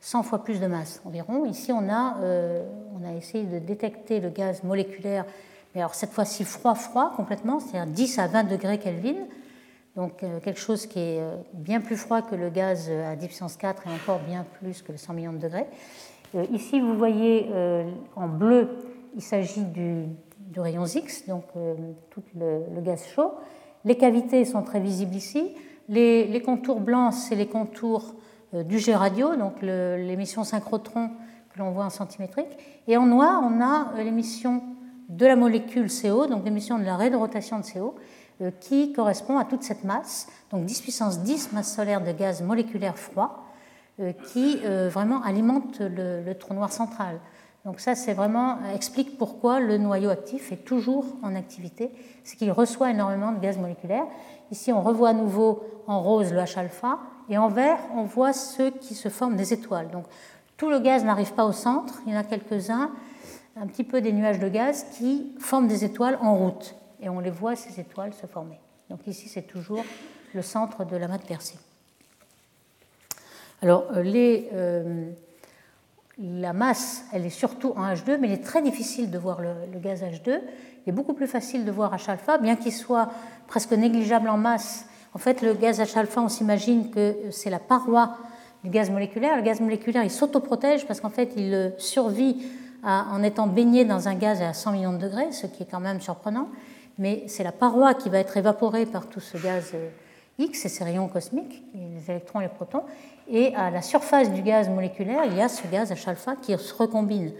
100 0.00 0.22
fois 0.22 0.44
plus 0.44 0.60
de 0.60 0.66
masse 0.66 1.02
environ. 1.04 1.44
Ici, 1.44 1.72
on 1.72 1.88
a, 1.88 2.18
euh, 2.20 2.64
on 2.98 3.06
a 3.06 3.14
essayé 3.14 3.44
de 3.44 3.58
détecter 3.58 4.20
le 4.20 4.30
gaz 4.30 4.62
moléculaire, 4.62 5.24
mais 5.74 5.80
alors 5.80 5.94
cette 5.94 6.10
fois-ci 6.10 6.44
froid-froid 6.44 7.12
complètement, 7.16 7.60
c'est-à-dire 7.60 7.92
10 7.92 8.18
à 8.18 8.26
20 8.28 8.44
degrés 8.44 8.78
Kelvin, 8.78 9.26
donc 9.96 10.22
euh, 10.22 10.38
quelque 10.40 10.60
chose 10.60 10.86
qui 10.86 11.00
est 11.00 11.20
euh, 11.20 11.36
bien 11.52 11.80
plus 11.80 11.96
froid 11.96 12.22
que 12.22 12.36
le 12.36 12.50
gaz 12.50 12.90
à 12.90 13.16
10 13.16 13.26
puissance 13.26 13.56
4 13.56 13.86
et 13.86 13.90
encore 13.90 14.20
bien 14.20 14.46
plus 14.60 14.82
que 14.82 14.96
100 14.96 15.12
millions 15.14 15.32
de 15.32 15.38
degrés. 15.38 15.66
Ici, 16.52 16.78
vous 16.78 16.94
voyez 16.94 17.48
en 18.14 18.28
bleu, 18.28 18.68
il 19.16 19.22
s'agit 19.22 19.64
du, 19.64 20.04
rayon 20.58 20.84
X, 20.84 21.26
donc 21.26 21.44
tout 22.10 22.22
le, 22.38 22.82
gaz 22.82 23.06
chaud. 23.06 23.32
Les 23.86 23.96
cavités 23.96 24.44
sont 24.44 24.62
très 24.62 24.78
visibles 24.78 25.16
ici. 25.16 25.54
Les, 25.88 26.42
contours 26.44 26.80
blancs, 26.80 27.14
c'est 27.14 27.34
les 27.34 27.46
contours 27.46 28.14
du 28.52 28.78
jet 28.78 28.94
radio, 28.94 29.36
donc 29.36 29.60
l'émission 29.62 30.44
synchrotron 30.44 31.10
que 31.52 31.58
l'on 31.58 31.70
voit 31.70 31.84
en 31.84 31.90
centimétrique. 31.90 32.48
Et 32.86 32.96
en 32.96 33.06
noir, 33.06 33.42
on 33.42 33.60
a 33.60 33.92
l'émission 34.02 34.62
de 35.08 35.26
la 35.26 35.36
molécule 35.36 35.88
CO, 35.90 36.26
donc 36.26 36.44
l'émission 36.44 36.78
de 36.78 36.84
la 36.84 36.96
raie 36.96 37.10
de 37.10 37.16
rotation 37.16 37.58
de 37.58 37.64
CO, 37.64 37.94
euh, 38.40 38.50
qui 38.60 38.92
correspond 38.92 39.38
à 39.38 39.44
toute 39.44 39.62
cette 39.62 39.84
masse, 39.84 40.28
donc 40.52 40.64
10 40.64 40.82
puissance 40.82 41.20
10 41.20 41.52
masse 41.52 41.74
solaire 41.74 42.02
de 42.02 42.12
gaz 42.12 42.42
moléculaire 42.42 42.98
froid, 42.98 43.44
euh, 44.00 44.12
qui 44.12 44.60
euh, 44.64 44.88
vraiment 44.88 45.22
alimente 45.22 45.80
le, 45.80 46.32
trou 46.34 46.54
noir 46.54 46.72
central. 46.72 47.18
Donc 47.64 47.80
ça, 47.80 47.94
c'est 47.94 48.14
vraiment 48.14 48.58
explique 48.74 49.18
pourquoi 49.18 49.60
le 49.60 49.76
noyau 49.78 50.10
actif 50.10 50.52
est 50.52 50.64
toujours 50.64 51.04
en 51.22 51.34
activité, 51.34 51.90
c'est 52.22 52.36
qu'il 52.36 52.52
reçoit 52.52 52.90
énormément 52.90 53.32
de 53.32 53.40
gaz 53.40 53.58
moléculaire. 53.58 54.04
Ici, 54.50 54.72
on 54.72 54.82
revoit 54.82 55.10
à 55.10 55.14
nouveau 55.14 55.64
en 55.86 56.00
rose 56.00 56.32
le 56.32 56.38
H-alpha, 56.38 56.98
et 57.28 57.38
en 57.38 57.48
vert, 57.48 57.78
on 57.94 58.02
voit 58.04 58.32
ceux 58.32 58.70
qui 58.70 58.94
se 58.94 59.08
forment 59.08 59.36
des 59.36 59.52
étoiles. 59.52 59.90
Donc 59.90 60.04
tout 60.56 60.70
le 60.70 60.80
gaz 60.80 61.04
n'arrive 61.04 61.32
pas 61.34 61.44
au 61.44 61.52
centre, 61.52 62.00
il 62.06 62.12
y 62.12 62.16
en 62.16 62.20
a 62.20 62.24
quelques-uns, 62.24 62.90
un 63.56 63.66
petit 63.66 63.84
peu 63.84 64.00
des 64.00 64.12
nuages 64.12 64.38
de 64.38 64.48
gaz 64.48 64.86
qui 64.96 65.32
forment 65.38 65.68
des 65.68 65.84
étoiles 65.84 66.18
en 66.20 66.36
route 66.36 66.74
et 67.00 67.08
on 67.08 67.20
les 67.20 67.30
voit, 67.30 67.56
ces 67.56 67.80
étoiles, 67.80 68.12
se 68.14 68.26
former. 68.26 68.58
Donc 68.90 69.06
ici, 69.06 69.28
c'est 69.28 69.42
toujours 69.42 69.84
le 70.34 70.42
centre 70.42 70.84
de 70.84 70.96
la 70.96 71.08
masse 71.08 71.24
percée. 71.26 71.58
Alors, 73.62 73.86
euh, 73.94 74.04
euh, 74.52 75.10
la 76.18 76.52
masse, 76.52 77.04
elle 77.12 77.26
est 77.26 77.30
surtout 77.30 77.72
en 77.76 77.86
H2, 77.92 78.18
mais 78.18 78.28
il 78.28 78.32
est 78.32 78.44
très 78.44 78.62
difficile 78.62 79.10
de 79.10 79.18
voir 79.18 79.40
le, 79.40 79.78
gaz 79.78 80.02
H2. 80.02 80.40
Il 80.86 80.90
est 80.90 80.92
beaucoup 80.92 81.14
plus 81.14 81.26
facile 81.26 81.64
de 81.64 81.70
voir 81.70 81.94
H-alpha, 81.94 82.38
bien 82.38 82.56
qu'il 82.56 82.72
soit 82.72 83.10
presque 83.46 83.72
négligeable 83.72 84.28
en 84.28 84.36
masse. 84.36 84.86
En 85.18 85.20
fait, 85.20 85.42
le 85.42 85.52
gaz 85.52 85.80
H-alpha, 85.80 86.20
on 86.20 86.28
s'imagine 86.28 86.90
que 86.90 87.16
c'est 87.32 87.50
la 87.50 87.58
paroi 87.58 88.16
du 88.62 88.70
gaz 88.70 88.88
moléculaire. 88.88 89.34
Le 89.34 89.42
gaz 89.42 89.60
moléculaire, 89.60 90.04
il 90.04 90.12
s'autoprotège 90.12 90.86
parce 90.86 91.00
qu'en 91.00 91.10
fait, 91.10 91.32
il 91.36 91.74
survit 91.76 92.46
en 92.84 93.20
étant 93.24 93.48
baigné 93.48 93.84
dans 93.84 94.06
un 94.06 94.14
gaz 94.14 94.40
à 94.40 94.52
100 94.52 94.72
millions 94.72 94.92
de 94.92 94.98
degrés, 94.98 95.32
ce 95.32 95.48
qui 95.48 95.64
est 95.64 95.66
quand 95.68 95.80
même 95.80 96.00
surprenant 96.00 96.48
mais 96.98 97.24
c'est 97.28 97.44
la 97.44 97.52
paroi 97.52 97.94
qui 97.94 98.10
va 98.10 98.18
être 98.18 98.36
évaporée 98.36 98.84
par 98.84 99.06
tout 99.06 99.20
ce 99.20 99.38
gaz 99.38 99.70
euh, 99.74 99.88
X 100.38 100.66
et 100.66 100.68
ces 100.68 100.84
rayons 100.84 101.08
cosmiques, 101.08 101.62
les 101.74 102.10
électrons 102.10 102.40
et 102.40 102.44
les 102.44 102.48
protons, 102.48 102.82
et 103.28 103.54
à 103.54 103.70
la 103.70 103.82
surface 103.82 104.30
du 104.32 104.42
gaz 104.42 104.68
moléculaire, 104.68 105.24
il 105.24 105.36
y 105.36 105.40
a 105.40 105.48
ce 105.48 105.66
gaz 105.68 105.92
H-alpha 105.92 106.36
qui 106.40 106.56
se 106.56 106.74
recombine. 106.74 107.32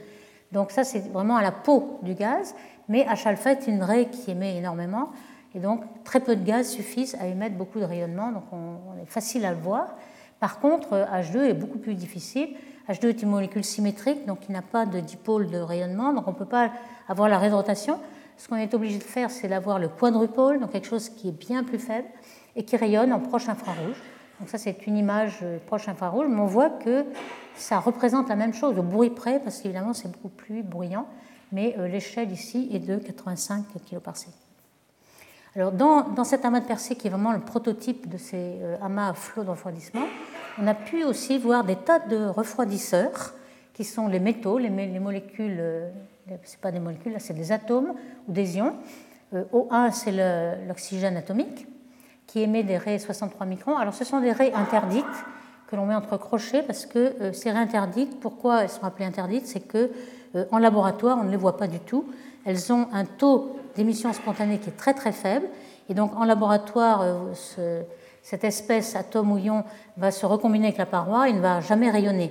Donc 0.52 0.70
ça, 0.70 0.84
c'est 0.84 1.00
vraiment 1.12 1.36
à 1.36 1.42
la 1.42 1.52
peau 1.52 1.98
du 2.02 2.14
gaz, 2.14 2.54
mais 2.88 3.04
H-alpha 3.04 3.52
est 3.52 3.66
une 3.66 3.82
raie 3.82 4.06
qui 4.06 4.30
émet 4.30 4.56
énormément, 4.56 5.10
et 5.54 5.60
donc 5.60 5.82
très 6.04 6.20
peu 6.20 6.36
de 6.36 6.44
gaz 6.44 6.68
suffisent 6.68 7.16
à 7.20 7.26
émettre 7.26 7.56
beaucoup 7.56 7.78
de 7.80 7.84
rayonnement, 7.84 8.32
donc 8.32 8.44
on, 8.52 9.02
est 9.02 9.06
facile 9.06 9.44
à 9.44 9.52
le 9.52 9.60
voir. 9.60 9.94
Par 10.40 10.60
contre, 10.60 11.08
H2 11.12 11.44
est 11.44 11.54
beaucoup 11.54 11.78
plus 11.78 11.94
difficile. 11.94 12.50
H2 12.88 13.08
est 13.08 13.22
une 13.22 13.30
molécule 13.30 13.64
symétrique, 13.64 14.26
donc 14.26 14.48
il 14.48 14.52
n'a 14.52 14.62
pas 14.62 14.86
de 14.86 15.00
dipôle 15.00 15.50
de 15.50 15.58
rayonnement, 15.58 16.12
donc 16.12 16.26
on 16.28 16.32
ne 16.32 16.36
peut 16.36 16.44
pas 16.44 16.70
avoir 17.08 17.28
la 17.28 17.38
raie 17.38 17.50
de 17.50 17.54
rotation. 17.54 17.98
Ce 18.36 18.48
qu'on 18.48 18.56
est 18.56 18.72
obligé 18.72 18.98
de 18.98 19.02
faire, 19.02 19.30
c'est 19.30 19.48
d'avoir 19.48 19.78
le 19.78 19.88
quadrupole, 19.88 20.60
donc 20.60 20.72
quelque 20.72 20.86
chose 20.86 21.08
qui 21.08 21.28
est 21.28 21.32
bien 21.32 21.64
plus 21.64 21.78
faible 21.78 22.06
et 22.54 22.64
qui 22.64 22.76
rayonne 22.76 23.12
en 23.12 23.20
proche 23.20 23.48
infrarouge. 23.48 24.00
Donc 24.38 24.48
ça, 24.48 24.58
c'est 24.58 24.86
une 24.86 24.96
image 24.96 25.40
euh, 25.42 25.58
proche 25.66 25.88
infrarouge, 25.88 26.28
mais 26.28 26.40
on 26.40 26.46
voit 26.46 26.70
que 26.70 27.04
ça 27.56 27.80
représente 27.80 28.28
la 28.28 28.36
même 28.36 28.54
chose 28.54 28.78
au 28.78 28.82
bruit 28.82 29.10
près, 29.10 29.40
parce 29.40 29.60
qu'évidemment, 29.60 29.92
c'est 29.92 30.10
beaucoup 30.10 30.28
plus 30.28 30.62
bruyant, 30.62 31.06
mais 31.50 31.74
euh, 31.78 31.88
l'échelle 31.88 32.30
ici 32.30 32.68
est 32.72 32.78
de 32.78 32.96
85 32.96 33.64
kg 33.68 33.98
par 33.98 34.16
Alors, 35.56 35.72
dans, 35.72 36.24
cet 36.24 36.44
amas 36.44 36.60
de 36.60 36.66
Persée, 36.66 36.94
qui 36.96 37.06
est 37.06 37.10
vraiment 37.10 37.32
le 37.32 37.40
prototype 37.40 38.08
de 38.08 38.18
ces 38.18 38.58
euh, 38.60 38.76
amas 38.82 39.10
à 39.10 39.14
flot 39.14 39.44
de 39.44 39.50
refroidissement, 39.50 40.06
on 40.60 40.66
a 40.66 40.74
pu 40.74 41.04
aussi 41.04 41.38
voir 41.38 41.64
des 41.64 41.76
tas 41.76 41.98
de 41.98 42.26
refroidisseurs, 42.26 43.34
qui 43.72 43.84
sont 43.84 44.08
les 44.08 44.20
métaux, 44.20 44.58
les, 44.58 44.68
les 44.68 44.98
molécules 44.98 45.62
c'est 46.44 46.60
pas 46.60 46.72
des 46.72 46.80
molécules, 46.80 47.12
là 47.12 47.18
c'est 47.18 47.34
des 47.34 47.52
atomes 47.52 47.94
ou 48.26 48.32
des 48.32 48.56
ions. 48.56 48.74
Euh, 49.34 49.44
O1 49.52 49.92
c'est 49.92 50.12
l'oxygène 50.66 51.16
atomique 51.16 51.66
qui 52.26 52.40
émet 52.40 52.62
des 52.62 52.76
raies 52.76 52.98
63 52.98 53.46
microns. 53.46 53.76
Alors 53.76 53.94
ce 53.94 54.04
sont 54.04 54.20
des 54.20 54.32
raies 54.32 54.52
interdites 54.52 55.04
que 55.66 55.76
l'on 55.76 55.86
met 55.86 55.94
entre 55.94 56.16
crochets 56.16 56.62
parce 56.62 56.86
que 56.86 57.14
euh, 57.20 57.32
ces 57.32 57.50
raies 57.50 57.58
interdites, 57.58 58.20
pourquoi 58.20 58.62
elles 58.62 58.70
sont 58.70 58.84
appelées 58.84 59.06
interdites? 59.06 59.46
C'est 59.46 59.60
que 59.60 59.90
euh, 60.34 60.44
en 60.50 60.58
laboratoire 60.58 61.18
on 61.18 61.24
ne 61.24 61.30
les 61.30 61.36
voit 61.36 61.56
pas 61.56 61.68
du 61.68 61.80
tout. 61.80 62.04
Elles 62.44 62.72
ont 62.72 62.88
un 62.92 63.04
taux 63.04 63.57
d'émission 63.78 64.12
spontanée 64.12 64.58
qui 64.58 64.68
est 64.68 64.76
très 64.76 64.92
très 64.92 65.12
faible 65.12 65.46
et 65.88 65.94
donc 65.94 66.14
en 66.16 66.24
laboratoire 66.24 67.02
cette 68.22 68.44
espèce 68.44 68.94
atome 68.94 69.32
ou 69.32 69.38
ion 69.38 69.64
va 69.96 70.10
se 70.10 70.26
recombiner 70.26 70.66
avec 70.66 70.78
la 70.78 70.86
paroi 70.86 71.30
et 71.30 71.32
ne 71.32 71.40
va 71.40 71.60
jamais 71.60 71.90
rayonner. 71.90 72.30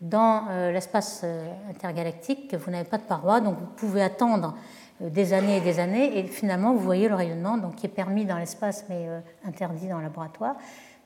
dans 0.00 0.42
l'espace 0.72 1.24
intergalactique, 1.70 2.54
vous 2.54 2.70
n'avez 2.70 2.88
pas 2.88 2.98
de 2.98 3.02
paroi, 3.02 3.40
donc 3.40 3.56
vous 3.58 3.66
pouvez 3.76 4.02
attendre 4.02 4.54
des 5.00 5.32
années 5.32 5.58
et 5.58 5.60
des 5.60 5.78
années, 5.78 6.18
et 6.18 6.22
finalement 6.24 6.72
vous 6.72 6.80
voyez 6.80 7.08
le 7.08 7.14
rayonnement 7.14 7.58
donc, 7.58 7.76
qui 7.76 7.86
est 7.86 7.90
permis 7.90 8.24
dans 8.24 8.38
l'espace 8.38 8.84
mais 8.88 9.08
interdit 9.46 9.88
dans 9.88 9.98
le 9.98 10.04
laboratoire. 10.04 10.56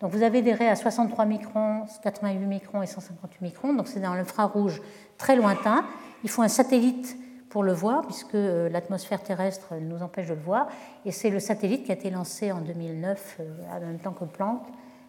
Donc 0.00 0.12
vous 0.12 0.22
avez 0.22 0.42
des 0.42 0.54
raies 0.54 0.68
à 0.68 0.76
63 0.76 1.26
microns, 1.26 1.84
88 2.02 2.46
microns 2.46 2.82
et 2.82 2.86
158 2.86 3.42
microns, 3.42 3.74
donc 3.74 3.86
c'est 3.86 4.00
dans 4.00 4.14
l'infrarouge 4.14 4.80
très 5.18 5.36
lointain. 5.36 5.84
Il 6.24 6.30
faut 6.30 6.42
un 6.42 6.48
satellite 6.48 7.16
pour 7.50 7.64
le 7.64 7.72
voir, 7.72 8.02
puisque 8.02 8.36
euh, 8.36 8.68
l'atmosphère 8.68 9.22
terrestre 9.22 9.74
nous 9.80 10.02
empêche 10.02 10.28
de 10.28 10.34
le 10.34 10.40
voir. 10.40 10.68
Et 11.04 11.10
c'est 11.10 11.30
le 11.30 11.40
satellite 11.40 11.84
qui 11.84 11.90
a 11.90 11.94
été 11.94 12.08
lancé 12.08 12.52
en 12.52 12.60
2009, 12.60 13.38
euh, 13.40 13.76
en 13.76 13.80
même 13.80 13.98
temps 13.98 14.12
que 14.12 14.24
Planck, 14.24 14.62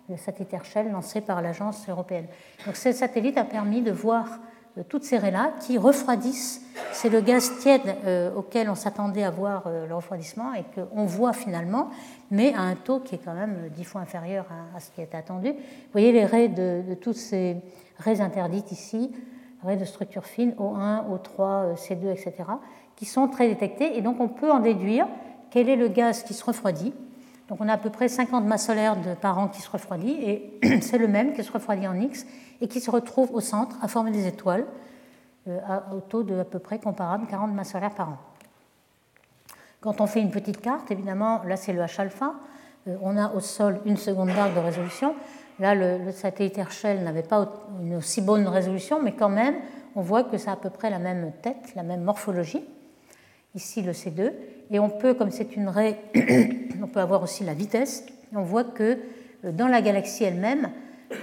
le 0.09 0.17
satellite 0.17 0.53
Herschel 0.53 0.91
lancé 0.91 1.21
par 1.21 1.41
l'agence 1.41 1.87
européenne. 1.87 2.25
Donc 2.65 2.75
ce 2.75 2.91
satellite 2.91 3.37
a 3.37 3.43
permis 3.43 3.83
de 3.83 3.91
voir 3.91 4.25
euh, 4.77 4.81
toutes 4.89 5.03
ces 5.03 5.19
raies-là 5.19 5.53
qui 5.59 5.77
refroidissent. 5.77 6.61
C'est 6.91 7.09
le 7.09 7.21
gaz 7.21 7.59
tiède 7.59 7.95
auquel 8.35 8.69
on 8.69 8.75
s'attendait 8.75 9.23
à 9.23 9.29
voir 9.29 9.69
le 9.69 9.93
refroidissement 9.93 10.53
et 10.53 10.63
qu'on 10.75 11.05
voit 11.05 11.33
finalement, 11.33 11.89
mais 12.31 12.53
à 12.53 12.61
un 12.61 12.75
taux 12.75 12.99
qui 12.99 13.15
est 13.15 13.21
quand 13.23 13.33
même 13.33 13.69
dix 13.69 13.83
fois 13.83 14.01
inférieur 14.01 14.45
à, 14.75 14.79
ce 14.79 14.91
qui 14.91 15.01
était 15.01 15.17
attendu. 15.17 15.51
Vous 15.51 15.91
voyez 15.91 16.11
les 16.11 16.25
raies 16.25 16.49
de, 16.49 16.81
de 16.87 16.93
toutes 16.95 17.15
ces 17.15 17.57
raies 17.97 18.19
interdites 18.19 18.71
ici, 18.71 19.11
de 19.63 19.85
structure 19.85 20.25
fine, 20.25 20.51
O1, 20.59 21.03
O3, 21.09 21.75
C2, 21.75 22.11
etc., 22.11 22.33
qui 22.95 23.05
sont 23.05 23.27
très 23.27 23.47
détectés. 23.47 23.97
Et 23.97 24.01
donc 24.01 24.19
on 24.19 24.27
peut 24.27 24.51
en 24.51 24.59
déduire 24.59 25.07
quel 25.49 25.69
est 25.69 25.75
le 25.75 25.87
gaz 25.87 26.23
qui 26.23 26.33
se 26.33 26.43
refroidit. 26.43 26.93
Donc 27.49 27.59
on 27.61 27.67
a 27.67 27.73
à 27.73 27.77
peu 27.77 27.89
près 27.89 28.07
50 28.07 28.45
masses 28.45 28.67
solaires 28.67 28.95
par 29.19 29.37
an 29.37 29.47
qui 29.47 29.61
se 29.61 29.69
refroidit, 29.69 30.17
et 30.21 30.59
c'est 30.81 30.97
le 30.97 31.07
même 31.07 31.33
qui 31.33 31.43
se 31.43 31.51
refroidit 31.51 31.87
en 31.87 31.99
X 31.99 32.25
et 32.61 32.67
qui 32.67 32.79
se 32.79 32.89
retrouve 32.89 33.33
au 33.33 33.41
centre 33.41 33.75
à 33.81 33.87
former 33.87 34.11
des 34.11 34.27
étoiles 34.27 34.65
euh, 35.47 35.59
au 35.95 35.99
taux 35.99 36.23
de 36.23 36.39
à 36.39 36.45
peu 36.45 36.59
près 36.59 36.79
comparable, 36.79 37.27
40 37.27 37.53
masses 37.53 37.71
solaires 37.71 37.95
par 37.95 38.09
an. 38.09 38.17
Quand 39.81 39.99
on 39.99 40.07
fait 40.07 40.21
une 40.21 40.31
petite 40.31 40.61
carte, 40.61 40.91
évidemment, 40.91 41.41
là 41.43 41.57
c'est 41.57 41.73
le 41.73 41.81
H-alpha, 41.81 42.35
euh, 42.87 42.95
on 43.01 43.17
a 43.17 43.33
au 43.33 43.39
sol 43.39 43.81
une 43.85 43.97
seconde 43.97 44.29
d'arc 44.29 44.53
de 44.53 44.59
résolution, 44.59 45.15
Là, 45.61 45.75
le, 45.75 46.11
satellite 46.11 46.57
Herschel 46.57 47.03
n'avait 47.03 47.21
pas 47.21 47.53
une 47.79 47.93
aussi 47.97 48.19
bonne 48.19 48.47
résolution, 48.47 48.99
mais 48.99 49.11
quand 49.11 49.29
même, 49.29 49.53
on 49.95 50.01
voit 50.01 50.23
que 50.23 50.39
ça 50.39 50.49
a 50.49 50.53
à 50.55 50.57
peu 50.57 50.71
près 50.71 50.89
la 50.89 50.97
même 50.97 51.31
tête, 51.43 51.75
la 51.75 51.83
même 51.83 52.01
morphologie. 52.01 52.63
Ici, 53.53 53.83
le 53.83 53.91
C2. 53.91 54.31
Et 54.71 54.79
on 54.79 54.89
peut, 54.89 55.13
comme 55.13 55.29
c'est 55.29 55.55
une 55.55 55.69
raie, 55.69 55.99
on 56.81 56.87
peut 56.87 56.99
avoir 56.99 57.21
aussi 57.21 57.43
la 57.43 57.53
vitesse. 57.53 58.07
On 58.33 58.41
voit 58.41 58.63
que 58.63 58.97
euh, 59.45 59.51
dans 59.51 59.67
la 59.67 59.83
galaxie 59.83 60.23
elle-même, 60.23 60.71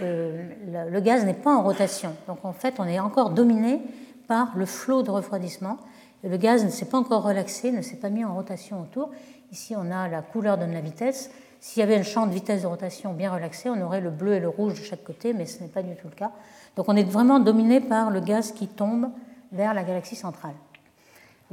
euh, 0.03 0.49
le 0.89 1.01
gaz 1.01 1.25
n'est 1.25 1.35
pas 1.35 1.57
en 1.57 1.65
rotation. 1.65 2.15
Donc 2.29 2.45
en 2.45 2.53
fait, 2.53 2.75
on 2.79 2.85
est 2.85 3.01
encore 3.01 3.31
dominé 3.31 3.81
par 4.29 4.57
le 4.57 4.67
flot 4.67 5.03
de 5.03 5.11
refroidissement. 5.11 5.79
Le 6.23 6.37
gaz 6.37 6.65
ne 6.65 6.71
s'est 6.71 6.87
pas 6.87 6.99
encore 6.99 7.25
relaxé, 7.25 7.73
ne 7.73 7.83
s'est 7.83 7.97
pas 7.97 8.09
mis 8.09 8.25
en 8.25 8.37
rotation 8.37 8.83
autour. 8.83 9.11
Ici, 9.51 9.75
on 9.77 9.91
a 9.91 10.07
la 10.07 10.23
couleur 10.23 10.59
de 10.59 10.65
la 10.65 10.81
vitesse. 10.81 11.33
S'il 11.61 11.81
y 11.81 11.83
avait 11.83 11.97
un 11.97 12.03
champ 12.03 12.27
de 12.27 12.33
vitesse 12.33 12.63
de 12.63 12.67
rotation 12.67 13.13
bien 13.13 13.33
relaxé, 13.33 13.69
on 13.69 13.81
aurait 13.81 14.01
le 14.01 14.11
bleu 14.11 14.35
et 14.35 14.41
le 14.41 14.49
rouge 14.49 14.75
de 14.75 14.85
chaque 14.85 15.03
côté, 15.03 15.33
mais 15.33 15.47
ce 15.47 15.63
n'est 15.63 15.69
pas 15.69 15.83
du 15.83 15.95
tout 15.97 16.07
le 16.09 16.15
cas. 16.15 16.31
Donc 16.77 16.89
on 16.89 16.97
est 16.97 17.05
vraiment 17.05 17.41
dominé 17.41 17.81
par 17.81 18.11
le 18.11 18.21
gaz 18.21 18.53
qui 18.53 18.69
tombe 18.69 19.11
vers 19.51 19.75
la 19.75 19.83
galaxie 19.83 20.17
centrale. 20.17 20.55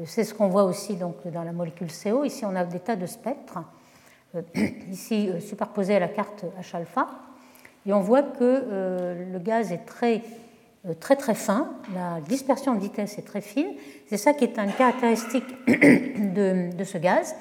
C'est 0.06 0.26
ce 0.26 0.34
qu'on 0.34 0.49
voit 0.49 0.66
aussi 0.66 0.95
donc, 0.95 1.26
dans 1.28 1.43
la 1.43 1.53
molécule 1.53 1.88
CO. 1.88 2.26
Ici, 2.26 2.45
on 2.45 2.56
a 2.56 2.66
des 2.66 2.80
tas 2.80 2.97
de 2.97 3.06
spectres, 3.06 3.60
euh, 4.36 4.41
ici 4.91 5.30
euh, 5.30 5.39
superposés 5.39 5.95
à 5.95 5.99
la 5.99 6.10
carte 6.10 6.45
H-alpha. 6.60 7.08
Et 7.86 7.93
on 7.93 8.01
voit 8.01 8.24
que 8.24 8.38
euh, 8.41 9.32
le 9.32 9.39
gaz 9.39 9.72
est 9.72 9.86
très, 9.86 10.22
très, 10.99 11.16
très 11.16 11.36
fin, 11.36 11.72
la 11.93 12.20
dispersion 12.22 12.76
de 12.76 12.80
vitesse 12.80 13.18
est 13.18 13.24
très 13.24 13.41
fine. 13.41 13.74
C'est 14.08 14.18
ça 14.18 14.34
qui 14.34 14.43
est 14.43 14.60
une 14.60 14.74
caractéristique 14.74 15.45
de, 15.68 16.76
de 16.76 16.84
ce 16.84 16.97
gaz 16.97 17.34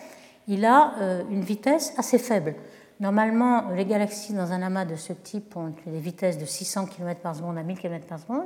il 0.48 0.64
a 0.64 0.94
euh, 1.00 1.22
une 1.30 1.42
vitesse 1.42 1.94
assez 1.96 2.18
faible. 2.18 2.54
Normalement, 3.00 3.70
les 3.74 3.84
galaxies 3.84 4.34
dans 4.34 4.52
un 4.52 4.62
amas 4.62 4.84
de 4.84 4.94
ce 4.94 5.12
type 5.12 5.56
ont 5.56 5.72
des 5.86 5.98
vitesses 5.98 6.38
de 6.38 6.44
600 6.44 6.86
km 6.86 7.20
par 7.20 7.34
seconde 7.34 7.58
à 7.58 7.62
1000 7.62 7.78
km 7.78 8.06
par 8.06 8.20
seconde. 8.20 8.44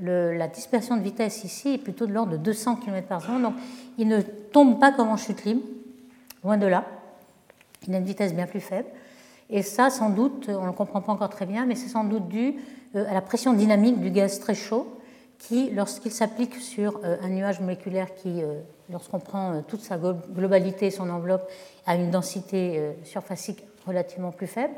la 0.00 0.48
dispersion 0.48 0.96
de 0.96 1.02
vitesse 1.02 1.44
ici 1.44 1.74
est 1.74 1.78
plutôt 1.78 2.06
de 2.06 2.12
l'ordre 2.12 2.32
de 2.32 2.36
200 2.36 2.76
km 2.76 3.06
par 3.06 3.22
seconde, 3.22 3.42
donc 3.42 3.54
il 3.96 4.06
ne 4.08 4.20
tombe 4.20 4.78
pas 4.78 4.92
comme 4.92 5.08
en 5.08 5.16
chute 5.16 5.44
libre, 5.44 5.62
loin 6.44 6.58
de 6.58 6.66
là. 6.66 6.84
Il 7.88 7.94
a 7.94 7.98
une 7.98 8.04
vitesse 8.04 8.34
bien 8.34 8.46
plus 8.46 8.60
faible. 8.60 8.88
Et 9.48 9.62
ça, 9.62 9.90
sans 9.90 10.10
doute, 10.10 10.48
on 10.48 10.62
ne 10.62 10.66
le 10.66 10.72
comprend 10.72 11.00
pas 11.00 11.12
encore 11.12 11.30
très 11.30 11.46
bien, 11.46 11.64
mais 11.64 11.74
c'est 11.74 11.88
sans 11.88 12.04
doute 12.04 12.28
dû 12.28 12.54
euh, 12.94 13.08
à 13.08 13.14
la 13.14 13.20
pression 13.20 13.52
dynamique 13.52 14.00
du 14.00 14.10
gaz 14.10 14.38
très 14.40 14.54
chaud 14.54 14.99
qui, 15.40 15.70
lorsqu'il 15.70 16.12
s'applique 16.12 16.54
sur 16.54 17.00
euh, 17.02 17.16
un 17.22 17.30
nuage 17.30 17.60
moléculaire 17.60 18.14
qui 18.14 18.42
lorsqu'on 18.90 19.18
prend 19.18 19.52
euh, 19.52 19.60
toute 19.66 19.80
sa 19.80 19.98
globalité, 19.98 20.90
son 20.90 21.08
enveloppe, 21.10 21.48
a 21.86 21.96
une 21.96 22.10
densité 22.10 22.78
euh, 22.78 22.92
surfacique 23.04 23.64
relativement 23.86 24.32
plus 24.32 24.46
faible, 24.46 24.74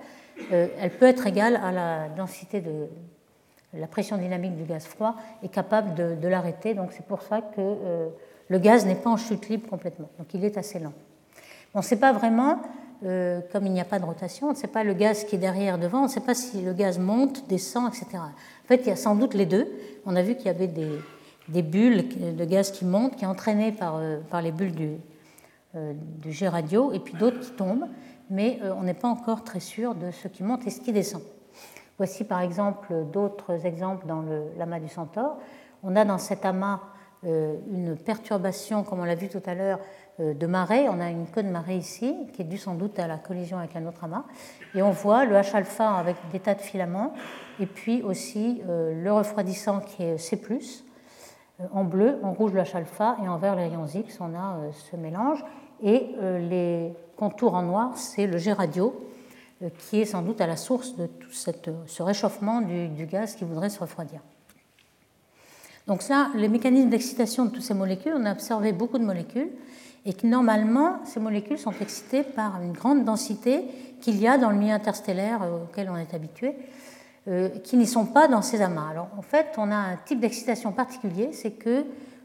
euh, 0.53 0.69
elle 0.79 0.91
peut 0.91 1.07
être 1.07 1.27
égale 1.27 1.57
à 1.57 1.73
la 1.73 2.09
densité 2.09 2.61
de 2.61 2.89
la 3.75 3.87
pression 3.87 4.17
dynamique 4.19 4.57
du 4.57 4.65
gaz 4.65 4.85
froid 4.85 5.17
et 5.43 5.49
capable 5.49 5.95
de, 5.95 6.29
l'arrêter. 6.29 6.75
Donc 6.75 6.93
c'est 6.93 7.07
pour 7.07 7.23
ça 7.23 7.41
que 7.41 8.11
le 8.49 8.59
gaz 8.59 8.85
n'est 8.85 8.95
pas 8.95 9.09
en 9.09 9.17
chute 9.17 9.49
libre 9.49 9.69
complètement. 9.69 10.11
Donc 10.19 10.35
il 10.35 10.45
est 10.45 10.59
assez 10.59 10.79
lent. 10.79 10.93
On 11.75 11.79
ne 11.79 11.85
sait 11.85 11.97
pas 11.97 12.13
vraiment, 12.13 12.61
comme 13.03 13.67
il 13.67 13.73
n'y 13.73 13.81
a 13.81 13.85
pas 13.85 13.99
de 13.99 14.05
rotation, 14.05 14.49
on 14.49 14.51
ne 14.51 14.57
sait 14.57 14.69
pas 14.69 14.85
le 14.85 14.95
gaz 14.95 15.25
qui 15.25 15.35
est 15.35 15.39
derrière, 15.39 15.79
devant, 15.79 16.01
on 16.01 16.05
ne 16.05 16.09
sait 16.09 16.21
pas 16.21 16.35
si 16.35 16.63
le 16.63 16.73
gaz 16.73 16.99
monte, 16.99 17.49
descend, 17.49 17.89
etc. 17.89 18.07
En 18.17 18.69
fait, 18.69 18.83
il 18.83 18.89
y 18.89 18.93
a 18.93 18.97
sans 18.97 19.17
doute 19.17 19.35
les 19.35 19.47
deux. 19.47 19.69
On 20.07 20.17
a 20.17 20.23
vu 20.23 20.37
qu'il 20.37 20.47
y 20.47 20.51
avait 20.51 20.69
des, 20.69 21.63
bulles 21.63 22.35
de 22.37 22.45
gaz 22.45 22.71
qui 22.71 22.85
montent, 22.85 23.17
qui 23.17 23.25
sont 23.25 23.31
entraînées 23.31 23.73
par, 23.73 23.97
euh, 23.97 24.19
par 24.31 24.43
les 24.43 24.53
bulles 24.53 24.73
du, 24.73 24.91
euh, 25.75 25.93
du 26.23 26.33
jet 26.33 26.49
radio, 26.49 26.93
et 26.93 27.01
puis 27.01 27.15
d'autres 27.15 27.41
qui 27.41 27.51
tombent, 27.53 27.87
mais 28.31 28.59
euh, 28.63 28.73
on 28.77 28.83
n'est 28.83 28.95
pas 28.95 29.09
encore 29.09 29.45
très 29.45 29.61
sûr 29.61 29.95
de 29.95 30.11
ce 30.11 30.29
qui 30.29 30.43
monte 30.43 30.67
et 30.67 30.71
ce 30.71 30.81
qui 30.81 30.93
descend. 30.93 31.23
Voici 31.99 32.25
par 32.25 32.41
exemple 32.41 32.93
d'autres 33.13 33.67
exemples 33.67 34.07
dans 34.07 34.25
l'amas 34.57 34.81
du 34.81 34.89
Centaure. 34.89 35.37
On 35.83 35.95
a 35.95 36.05
dans 36.05 36.19
cet 36.19 36.45
amas 36.45 36.81
une 37.25 37.95
perturbation, 37.97 38.83
comme 38.83 38.99
on 38.99 39.05
l'a 39.05 39.15
vu 39.15 39.29
tout 39.29 39.43
à 39.47 39.55
l'heure, 39.55 39.79
de 40.19 40.47
marée. 40.47 40.89
On 40.89 41.01
a 41.01 41.11
une 41.11 41.27
queue 41.27 41.43
de 41.43 41.49
marée 41.49 41.77
ici, 41.77 42.15
qui 42.33 42.43
est 42.43 42.45
due 42.45 42.59
sans 42.59 42.75
doute 42.75 42.99
à 42.99 43.07
la 43.07 43.17
collision 43.17 43.59
avec 43.59 43.77
un 43.77 43.87
autre 43.87 44.05
amas. 44.05 44.25
Et 44.75 44.83
on 44.83 44.91
voit 44.91 45.25
le 45.25 45.35
H-alpha 45.35 45.97
avec 45.97 46.17
des 46.33 46.41
tas 46.41 46.55
de 46.55 46.61
filaments, 46.61 47.15
et 47.61 47.67
puis 47.67 48.03
aussi 48.03 48.63
le 48.67 49.11
refroidissant 49.11 49.81
qui 49.81 50.03
est 50.03 50.19
C, 50.19 50.37
euh, 51.63 51.67
en 51.73 51.85
bleu, 51.85 52.19
en 52.23 52.33
rouge 52.33 52.53
le 52.53 52.61
H-alpha 52.61 53.17
et 53.23 53.29
en 53.29 53.39
vert 53.39 53.57
les 53.57 53.65
rayons 53.65 53.87
X, 53.87 54.19
on 54.21 54.35
a 54.35 54.57
euh, 54.57 54.71
ce 54.91 54.97
mélange. 54.97 55.45
Et 55.83 56.15
euh, 56.21 56.39
les 56.39 56.93
contours 57.17 57.55
en 57.55 57.63
noir, 57.63 57.97
c'est 57.97 58.27
le 58.27 58.39
jet 58.39 58.53
radio 58.53 59.09
qui 59.79 60.01
est 60.01 60.07
sans 60.07 60.23
doute 60.23 60.41
à 60.41 60.49
la 60.49 60.57
source 60.57 60.97
de 60.97 61.07
tout 61.07 61.31
ce 61.31 62.03
réchauffement 62.03 62.63
du, 62.63 63.07
gaz 63.07 63.37
qui 63.37 63.45
voudrait 63.45 63.71
se 63.71 63.79
refroidir. 63.79 64.21
Donc 65.87 66.03
ça, 66.03 66.31
les 66.35 66.49
mécanismes 66.49 66.91
d'excitation 66.91 67.45
de 67.45 67.51
toutes 67.51 67.63
ces 67.63 67.75
molécules, 67.75 68.13
on 68.17 68.25
a 68.25 68.33
observé 68.33 68.73
beaucoup 68.73 68.99
de 68.99 69.05
molécules 69.05 69.51
et 70.05 70.15
que 70.15 70.27
normalement, 70.27 71.05
ces 71.05 71.21
molécules 71.21 71.59
sont 71.59 71.75
excitées 71.81 72.23
par 72.23 72.61
une 72.61 72.73
grande 72.73 73.05
densité 73.05 73.65
qu'il 74.01 74.21
y 74.21 74.27
a 74.27 74.39
dans 74.39 74.51
le 74.51 74.57
milieu 74.57 74.75
interstellaire 74.75 75.41
auquel 75.65 75.89
on 75.91 75.97
est 75.97 76.13
habitué. 76.15 76.57
Euh, 77.29 77.51
qui 77.63 77.77
n'y 77.77 77.87
sont 77.87 78.07
pas 78.07 78.27
dans 78.27 78.43
ces 78.43 78.63
amas. 78.63 78.91
Alors 78.91 79.07
en 79.17 79.23
fait, 79.23 79.55
on 79.57 79.71
a 79.71 79.77
un 79.77 79.97
type 79.97 80.19
d'excitation 80.19 80.73
particulier, 80.73 81.29
c'est 81.31 81.53
que 81.53 81.85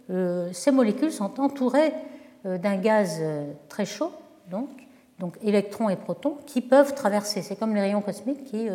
euh, 0.10 0.52
ces 0.54 0.72
molécules 0.72 1.12
sont 1.12 1.40
entourées 1.40 1.94
euh, 2.48 2.58
d'un 2.58 2.78
gaz 2.78 3.22
très 3.70 3.86
chaud, 3.86 4.12
donc, 4.50 4.70
donc 5.20 5.38
électrons 5.44 5.90
et 5.90 5.98
protons, 5.98 6.38
qui 6.48 6.62
peuvent 6.62 6.96
traverser. 6.96 7.44
C'est 7.44 7.56
comme 7.56 7.76
les 7.76 7.82
rayons 7.82 8.02
cosmiques 8.02 8.44
qui, 8.46 8.70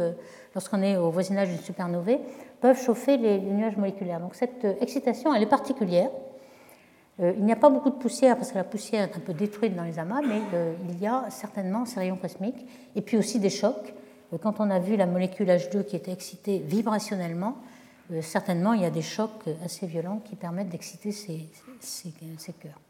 lorsqu'on 0.54 0.80
est 0.80 0.96
au 0.96 1.10
voisinage 1.10 1.48
d'une 1.48 1.58
supernovae, 1.58 2.20
peuvent 2.60 2.80
chauffer 2.80 3.16
les, 3.16 3.40
nuages 3.40 3.76
moléculaires. 3.76 4.20
Donc 4.20 4.36
cette 4.36 4.64
excitation, 4.80 5.34
elle 5.34 5.42
est 5.42 5.46
particulière. 5.46 6.10
Il 7.18 7.44
n'y 7.44 7.52
a 7.52 7.56
pas 7.56 7.68
beaucoup 7.68 7.90
de 7.90 7.96
poussière 7.96 8.36
parce 8.36 8.52
que 8.52 8.56
la 8.56 8.64
poussière 8.64 9.02
est 9.02 9.16
un 9.16 9.20
peu 9.20 9.34
détruite 9.34 9.76
dans 9.76 9.84
les 9.84 9.98
amas, 9.98 10.22
mais 10.22 10.40
il 10.88 10.98
y 10.98 11.06
a 11.06 11.26
certainement 11.30 11.84
ces 11.84 12.00
rayons 12.00 12.16
cosmiques 12.16 12.66
et 12.96 13.02
puis 13.02 13.16
aussi 13.18 13.38
des 13.38 13.50
chocs 13.50 13.94
quand 14.38 14.60
on 14.60 14.70
a 14.70 14.78
vu 14.78 14.96
la 14.96 15.06
molécule 15.06 15.48
H2 15.48 15.84
qui 15.84 15.96
était 15.96 16.12
excitée 16.12 16.58
vibrationnellement, 16.58 17.56
euh, 18.12 18.22
certainement 18.22 18.72
il 18.72 18.82
y 18.82 18.86
a 18.86 18.90
des 18.90 19.02
chocs 19.02 19.44
assez 19.64 19.86
violents 19.86 20.20
qui 20.24 20.36
permettent 20.36 20.70
d'exciter 20.70 21.12
ces, 21.12 21.48
ces, 21.80 22.12
cœurs. 22.52 22.80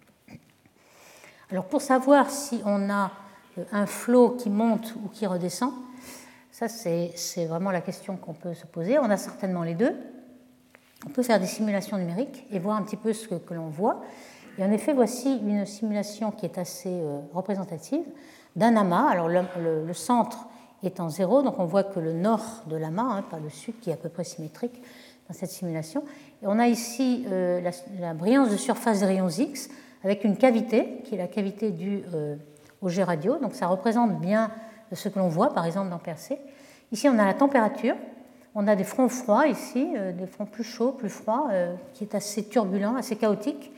Alors 1.50 1.64
pour 1.64 1.82
savoir 1.82 2.30
si 2.30 2.62
on 2.64 2.90
a 2.90 3.10
euh, 3.58 3.64
un 3.72 3.86
flot 3.86 4.30
qui 4.30 4.50
monte 4.50 4.94
ou 5.04 5.08
qui 5.08 5.26
redescend, 5.26 5.72
ça 6.50 6.68
c'est 6.68 7.46
vraiment 7.46 7.70
la 7.70 7.80
question 7.80 8.16
qu'on 8.16 8.34
peut 8.34 8.54
se 8.54 8.66
poser. 8.66 8.98
On 8.98 9.10
a 9.10 9.16
certainement 9.16 9.62
les 9.62 9.74
deux. 9.74 9.94
On 11.06 11.10
peut 11.10 11.22
faire 11.22 11.40
des 11.40 11.46
simulations 11.46 11.98
numériques 11.98 12.46
et 12.50 12.58
voir 12.58 12.76
un 12.76 12.82
petit 12.82 12.96
peu 12.96 13.12
ce 13.12 13.26
que, 13.26 13.54
l'on 13.54 13.68
voit. 13.68 14.02
Et 14.58 14.64
en 14.64 14.70
effet, 14.70 14.92
voici 14.92 15.38
une 15.38 15.66
simulation 15.66 16.30
qui 16.30 16.46
est 16.46 16.58
assez 16.58 16.90
euh, 16.90 17.20
représentative 17.32 18.04
d'un 18.54 18.76
amas. 18.76 19.08
Alors 19.08 19.28
le 19.28 19.92
centre 19.94 20.46
est 20.82 21.00
en 21.00 21.08
zéro. 21.08 21.42
Donc 21.42 21.58
on 21.58 21.64
voit 21.64 21.84
que 21.84 22.00
le 22.00 22.12
nord 22.12 22.64
de 22.66 22.76
l'amas, 22.76 23.16
hein, 23.16 23.24
pas 23.28 23.38
le 23.38 23.48
sud 23.48 23.78
qui 23.80 23.90
est 23.90 23.94
à 23.94 23.96
peu 23.96 24.08
près 24.08 24.24
symétrique, 24.24 24.82
dans 25.28 25.34
cette 25.34 25.50
simulation. 25.50 26.04
Et 26.42 26.46
on 26.46 26.58
a 26.58 26.66
ici 26.68 27.24
la, 27.28 28.14
brillance 28.14 28.50
de 28.50 28.56
surface 28.56 29.00
des 29.00 29.06
rayons 29.06 29.28
X 29.28 29.70
avec 30.04 30.24
une 30.24 30.36
cavité, 30.36 31.00
qui 31.04 31.14
est 31.14 31.18
la 31.18 31.28
cavité 31.28 31.70
due 31.70 32.02
au 32.80 32.88
jet 32.88 33.04
radio. 33.04 33.38
Donc 33.38 33.54
ça 33.54 33.68
représente 33.68 34.20
bien 34.20 34.50
ce 34.92 35.08
que 35.08 35.18
l'on 35.18 35.28
voit, 35.28 35.54
par 35.54 35.64
exemple, 35.64 35.90
dans 35.90 35.98
Percé. 35.98 36.38
Ici, 36.90 37.08
on 37.08 37.18
a 37.18 37.24
la 37.24 37.34
température. 37.34 37.96
On 38.54 38.66
a 38.66 38.76
des 38.76 38.84
fronts 38.84 39.08
froids 39.08 39.46
ici, 39.46 39.86
des 40.18 40.26
fronts 40.26 40.46
plus 40.46 40.64
chauds, 40.64 40.92
plus 40.92 41.08
froids, 41.08 41.48
qui 41.94 42.04
est 42.04 42.14
assez 42.14 42.44
turbulent, 42.44 42.96
assez 42.96 43.16
chaotique. 43.16 43.72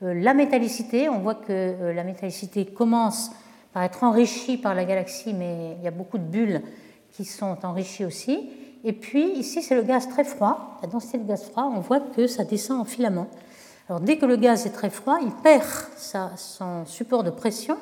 La 0.00 0.32
métallicité, 0.32 1.08
on 1.10 1.18
voit 1.18 1.34
que 1.34 1.92
la 1.94 2.04
métallicité 2.04 2.64
commence 2.64 3.30
par 3.74 3.82
être 3.82 4.02
enrichie 4.02 4.56
par 4.56 4.74
la 4.74 4.84
galaxie, 4.84 5.34
mais 5.34 5.76
il 5.78 5.84
y 5.84 5.88
a 5.88 5.90
beaucoup 5.90 6.16
de 6.16 6.22
bulles 6.22 6.62
qui 7.10 7.24
sont 7.24 7.58
enrichies 7.64 8.04
aussi. 8.04 8.48
Et 8.84 8.92
puis 8.92 9.32
ici, 9.32 9.62
c'est 9.62 9.74
le 9.74 9.82
gaz 9.82 10.08
très 10.08 10.24
froid. 10.24 10.78
La 10.82 10.88
densité 10.88 11.18
de 11.18 11.26
gaz 11.26 11.44
froid, 11.44 11.64
on 11.74 11.80
voit 11.80 12.00
que 12.00 12.26
ça 12.26 12.44
descend 12.44 12.80
en 12.80 12.84
filament. 12.84 13.28
Alors 13.88 14.00
dès 14.00 14.16
que 14.16 14.26
le 14.26 14.36
gaz 14.36 14.66
est 14.66 14.70
très 14.70 14.90
froid, 14.90 15.18
il 15.20 15.32
perd 15.42 15.66
son 15.96 16.86
support 16.86 17.24
de 17.24 17.30
pression 17.30 17.76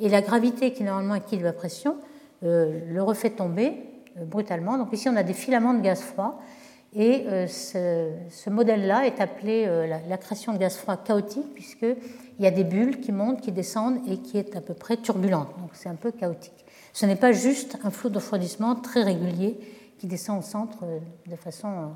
et 0.00 0.08
la 0.08 0.20
gravité 0.20 0.72
qui 0.72 0.82
normalement 0.82 1.14
équilibre 1.14 1.46
la 1.46 1.52
pression 1.52 1.96
euh, 2.44 2.80
le 2.88 3.02
refait 3.02 3.30
tomber 3.30 3.68
euh, 3.68 3.95
brutalement. 4.24 4.78
Donc 4.78 4.92
ici, 4.92 5.08
on 5.08 5.16
a 5.16 5.22
des 5.22 5.34
filaments 5.34 5.74
de 5.74 5.80
gaz 5.80 6.00
froid 6.00 6.40
et 6.94 7.24
euh, 7.26 7.46
ce, 7.46 8.50
modèle-là 8.50 9.06
est 9.06 9.20
appelé 9.20 9.66
la, 9.66 10.00
la, 10.00 10.16
création 10.16 10.52
de 10.52 10.58
gaz 10.58 10.76
froid 10.76 10.96
chaotique 10.96 11.52
puisqu'il 11.54 11.96
y 12.38 12.46
a 12.46 12.50
des 12.50 12.64
bulles 12.64 13.00
qui 13.00 13.12
montent, 13.12 13.40
qui 13.40 13.52
descendent 13.52 14.00
et 14.08 14.18
qui 14.18 14.38
est 14.38 14.56
à 14.56 14.60
peu 14.60 14.74
près 14.74 14.96
turbulente. 14.96 15.48
Donc 15.60 15.70
c'est 15.74 15.88
un 15.88 15.94
peu 15.94 16.10
chaotique. 16.10 16.64
Ce 16.92 17.04
n'est 17.04 17.16
pas 17.16 17.32
juste 17.32 17.76
un 17.84 17.90
flot 17.90 18.08
de 18.08 18.16
refroidissement 18.16 18.74
très 18.76 19.02
régulier 19.02 19.58
qui 19.98 20.06
descend 20.06 20.38
au 20.38 20.42
centre 20.42 20.84
de 21.26 21.36
façon 21.36 21.90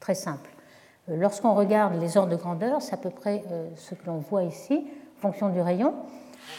très 0.00 0.14
simple. 0.14 0.50
Lorsqu'on 1.08 1.54
regarde 1.54 2.00
les 2.00 2.16
ordres 2.16 2.32
de 2.32 2.36
grandeur, 2.36 2.82
c'est 2.82 2.94
à 2.94 2.98
peu 2.98 3.10
près 3.10 3.44
ce 3.76 3.94
que 3.94 4.06
l'on 4.06 4.18
voit 4.18 4.42
ici, 4.42 4.86
en 5.16 5.20
fonction 5.20 5.48
du 5.48 5.60
rayon. 5.60 5.94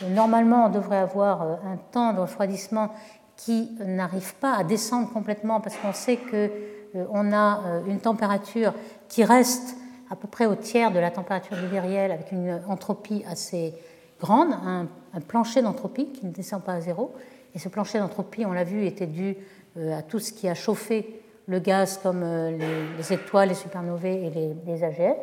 Normalement, 0.10 0.66
on 0.66 0.70
devrait 0.70 0.98
avoir 0.98 1.42
un 1.42 1.78
temps 1.92 2.14
de 2.14 2.20
refroidissement 2.20 2.90
qui 3.38 3.72
n'arrive 3.80 4.36
pas 4.36 4.56
à 4.56 4.64
descendre 4.64 5.12
complètement 5.14 5.62
parce 5.62 5.78
qu'on 5.78 5.94
sait 5.94 6.18
qu'on 6.18 7.34
a 7.34 7.62
une 7.88 8.00
température 8.00 8.74
qui 9.08 9.24
reste 9.24 9.78
à 10.10 10.16
peu 10.16 10.28
près 10.28 10.46
au 10.46 10.56
tiers 10.56 10.92
de 10.92 11.00
la 11.00 11.12
température 11.12 11.56
du 11.56 11.68
viriel 11.68 12.12
avec 12.12 12.32
une 12.32 12.60
entropie 12.68 13.24
assez 13.30 13.74
grande, 14.20 14.50
un, 14.52 14.88
plancher 15.28 15.62
d'entropie 15.62 16.12
qui 16.12 16.26
ne 16.26 16.32
descend 16.32 16.64
pas 16.64 16.74
à 16.74 16.82
zéro. 16.82 17.14
Et 17.54 17.60
ce 17.60 17.70
plancher 17.70 18.00
d'entropie, 18.00 18.46
on 18.46 18.52
l'a 18.52 18.64
vu, 18.64 18.86
était 18.86 19.08
dû 19.08 19.36
à 19.80 20.02
tout 20.02 20.20
ce 20.20 20.32
qui 20.32 20.48
a 20.48 20.54
chauffé 20.54 21.22
le 21.48 21.60
gaz 21.60 22.00
comme 22.02 22.24
les, 22.24 23.14
étoiles, 23.14 23.50
les 23.50 23.56
supernovae 23.56 24.06
et 24.06 24.30
les, 24.30 24.56
les, 24.66 24.84
AGN. 24.84 25.16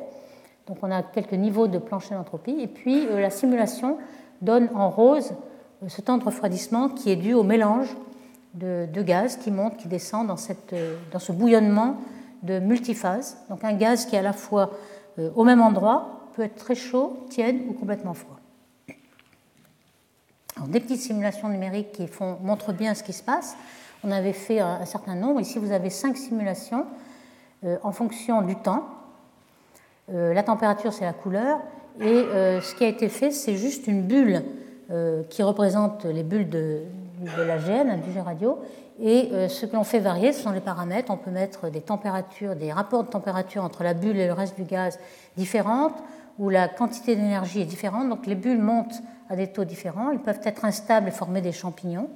Donc 0.66 0.78
on 0.82 0.90
a 0.90 1.02
quelques 1.02 1.32
niveaux 1.32 1.66
de 1.66 1.78
plancher 1.78 2.14
d'entropie. 2.14 2.56
Et 2.60 2.66
puis 2.66 3.06
la 3.06 3.30
simulation 3.30 3.98
donne 4.40 4.68
en 4.74 4.90
rose 4.90 5.32
euh, 5.32 5.53
ce 5.88 6.00
temps 6.00 6.18
de 6.18 6.24
refroidissement 6.24 6.88
qui 6.88 7.10
est 7.10 7.16
dû 7.16 7.34
au 7.34 7.42
mélange 7.42 7.88
de, 8.54 9.02
gaz 9.02 9.36
qui 9.36 9.50
monte, 9.50 9.76
qui 9.76 9.88
descend 9.88 10.26
dans, 10.26 10.36
cette, 10.36 10.72
euh, 10.72 10.96
dans, 11.12 11.18
ce 11.18 11.32
bouillonnement 11.32 11.96
de 12.42 12.60
multiphase. 12.60 13.36
Donc 13.50 13.64
un 13.64 13.72
gaz 13.72 14.06
qui 14.06 14.14
est 14.14 14.20
à 14.20 14.22
la 14.22 14.32
fois 14.32 14.70
euh, 15.18 15.30
au 15.34 15.44
même 15.44 15.60
endroit 15.60 16.30
peut 16.34 16.42
être 16.42 16.56
très 16.56 16.74
chaud, 16.74 17.26
tiède 17.30 17.56
ou 17.68 17.72
complètement 17.72 18.14
froid. 18.14 18.38
Des 20.68 20.80
petites 20.80 21.00
simulations 21.00 21.48
numériques 21.48 21.92
qui 21.92 22.06
font, 22.06 22.38
montrent 22.42 22.72
bien 22.72 22.94
ce 22.94 23.02
qui 23.02 23.12
se 23.12 23.22
passe. 23.22 23.56
On 24.04 24.12
avait 24.12 24.32
fait 24.32 24.60
un, 24.60 24.84
certain 24.84 25.16
nombre. 25.16 25.40
Ici, 25.40 25.58
vous 25.58 25.72
avez 25.72 25.90
cinq 25.90 26.16
simulations 26.16 26.86
en 27.82 27.92
fonction 27.92 28.42
du 28.42 28.54
temps. 28.54 28.86
la 30.08 30.42
température, 30.42 30.92
c'est 30.92 31.06
la 31.06 31.12
couleur. 31.12 31.58
Et 32.00 32.22
ce 32.60 32.74
qui 32.74 32.84
a 32.84 32.88
été 32.88 33.08
fait, 33.08 33.30
c'est 33.30 33.56
juste 33.56 33.88
une 33.88 34.02
bulle 34.02 34.44
euh, 34.44 34.63
qui 35.30 35.42
représente 35.42 36.04
les 36.04 36.22
bulles 36.22 36.48
de, 36.48 36.82
de 37.20 37.42
l'AGN, 37.42 38.00
du 38.00 38.12
G 38.12 38.20
radio. 38.20 38.58
Et 39.00 39.30
euh, 39.32 39.48
ce 39.48 39.66
que 39.66 39.74
l'on 39.74 39.84
fait 39.84 39.98
varier, 39.98 40.32
ce 40.32 40.42
sont 40.42 40.52
les 40.52 40.60
paramètres. 40.60 41.10
On 41.10 41.16
peut 41.16 41.30
mettre 41.30 41.68
des 41.68 41.80
températures, 41.80 42.54
des 42.54 42.72
rapports 42.72 43.04
de 43.04 43.08
température 43.08 43.64
entre 43.64 43.82
la 43.82 43.94
bulle 43.94 44.18
et 44.18 44.26
le 44.26 44.32
reste 44.32 44.56
du 44.56 44.64
gaz 44.64 44.98
différentes, 45.36 45.96
où 46.38 46.48
la 46.48 46.68
quantité 46.68 47.16
d'énergie 47.16 47.60
est 47.60 47.66
différente. 47.66 48.08
Donc 48.08 48.26
les 48.26 48.34
bulles 48.34 48.60
montent 48.60 49.02
à 49.28 49.36
des 49.36 49.48
taux 49.48 49.64
différents. 49.64 50.10
Ils 50.10 50.20
peuvent 50.20 50.40
être 50.44 50.64
instables 50.64 51.08
et 51.08 51.12
former 51.12 51.40
des 51.40 51.52
champignons, 51.52 52.08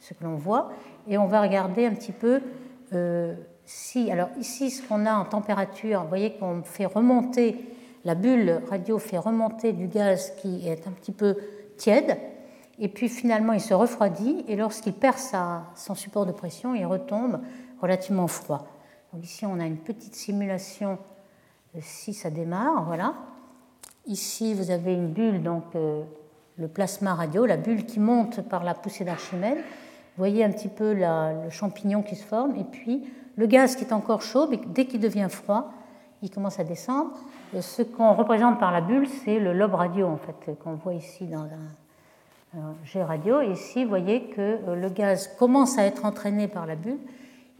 ce 0.00 0.14
que 0.14 0.24
l'on 0.24 0.34
voit. 0.34 0.70
Et 1.08 1.16
on 1.16 1.26
va 1.26 1.40
regarder 1.42 1.86
un 1.86 1.94
petit 1.94 2.12
peu 2.12 2.40
euh, 2.92 3.34
si. 3.64 4.10
Alors 4.10 4.28
ici, 4.38 4.70
ce 4.70 4.82
qu'on 4.82 5.06
a 5.06 5.14
en 5.14 5.24
température, 5.24 6.02
vous 6.02 6.08
voyez 6.08 6.32
qu'on 6.32 6.62
fait 6.64 6.86
remonter, 6.86 7.56
la 8.04 8.16
bulle 8.16 8.62
radio 8.68 8.98
fait 8.98 9.18
remonter 9.18 9.72
du 9.72 9.86
gaz 9.86 10.32
qui 10.40 10.68
est 10.68 10.88
un 10.88 10.92
petit 10.92 11.12
peu 11.12 11.36
tiède, 11.76 12.18
et 12.78 12.88
puis 12.88 13.08
finalement 13.08 13.52
il 13.52 13.60
se 13.60 13.74
refroidit, 13.74 14.44
et 14.48 14.56
lorsqu'il 14.56 14.92
perd 14.92 15.18
sa, 15.18 15.64
son 15.74 15.94
support 15.94 16.26
de 16.26 16.32
pression, 16.32 16.74
il 16.74 16.84
retombe 16.86 17.40
relativement 17.80 18.26
froid. 18.26 18.66
Donc 19.12 19.24
ici 19.24 19.46
on 19.46 19.60
a 19.60 19.64
une 19.64 19.78
petite 19.78 20.14
simulation, 20.14 20.98
euh, 21.74 21.78
si 21.82 22.14
ça 22.14 22.30
démarre, 22.30 22.84
voilà. 22.84 23.14
Ici 24.06 24.54
vous 24.54 24.70
avez 24.70 24.94
une 24.94 25.08
bulle, 25.08 25.42
donc 25.42 25.64
euh, 25.74 26.02
le 26.58 26.68
plasma 26.68 27.14
radio, 27.14 27.46
la 27.46 27.56
bulle 27.56 27.84
qui 27.84 28.00
monte 28.00 28.42
par 28.42 28.64
la 28.64 28.74
poussée 28.74 29.04
d'Archimède. 29.04 29.58
Vous 29.58 30.22
voyez 30.22 30.44
un 30.44 30.50
petit 30.50 30.68
peu 30.68 30.94
le 30.94 31.50
champignon 31.50 32.02
qui 32.02 32.16
se 32.16 32.24
forme, 32.24 32.56
et 32.56 32.64
puis 32.64 33.06
le 33.36 33.46
gaz 33.46 33.76
qui 33.76 33.84
est 33.84 33.92
encore 33.92 34.22
chaud, 34.22 34.46
mais 34.48 34.58
dès 34.68 34.86
qu'il 34.86 35.00
devient 35.00 35.28
froid, 35.28 35.70
il 36.26 36.30
commence 36.30 36.58
à 36.58 36.64
descendre. 36.64 37.12
Ce 37.60 37.82
qu'on 37.82 38.12
représente 38.14 38.58
par 38.58 38.72
la 38.72 38.80
bulle, 38.80 39.06
c'est 39.24 39.38
le 39.38 39.52
lobe 39.52 39.74
radio, 39.74 40.08
en 40.08 40.16
fait, 40.16 40.58
qu'on 40.62 40.74
voit 40.74 40.94
ici 40.94 41.24
dans 41.24 41.44
un, 41.44 42.74
jet 42.84 43.04
radio. 43.04 43.42
Ici, 43.42 43.84
vous 43.84 43.90
voyez 43.90 44.24
que 44.30 44.40
euh, 44.40 44.74
le 44.74 44.88
gaz 44.88 45.28
commence 45.38 45.78
à 45.78 45.84
être 45.84 46.04
entraîné 46.04 46.48
par 46.48 46.66
la 46.66 46.74
bulle, 46.74 46.98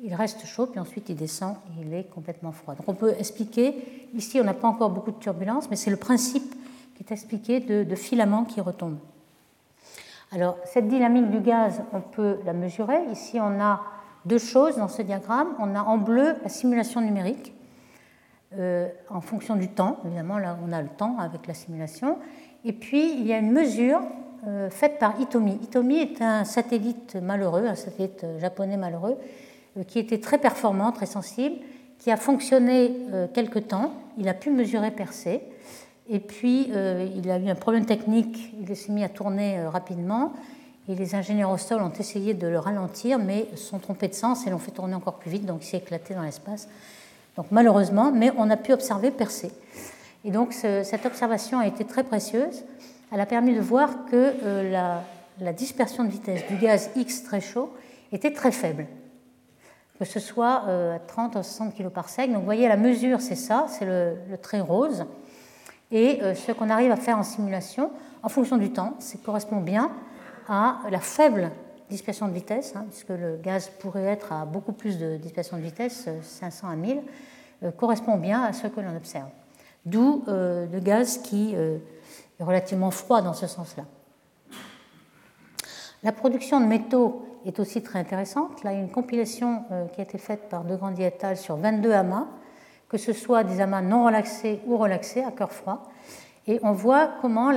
il 0.02 0.14
reste 0.14 0.46
chaud, 0.46 0.66
puis 0.66 0.80
ensuite 0.80 1.08
il 1.10 1.16
descend 1.16 1.56
il 1.80 1.92
est 1.92 2.04
complètement 2.04 2.52
froid. 2.52 2.74
Donc 2.74 2.88
on 2.88 2.94
peut 2.94 3.14
expliquer, 3.18 4.08
ici 4.14 4.40
on 4.40 4.44
n'a 4.44 4.54
pas 4.54 4.68
encore 4.68 4.90
beaucoup 4.90 5.10
de 5.10 5.18
turbulence, 5.18 5.68
mais 5.70 5.76
c'est 5.76 5.90
le 5.90 5.96
principe 5.96 6.54
qui 6.94 7.02
est 7.02 7.12
expliqué 7.12 7.60
de, 7.60 7.84
de 7.84 7.94
filaments 7.94 8.44
qui 8.44 8.60
retombent. 8.60 8.98
Alors 10.32 10.56
cette 10.64 10.88
dynamique 10.88 11.30
du 11.30 11.40
gaz, 11.40 11.82
on 11.92 12.00
peut 12.00 12.38
la 12.44 12.52
mesurer. 12.52 13.04
Ici 13.10 13.38
on 13.40 13.60
a 13.60 13.82
deux 14.24 14.38
choses 14.38 14.76
dans 14.76 14.88
ce 14.88 15.02
diagramme. 15.02 15.48
On 15.58 15.74
a 15.74 15.82
en 15.82 15.98
bleu 15.98 16.36
la 16.42 16.48
simulation 16.48 17.00
numérique 17.00 17.55
euh, 18.54 18.88
en 19.10 19.20
fonction 19.20 19.56
du 19.56 19.68
temps. 19.68 19.98
Évidemment, 20.04 20.38
là, 20.38 20.56
on 20.64 20.72
a 20.72 20.80
le 20.80 20.88
temps 20.88 21.18
avec 21.18 21.46
la 21.48 21.54
simulation. 21.54 22.18
Et 22.64 22.72
puis, 22.72 23.12
il 23.12 23.26
y 23.26 23.32
a 23.32 23.38
une 23.38 23.50
mesure 23.50 24.00
euh, 24.46 24.70
faite 24.70 24.98
par 25.00 25.20
Itomi. 25.20 25.58
Itomi 25.62 25.98
est 25.98 26.22
un 26.22 26.44
satellite 26.44 27.16
malheureux, 27.16 27.66
un 27.66 27.74
satellite 27.74 28.24
japonais 28.38 28.76
malheureux, 28.76 29.18
euh, 29.76 29.82
qui 29.82 29.98
était 29.98 30.20
très 30.20 30.38
performant, 30.38 30.92
très 30.92 31.06
sensible, 31.06 31.56
qui 31.98 32.12
a 32.12 32.16
fonctionné 32.16 32.94
quelque 33.32 33.58
temps. 33.58 33.92
Il 34.18 34.28
a 34.28 34.34
pu 34.34 34.50
mesurer 34.50 34.90
percé. 34.90 35.42
Et 36.08 36.20
puis, 36.20 36.68
il 36.68 37.30
a 37.30 37.38
eu 37.38 37.48
un 37.48 37.54
problème 37.54 37.86
technique. 37.86 38.54
Il 38.60 38.76
s'est 38.76 38.92
mis 38.92 39.02
à 39.02 39.08
tourner 39.08 39.64
rapidement. 39.66 40.34
Et 40.88 40.94
les 40.94 41.14
ingénieurs 41.14 41.50
au 41.50 41.56
sol 41.56 41.80
ont 41.80 41.92
essayé 41.92 42.34
de 42.34 42.46
le 42.46 42.58
ralentir, 42.58 43.18
mais 43.18 43.48
sont 43.56 43.78
trompés 43.78 44.08
de 44.08 44.14
sens 44.14 44.46
et 44.46 44.50
l'ont 44.50 44.58
fait 44.58 44.70
tourner 44.70 44.94
encore 44.94 45.14
plus 45.14 45.30
vite, 45.30 45.46
donc 45.46 45.64
il 45.64 45.66
s'est 45.66 45.78
éclaté 45.78 46.14
dans 46.14 46.22
l'espace. 46.22 46.68
Donc 47.36 47.46
malheureusement, 47.50 48.10
mais 48.12 48.32
on 48.36 48.48
a 48.50 48.56
pu 48.56 48.72
observer 48.72 49.10
percer. 49.10 49.52
Et 50.24 50.30
donc 50.30 50.52
cette 50.52 51.06
observation 51.06 51.58
a 51.58 51.66
été 51.66 51.84
très 51.84 52.02
précieuse. 52.02 52.64
Elle 53.12 53.20
a 53.20 53.26
permis 53.26 53.54
de 53.54 53.60
voir 53.60 54.06
que 54.10 54.34
euh, 54.42 54.70
la, 55.38 55.52
dispersion 55.52 56.02
de 56.04 56.08
vitesse 56.08 56.46
du 56.48 56.56
gaz 56.56 56.90
X 56.96 57.22
très 57.22 57.40
chaud 57.40 57.72
était 58.10 58.32
très 58.32 58.50
faible, 58.50 58.86
que 59.98 60.04
ce 60.04 60.18
soit 60.18 60.64
euh, 60.66 60.96
à 60.96 60.98
30 60.98 61.36
ou 61.36 61.42
60 61.42 61.76
kg 61.76 61.88
par 61.88 62.08
sec. 62.08 62.30
Donc 62.30 62.40
vous 62.40 62.44
voyez, 62.44 62.66
la 62.66 62.76
mesure, 62.76 63.20
c'est 63.20 63.36
ça, 63.36 63.66
c'est 63.68 63.84
le, 63.84 64.16
trait 64.42 64.60
rose. 64.60 65.04
Et 65.92 66.20
euh, 66.22 66.34
ce 66.34 66.50
qu'on 66.50 66.70
arrive 66.70 66.90
à 66.90 66.96
faire 66.96 67.18
en 67.18 67.22
simulation, 67.22 67.92
en 68.22 68.28
fonction 68.28 68.56
du 68.56 68.72
temps, 68.72 68.94
ça 68.98 69.18
correspond 69.24 69.60
bien 69.60 69.92
à 70.48 70.78
la 70.90 71.00
faible 71.00 71.52
dispersion 71.88 72.28
de 72.28 72.32
vitesse, 72.32 72.74
hein, 72.76 72.86
puisque 72.88 73.10
le 73.10 73.36
gaz 73.36 73.70
pourrait 73.80 74.04
être 74.04 74.32
à 74.32 74.44
beaucoup 74.44 74.72
plus 74.72 74.98
de 74.98 75.16
dispersion 75.16 75.56
de 75.56 75.62
vitesse, 75.62 76.08
500 76.22 76.68
à 76.68 76.76
1000, 76.76 77.02
euh, 77.62 77.70
correspond 77.70 78.16
bien 78.16 78.42
à 78.42 78.52
ce 78.52 78.66
que 78.66 78.80
l'on 78.80 78.94
observe. 78.96 79.28
D'où 79.84 80.24
euh, 80.28 80.66
le 80.70 80.80
gaz 80.80 81.18
qui 81.18 81.54
euh, 81.54 81.78
est 82.38 82.44
relativement 82.44 82.90
froid 82.90 83.22
dans 83.22 83.32
ce 83.32 83.46
sens-là. 83.46 83.84
La 86.02 86.12
production 86.12 86.60
de 86.60 86.66
métaux 86.66 87.26
est 87.46 87.58
aussi 87.60 87.82
très 87.82 87.98
intéressante. 87.98 88.62
Là, 88.62 88.72
il 88.72 88.76
y 88.76 88.80
a 88.80 88.82
une 88.82 88.90
compilation 88.90 89.64
qui 89.92 90.00
a 90.00 90.04
été 90.04 90.18
faite 90.18 90.48
par 90.48 90.64
De 90.64 90.76
Grandi 90.76 91.02
et 91.02 91.12
al. 91.22 91.36
sur 91.36 91.56
22 91.56 91.92
amas, 91.92 92.26
que 92.88 92.98
ce 92.98 93.12
soit 93.12 93.44
des 93.44 93.60
amas 93.60 93.80
non 93.80 94.04
relaxés 94.04 94.60
ou 94.66 94.76
relaxés 94.76 95.22
à 95.24 95.30
cœur 95.30 95.50
froid. 95.50 95.84
Et 96.46 96.60
on 96.62 96.72
voit 96.72 97.14
comment 97.22 97.50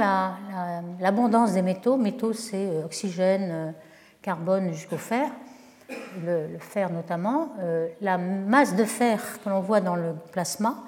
l'abondance 0.99 1.53
des 1.53 1.61
métaux, 1.61 1.97
métaux 1.97 2.33
c'est 2.33 2.83
oxygène, 2.83 3.73
carbone 4.21 4.73
jusqu'au 4.73 4.97
fer, 4.97 5.29
le, 6.23 6.57
fer 6.59 6.91
notamment, 6.91 7.49
la 8.01 8.17
masse 8.17 8.75
de 8.75 8.83
fer 8.83 9.21
que 9.43 9.49
l'on 9.49 9.61
voit 9.61 9.81
dans 9.81 9.95
le 9.95 10.13
plasma 10.31 10.83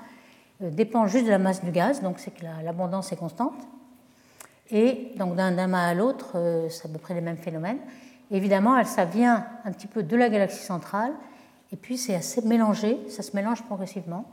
dépend 0.59 1.07
juste 1.07 1.25
de 1.25 1.31
la 1.31 1.39
masse 1.39 1.63
du 1.63 1.71
gaz, 1.71 2.01
donc 2.01 2.19
c'est 2.19 2.31
que 2.31 2.45
l'abondance 2.63 3.11
est 3.11 3.15
constante. 3.15 3.55
Et 4.69 5.13
donc 5.17 5.35
d'un 5.35 5.57
amas 5.57 5.87
à 5.87 5.93
l'autre, 5.93 6.67
c'est 6.69 6.85
à 6.85 6.89
peu 6.89 6.99
près 6.99 7.13
les 7.13 7.21
mêmes 7.21 7.37
phénomènes. 7.37 7.79
évidemment, 8.29 8.83
ça 8.83 9.05
vient 9.05 9.45
un 9.65 9.71
petit 9.71 9.87
peu 9.87 10.03
de 10.03 10.15
la 10.15 10.29
galaxie 10.29 10.63
centrale, 10.63 11.13
et 11.71 11.77
puis 11.77 11.97
c'est 11.97 12.15
assez 12.15 12.41
mélangé, 12.41 12.99
ça 13.09 13.23
se 13.23 13.35
mélange 13.35 13.63
progressivement. 13.63 14.25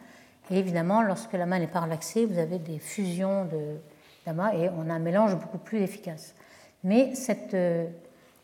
Et 0.51 0.59
évidemment, 0.59 1.03
lorsque 1.03 1.35
la 1.35 1.47
main 1.47 1.59
n'est 1.59 1.67
pas 1.67 1.81
relaxée, 1.81 2.25
vous 2.25 2.39
avez 2.39 2.59
des 2.59 2.79
fusions 2.79 3.49
d'amas 4.27 4.55
et 4.55 4.71
on 4.71 4.89
a 4.91 4.95
un 4.95 4.99
mélange 4.99 5.37
beaucoup 5.37 5.59
plus 5.59 5.81
efficace. 5.81 6.35
Mais 6.85 7.15
cette, 7.15 7.55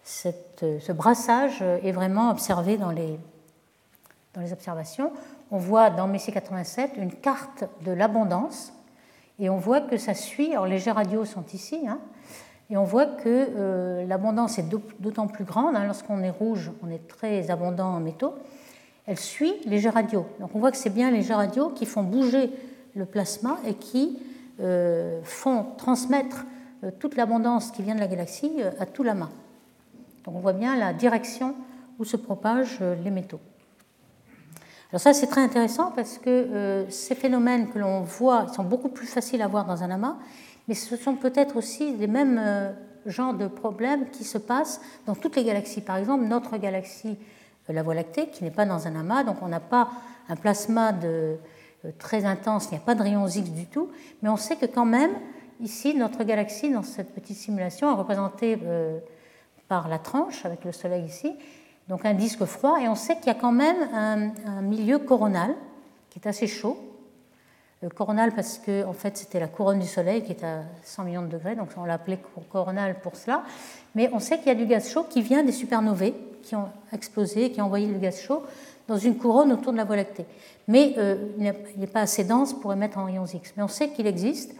cette, 0.05 0.65
ce 0.81 0.93
brassage 0.93 1.63
est 1.63 1.93
vraiment 1.93 2.31
observé 2.31 2.77
dans 2.77 2.91
les, 2.91 3.19
dans 4.35 4.41
les 4.41 4.53
observations. 4.53 5.13
On 5.51 5.59
voit 5.59 5.91
dans 5.91 6.07
Messier 6.07 6.33
87 6.33 6.93
une 6.97 7.13
carte 7.13 7.65
de 7.85 7.91
l'abondance 7.91 8.73
et 9.39 9.51
on 9.51 9.57
voit 9.57 9.81
que 9.81 9.97
ça 9.97 10.15
suit. 10.15 10.53
Alors 10.53 10.67
les 10.67 10.79
jets 10.79 10.93
radios 10.93 11.25
sont 11.25 11.45
ici. 11.53 11.81
Hein, 11.89 11.99
et 12.71 12.77
on 12.77 12.85
voit 12.85 13.07
que 13.07 13.25
euh, 13.27 14.07
l'abondance 14.07 14.59
est 14.59 14.69
d'autant 15.01 15.27
plus 15.27 15.45
grande. 15.45 15.75
Hein, 15.75 15.87
lorsqu'on 15.87 16.23
est 16.23 16.31
rouge, 16.31 16.71
on 16.83 16.91
est 16.91 17.09
très 17.09 17.51
abondant 17.51 17.89
en 17.89 18.01
métaux 18.01 18.35
elle 19.07 19.19
suit 19.19 19.55
les 19.67 19.79
jets 19.79 19.91
radio. 19.91 20.27
Donc 20.41 20.55
on 20.55 20.59
voit 20.59 20.71
que 20.71 20.77
c'est 20.77 20.91
bien 20.91 21.11
les 21.11 21.23
jets 21.23 21.35
radio 21.35 21.69
qui 21.71 21.87
font 21.87 22.03
bouger 22.03 22.51
le 22.95 23.05
plasma 23.05 23.59
et 23.67 23.75
qui 23.75 24.19
euh, 24.61 25.21
font 25.25 25.67
transmettre 25.77 26.45
euh, 26.85 26.91
toute 26.99 27.17
l'abondance 27.17 27.71
qui 27.71 27.83
vient 27.83 27.95
de 27.95 28.01
la 28.01 28.07
galaxie 28.07 28.53
euh, 28.61 28.71
à 28.79 28.87
tout 28.87 29.03
l'amas. 29.03 29.31
Donc 30.25 30.37
on 30.37 30.41
voit 30.41 30.53
bien 30.53 30.77
la 30.77 30.93
direction 30.93 31.55
où 31.99 32.05
se 32.05 32.17
propagent 32.17 32.81
les 32.81 33.11
métaux. 33.11 33.41
Alors 34.91 35.01
ça 35.01 35.13
c'est 35.13 35.27
très 35.27 35.43
intéressant 35.43 35.91
parce 35.91 36.19
que 36.19 36.87
ces 36.89 37.15
phénomènes 37.15 37.69
que 37.71 37.79
l'on 37.79 38.03
voit 38.03 38.49
sont 38.49 38.65
beaucoup 38.65 38.89
plus 38.89 39.07
faciles 39.07 39.43
à 39.43 39.49
voir 39.49 39.65
dans 39.65 39.83
un 39.83 39.91
amas, 39.91 40.17
mais 40.69 40.75
ce 40.75 40.97
sont 40.97 41.15
peut-être 41.17 41.57
aussi 41.57 41.95
les 41.97 42.07
mêmes 42.07 42.75
genres 43.07 43.35
de 43.35 43.47
problèmes 43.47 44.11
qui 44.11 44.25
se 44.25 44.39
passent 44.39 44.81
dans 45.07 45.15
toutes 45.15 45.37
les 45.37 45.45
galaxies. 45.45 45.81
Par 45.81 45.97
exemple, 45.97 46.25
notre 46.25 46.57
galaxie 46.57 47.17
la 47.73 47.83
Voie 47.83 47.95
lactée, 47.95 48.29
qui 48.29 48.45
n'est 48.45 48.51
pas 48.51 48.67
dans 48.67 48.87
un 48.87 48.97
amas, 48.97 49.25
donc 49.25 49.37
on 49.43 49.49
n'a 49.49 49.61
pas 49.61 49.89
un 50.29 50.37
plasma 50.37 50.93
de, 50.93 51.37
euh, 51.85 51.91
très 51.99 52.25
intense, 52.25 52.67
il 52.67 52.73
n'y 52.73 52.77
a 52.77 52.81
pas 52.81 52.95
de 52.95 53.03
rayons 53.03 53.27
X 53.27 53.51
du 53.51 53.67
tout, 53.67 53.89
mais 54.23 54.29
on 54.29 54.37
sait 54.37 54.57
que 54.57 54.67
quand 54.67 54.85
même, 54.85 55.13
ici, 55.61 55.95
notre 55.95 56.25
galaxie, 56.25 56.71
dans 56.71 56.83
cette 56.83 57.15
petite 57.15 57.37
simulation, 57.37 57.91
est 57.91 57.95
représentée 57.95 58.59
euh, 58.65 58.99
par 59.69 59.89
la 59.89 59.99
tranche, 59.99 60.45
avec 60.45 60.65
le 60.65 60.73
Soleil 60.73 61.05
ici, 61.05 61.35
donc 61.89 62.05
un 62.05 62.15
disque 62.15 62.45
froid, 62.45 62.79
et 62.81 62.89
on 62.89 62.95
sait 62.95 63.17
qu'il 63.17 63.27
y 63.27 63.31
a 63.31 63.35
quand 63.35 63.53
même 63.53 63.77
un, 63.93 64.63
milieu 64.63 64.99
coronal 64.99 65.55
qui 66.11 66.19
est 66.19 66.29
assez 66.29 66.47
chaud. 66.47 66.79
Euh, 67.83 67.89
coronal 67.89 68.33
parce 68.35 68.59
que 68.59 68.85
en 68.85 68.93
fait 68.93 69.17
c'était 69.17 69.41
la 69.41 69.49
couronne 69.49 69.81
du 69.81 69.87
Soleil 69.87 70.23
qui 70.23 70.33
est 70.33 70.45
à 70.45 70.63
100 70.85 71.05
millions 71.05 71.23
de 71.23 71.29
degrés, 71.29 71.57
donc 71.57 71.69
on 71.77 71.85
l'a 71.85 71.95
appelé 71.95 72.19
coronal 72.51 73.01
pour 73.01 73.17
cela. 73.17 73.43
Mais 73.95 74.09
on 74.13 74.19
sait 74.19 74.39
qu'il 74.39 74.49
y 74.49 74.51
a 74.51 74.55
du 74.55 74.67
gaz 74.67 74.89
chaud 74.89 75.05
qui 75.05 75.23
vient 75.23 75.43
des 75.43 75.53
supernovae, 75.53 76.13
qui 76.43 76.55
ont 76.57 76.69
explosé, 76.93 77.51
qui 77.51 77.61
ont 77.61 77.67
envoyé 77.67 77.87
le 77.87 77.99
gaz 77.99 78.21
chaud 78.21 78.43
dans 78.87 78.99
une 78.99 79.17
couronne 79.17 79.53
autour 79.53 79.73
de 79.73 79.79
la 79.79 79.85
Voie 79.85 79.97
lactée. 79.97 80.27
Mais 80.69 80.95
euh, 80.99 81.17
il 81.39 81.81
n'est 81.81 81.87
pas 81.87 82.03
assez 82.03 82.25
dense 82.25 82.53
pour 82.53 82.73
émettre 82.73 82.99
en 82.99 83.05
rayons 83.05 83.27
X. 83.27 83.55
Mais 83.57 83.63
on 83.63 83.69
sait 83.69 83.91
qu'il 83.91 84.07
existe 84.07 84.55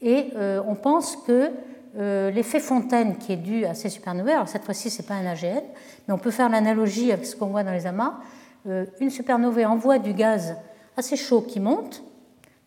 et 0.00 0.30
euh, 0.36 0.62
on 0.66 0.74
pense 0.74 1.16
que 1.16 1.50
euh, 1.96 2.30
l'effet 2.30 2.60
Fontaine 2.60 3.16
qui 3.16 3.32
est 3.32 3.36
dû 3.36 3.64
à 3.64 3.74
ces 3.74 3.88
supernovae, 3.88 4.32
alors 4.32 4.48
cette 4.48 4.64
fois-ci 4.64 4.90
ce 4.90 5.02
n'est 5.02 5.08
pas 5.08 5.14
un 5.14 5.26
AGN, 5.26 5.62
mais 6.06 6.14
on 6.14 6.18
peut 6.18 6.30
faire 6.30 6.48
l'analogie 6.48 7.12
avec 7.12 7.26
ce 7.26 7.36
qu'on 7.36 7.46
voit 7.46 7.62
dans 7.62 7.72
les 7.72 7.86
amas. 7.86 8.14
une 9.00 9.10
supernovae 9.10 9.66
envoie 9.66 9.98
du 9.98 10.14
gaz 10.14 10.56
assez 10.96 11.16
chaud 11.16 11.42
qui 11.42 11.60
monte, 11.60 12.02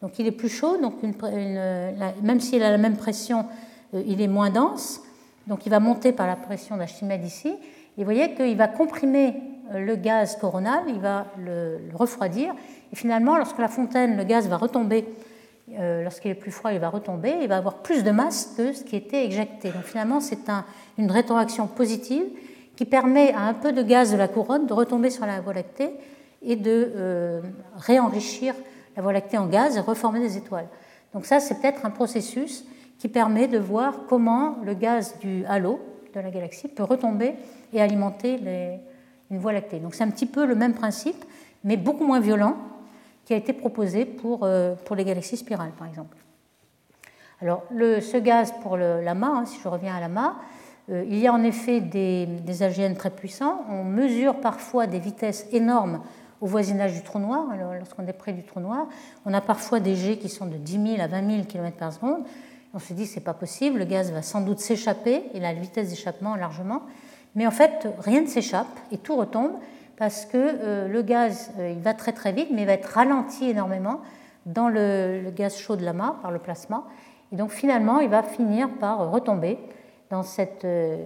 donc 0.01 0.19
il 0.19 0.27
est 0.27 0.31
plus 0.31 0.49
chaud, 0.49 0.77
donc 0.77 1.01
même 1.01 2.39
s'il 2.39 2.63
a 2.63 2.71
la 2.71 2.77
même 2.77 2.97
pression, 2.97 3.45
il 3.93 4.21
est 4.21 4.27
moins 4.27 4.49
dense, 4.49 5.01
donc 5.47 5.65
il 5.65 5.69
va 5.69 5.79
monter 5.79 6.11
par 6.11 6.27
la 6.27 6.35
pression 6.35 6.77
d'Archimède 6.77 7.23
ici, 7.25 7.49
et 7.97 8.01
vous 8.01 8.03
voyez 8.03 8.33
qu'il 8.35 8.55
va 8.57 8.67
comprimer 8.67 9.35
euh, 9.73 9.79
le 9.79 9.95
gaz 9.95 10.37
coronal, 10.37 10.83
il 10.87 10.99
va 10.99 11.27
le, 11.37 11.79
refroidir, 11.93 12.53
et 12.91 12.95
finalement, 12.95 13.37
lorsque 13.37 13.57
la 13.57 13.67
fontaine, 13.67 14.17
le 14.17 14.23
gaz 14.23 14.47
va 14.47 14.57
retomber, 14.57 15.05
euh, 15.73 16.03
lorsqu'il 16.03 16.31
est 16.31 16.35
plus 16.35 16.51
froid, 16.51 16.71
il 16.71 16.79
va 16.79 16.89
retomber, 16.89 17.35
il 17.41 17.47
va 17.47 17.57
avoir 17.57 17.75
plus 17.75 18.03
de 18.03 18.11
masse 18.11 18.53
que 18.55 18.71
ce 18.71 18.83
qui 18.83 18.95
était 18.95 19.25
éjecté. 19.25 19.69
Donc 19.69 19.83
finalement, 19.83 20.21
c'est 20.21 20.39
une 20.97 21.11
rétroaction 21.11 21.67
positive 21.67 22.23
qui 22.75 22.85
permet 22.85 23.33
à 23.33 23.41
un 23.41 23.53
peu 23.53 23.73
de 23.73 23.81
gaz 23.81 24.11
de 24.11 24.17
la 24.17 24.27
couronne 24.27 24.65
de 24.65 24.73
retomber 24.73 25.09
sur 25.09 25.25
la 25.25 25.41
Voie 25.41 25.53
lactée 25.53 25.91
et 26.41 26.55
de 26.55 26.93
euh, 26.95 27.41
réenrichir 27.75 28.53
la 28.95 29.01
Voie 29.01 29.11
lactée 29.11 29.37
en 29.37 29.47
gaz 29.47 29.75
et 29.75 29.81
reformer 29.81 30.21
des 30.21 30.37
étoiles. 30.37 30.67
Donc 31.13 31.25
ça, 31.25 31.39
c'est 31.39 31.59
peut-être 31.59 31.85
un 31.85 31.89
processus 31.89 32.65
qui 32.97 33.09
permet 33.09 33.47
de 33.47 33.57
voir 33.57 34.05
comment 34.07 34.57
le 34.63 34.73
gaz 34.73 35.19
du 35.19 35.43
halo 35.45 35.79
de 36.13 36.19
la 36.19 36.31
galaxie 36.31 36.67
peut 36.67 36.83
retomber 36.83 37.35
et 37.73 37.81
alimenter 37.81 38.39
une 39.29 39.37
voie 39.37 39.53
lactée. 39.53 39.79
Donc 39.79 39.95
c'est 39.95 40.03
un 40.03 40.09
petit 40.09 40.25
peu 40.25 40.45
le 40.45 40.55
même 40.55 40.73
principe, 40.73 41.25
mais 41.63 41.77
beaucoup 41.77 42.05
moins 42.05 42.19
violent, 42.19 42.55
qui 43.27 43.33
a 43.33 43.37
été 43.37 43.51
proposé 43.51 44.05
pour, 44.05 44.39
euh, 44.43 44.75
pour 44.85 44.95
les 44.95 45.03
galaxies 45.03 45.35
spirales, 45.35 45.73
par 45.77 45.85
exemple. 45.85 46.15
Alors 47.41 47.63
le, 47.69 47.99
ce 47.99 48.15
gaz 48.15 48.53
pour 48.63 48.77
l'amas, 48.77 49.27
hein, 49.27 49.45
si 49.45 49.59
je 49.61 49.67
reviens 49.67 49.93
à 49.93 49.99
l'amas, 49.99 50.35
euh, 50.89 51.03
il 51.09 51.17
y 51.17 51.27
a 51.27 51.33
en 51.33 51.43
effet 51.43 51.81
des, 51.81 52.25
des, 52.25 52.63
AGN 52.63 52.93
très 52.93 53.09
puissants. 53.09 53.65
On 53.69 53.83
mesure 53.83 54.39
parfois 54.39 54.87
des 54.87 54.99
vitesses 54.99 55.45
énormes 55.51 56.01
au 56.39 56.45
voisinage 56.45 56.93
du 56.93 57.03
trou 57.03 57.19
noir, 57.19 57.47
lorsqu'on 57.77 58.07
est 58.07 58.13
près 58.13 58.31
du 58.31 58.43
trou 58.43 58.61
noir. 58.61 58.87
On 59.25 59.33
a 59.33 59.41
parfois 59.41 59.81
des 59.81 59.95
jets 59.95 60.17
qui 60.17 60.29
sont 60.29 60.45
de 60.45 60.55
10 60.55 60.95
000 60.95 61.01
à 61.01 61.07
20 61.07 61.29
000 61.29 61.43
km 61.47 61.75
par 61.75 61.91
seconde. 61.91 62.23
On 62.73 62.79
se 62.79 62.93
dit 62.93 63.05
c'est 63.05 63.19
pas 63.19 63.33
possible, 63.33 63.79
le 63.79 63.85
gaz 63.85 64.09
va 64.13 64.21
sans 64.21 64.39
doute 64.39 64.59
s'échapper, 64.59 65.23
il 65.33 65.43
a 65.43 65.51
la 65.51 65.59
vitesse 65.59 65.89
d'échappement 65.89 66.37
largement. 66.37 66.83
Mais 67.35 67.45
en 67.45 67.51
fait, 67.51 67.89
rien 67.99 68.21
ne 68.21 68.27
s'échappe 68.27 68.67
et 68.93 68.97
tout 68.97 69.17
retombe 69.17 69.51
parce 69.97 70.25
que 70.25 70.37
euh, 70.37 70.87
le 70.87 71.01
gaz, 71.01 71.51
euh, 71.59 71.71
il 71.71 71.81
va 71.81 71.93
très 71.93 72.13
très 72.13 72.31
vite, 72.31 72.49
mais 72.51 72.61
il 72.61 72.67
va 72.67 72.73
être 72.73 72.85
ralenti 72.85 73.49
énormément 73.49 74.01
dans 74.45 74.69
le, 74.69 75.31
gaz 75.35 75.57
chaud 75.57 75.75
de 75.75 75.83
l'amas 75.83 76.15
par 76.21 76.31
le 76.31 76.39
plasma. 76.39 76.85
Et 77.31 77.35
donc 77.35 77.51
finalement, 77.51 77.99
il 77.99 78.09
va 78.09 78.23
finir 78.23 78.69
par 78.79 79.11
retomber 79.11 79.57
dans 80.09 80.23
cette 80.23 80.63
euh, 80.65 81.03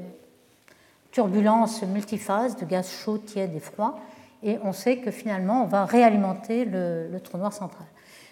turbulence 1.12 1.82
multiphase 1.84 2.58
de 2.58 2.66
gaz 2.66 2.92
chaud, 2.92 3.18
tiède 3.18 3.56
et 3.56 3.60
froid. 3.60 4.00
Et 4.44 4.60
on 4.64 4.74
sait 4.74 4.98
que 4.98 5.10
finalement, 5.10 5.64
on 5.64 5.68
va 5.68 5.86
réalimenter 5.86 6.66
le, 6.66 7.08
le 7.08 7.20
trou 7.20 7.38
noir 7.38 7.54
central. 7.54 7.88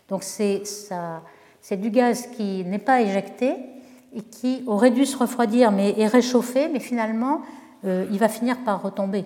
Donc 0.10 0.24
c'est 0.24 0.64
du 1.78 1.90
gaz 1.90 2.28
qui 2.36 2.66
n'est 2.66 2.80
pas 2.80 3.02
éjecté 3.02 3.56
et 4.14 4.22
qui 4.24 4.64
aurait 4.66 4.90
dû 4.90 5.06
se 5.06 5.16
refroidir 5.16 5.72
mais 5.72 6.00
est 6.00 6.08
réchauffé, 6.08 6.68
mais 6.68 6.80
finalement 6.80 7.42
il 7.84 8.18
va 8.18 8.28
finir 8.28 8.58
par 8.66 8.82
retomber. 8.82 9.24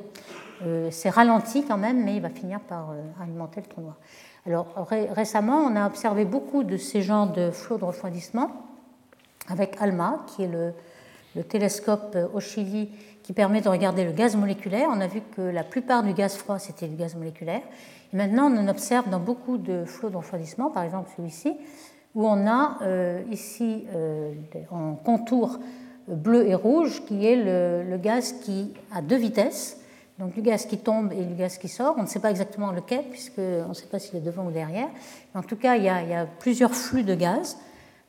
Euh, 0.64 0.90
c'est 0.92 1.10
ralenti 1.10 1.64
quand 1.66 1.78
même, 1.78 2.04
mais 2.04 2.16
il 2.16 2.22
va 2.22 2.30
finir 2.30 2.60
par 2.62 2.92
euh, 2.92 3.02
alimenter 3.22 3.62
le 3.62 3.68
trou 3.68 3.82
noir. 3.82 3.98
Alors 4.46 4.68
récemment, 5.12 5.60
on 5.60 5.76
a 5.76 5.88
observé 5.88 6.26
beaucoup 6.26 6.64
de 6.64 6.76
ces 6.76 7.02
genres 7.02 7.32
de 7.32 7.50
flots 7.50 7.78
de 7.78 7.86
refroidissement 7.86 8.52
avec 9.48 9.78
ALMA, 9.80 10.26
qui 10.28 10.44
est 10.44 10.50
le, 10.50 10.74
télescope 11.44 12.18
au 12.34 12.40
Chili 12.40 12.92
qui 13.24 13.34
permet 13.34 13.62
de 13.62 13.70
regarder 13.70 14.04
le 14.04 14.12
gaz 14.12 14.36
moléculaire. 14.36 14.90
On 14.92 15.00
a 15.00 15.08
vu 15.08 15.22
que 15.36 15.42
la 15.42 15.64
plupart 15.64 16.04
du 16.04 16.14
gaz 16.14 16.36
froid, 16.36 16.60
c'était 16.60 16.88
du 16.88 16.96
gaz 16.96 17.16
moléculaire. 17.16 17.62
Maintenant, 18.12 18.52
on 18.52 18.58
en 18.58 18.68
observe 18.68 19.10
dans 19.10 19.20
beaucoup 19.20 19.58
de 19.58 19.86
flots 19.86 20.10
de 20.10 20.18
refroidissement, 20.18 20.70
par 20.70 20.84
exemple 20.84 21.10
celui-ci, 21.16 21.56
où 22.14 22.28
on 22.28 22.46
a 22.46 22.78
ici 23.32 23.86
en 24.70 24.96
contour 24.96 25.58
bleu 26.08 26.48
et 26.48 26.56
rouge, 26.56 27.04
qui 27.06 27.26
est 27.26 27.36
le, 27.36 27.98
gaz 27.98 28.34
qui 28.44 28.74
a 28.94 29.02
deux 29.02 29.16
vitesses, 29.16 29.83
donc 30.20 30.34
du 30.34 30.42
gaz 30.42 30.66
qui 30.66 30.78
tombe 30.78 31.12
et 31.12 31.24
du 31.24 31.34
gaz 31.34 31.58
qui 31.58 31.68
sort. 31.68 31.96
On 31.98 32.04
ne 32.04 32.08
sait 32.08 32.20
pas 32.20 32.30
exactement 32.30 32.72
lequel, 32.72 33.04
puisqu'on 33.10 33.70
ne 33.70 33.74
sait 33.74 33.88
pas 33.88 34.00
s'il 34.00 34.16
est 34.16 34.22
devant 34.22 34.46
ou 34.46 34.52
derrière. 34.52 34.90
en 35.34 35.42
tout 35.42 35.56
cas, 35.56 35.76
il 35.76 35.84
y, 35.84 35.90
a, 35.90 36.26
plusieurs 36.40 36.76
flux 36.76 37.04
de 37.04 37.16
gaz 37.16 37.58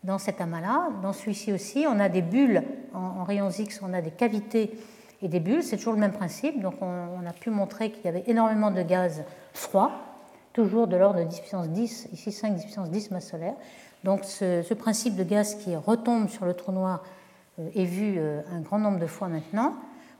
dans 0.03 0.19
cet 0.19 0.41
amas-là. 0.41 0.91
Dans 1.03 1.15
celui-ci 1.15 1.53
aussi, 1.53 1.87
on 1.89 1.99
a 1.99 2.11
des 2.11 2.21
bulles 2.21 2.63
en, 2.93 3.25
rayons 3.25 3.51
X, 3.51 3.81
on 3.83 3.95
a 3.95 4.03
des 4.03 4.11
cavités 4.11 4.79
et 5.23 5.29
des 5.29 5.41
bulles. 5.41 5.63
C'est 5.63 5.79
toujours 5.79 5.95
le 5.95 6.01
même 6.01 6.13
principe. 6.13 6.61
Donc 6.61 6.75
on, 6.83 7.27
a 7.27 7.33
pu 7.33 7.49
montrer 7.49 7.91
qu'il 7.91 8.05
y 8.05 8.09
avait 8.09 8.25
énormément 8.27 8.71
de 8.71 8.83
gaz 8.83 9.25
froid, 9.55 9.91
toujours 10.53 10.87
de 10.87 10.97
l'ordre 10.97 11.21
de 11.21 11.25
10 11.25 11.41
puissance 11.41 11.69
10, 11.71 12.09
ici 12.13 12.33
5 12.33 12.55
10 12.55 12.65
puissance 12.65 12.91
10 12.91 13.13
masse 13.13 13.31
solaire. 13.31 13.55
Donc 14.05 14.25
ce, 14.25 14.75
principe 14.75 15.17
de 15.17 15.25
gaz 15.25 15.55
qui 15.55 15.75
retombe 15.75 16.29
sur 16.29 16.45
le 16.45 16.53
trou 16.53 16.71
noir 16.71 17.03
euh, 17.59 17.71
est 17.75 17.87
vu 17.87 18.17
euh, 18.19 18.43
un 18.53 18.61
grand 18.61 18.79
nombre 18.79 18.99
de 18.99 19.07
fois 19.07 19.29
maintenant. 19.29 19.75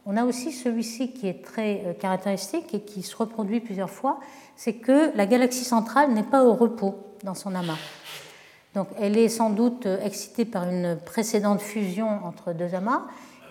On 0.07 0.17
a 0.17 0.25
aussi 0.25 0.53
celui-ci 0.53 1.13
qui 1.13 1.29
est 1.29 1.45
très 1.45 1.83
euh, 1.87 1.93
caractéristique 1.95 2.75
et 2.75 2.81
qui 2.81 3.03
se 3.03 3.17
reproduit 3.17 3.61
plusieurs 3.61 3.91
fois, 3.91 4.21
c'est 4.57 4.75
que 4.75 5.17
la 5.17 5.27
galaxie 5.27 5.65
centrale 5.65 6.13
n'est 6.13 6.23
pas 6.23 6.45
au 6.45 6.55
repos 6.55 6.97
dans 7.23 7.35
son 7.35 7.55
amas. 7.55 7.79
Donc 8.75 8.89
elle 9.01 9.17
est 9.17 9.29
sans 9.29 9.51
doute 9.51 9.87
excitée 9.87 10.45
par 10.45 10.69
une 10.69 10.97
précédente 10.97 11.61
fusion 11.61 12.09
entre 12.25 12.53
deux 12.53 12.75
amas, 12.75 13.03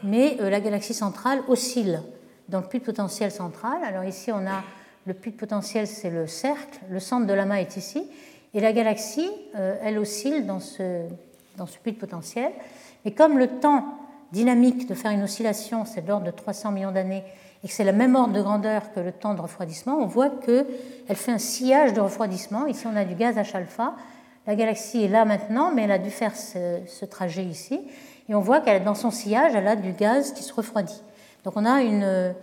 mais 0.03 0.35
la 0.39 0.59
galaxie 0.59 0.93
centrale 0.93 1.41
oscille 1.47 2.01
dans 2.49 2.59
le 2.59 2.67
puits 2.67 2.79
de 2.79 2.85
potentiel 2.85 3.31
central. 3.31 3.83
Alors 3.83 4.03
ici, 4.03 4.31
on 4.31 4.45
a 4.45 4.63
le 5.05 5.13
puits 5.13 5.31
de 5.31 5.37
potentiel, 5.37 5.87
c'est 5.87 6.09
le 6.09 6.27
cercle, 6.27 6.79
le 6.89 6.99
centre 6.99 7.27
de 7.27 7.33
l'amas 7.33 7.59
est 7.59 7.77
ici, 7.77 8.07
et 8.53 8.59
la 8.59 8.71
galaxie, 8.71 9.29
euh, 9.55 9.75
elle 9.81 9.97
oscille 9.97 10.45
dans 10.45 10.59
ce, 10.59 11.07
dans 11.57 11.65
ce 11.65 11.77
puits 11.79 11.93
de 11.93 11.97
potentiel. 11.97 12.51
Mais 13.03 13.11
comme 13.11 13.37
le 13.37 13.47
temps 13.47 13.97
dynamique 14.33 14.87
de 14.87 14.95
faire 14.95 15.11
une 15.11 15.23
oscillation, 15.23 15.85
c'est 15.85 16.01
de 16.01 16.07
l'ordre 16.09 16.25
de 16.25 16.31
300 16.31 16.71
millions 16.71 16.91
d'années, 16.91 17.23
et 17.63 17.67
que 17.67 17.73
c'est 17.73 17.83
la 17.83 17.93
même 17.93 18.15
ordre 18.15 18.33
de 18.33 18.41
grandeur 18.41 18.91
que 18.91 18.99
le 18.99 19.11
temps 19.13 19.35
de 19.35 19.41
refroidissement, 19.41 19.95
on 19.95 20.07
voit 20.07 20.29
qu'elle 20.29 20.65
fait 21.15 21.31
un 21.31 21.37
sillage 21.37 21.93
de 21.93 22.01
refroidissement. 22.01 22.65
Ici, 22.65 22.85
on 22.91 22.95
a 22.97 23.05
du 23.05 23.15
gaz 23.15 23.37
H-alpha. 23.37 23.93
La 24.45 24.55
galaxie 24.55 25.05
est 25.05 25.07
là 25.07 25.23
maintenant, 25.23 25.71
mais 25.73 25.83
elle 25.83 25.91
a 25.91 25.99
dû 25.99 26.09
faire 26.09 26.35
ce, 26.35 27.05
trajet 27.05 27.45
ici. 27.45 27.79
Et 28.27 28.35
on 28.35 28.41
voit 28.41 28.59
qu'elle, 28.59 28.83
dans 28.83 28.95
son 28.95 29.11
sillage, 29.11 29.53
elle 29.55 29.67
a 29.67 29.77
du 29.77 29.93
gaz 29.93 30.33
qui 30.33 30.43
se 30.43 30.53
refroidit. 30.53 31.01
Donc 31.45 31.53
on 31.55 31.65
a 31.65 31.81
une, 31.81 32.35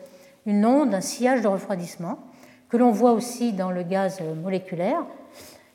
onde, 0.64 0.94
un 0.94 1.00
sillage 1.02 1.42
de 1.42 1.48
refroidissement, 1.48 2.18
que 2.70 2.76
l'on 2.76 2.92
voit 2.92 3.12
aussi 3.12 3.52
dans 3.52 3.72
le 3.72 3.82
gaz 3.82 4.20
moléculaire. 4.42 5.04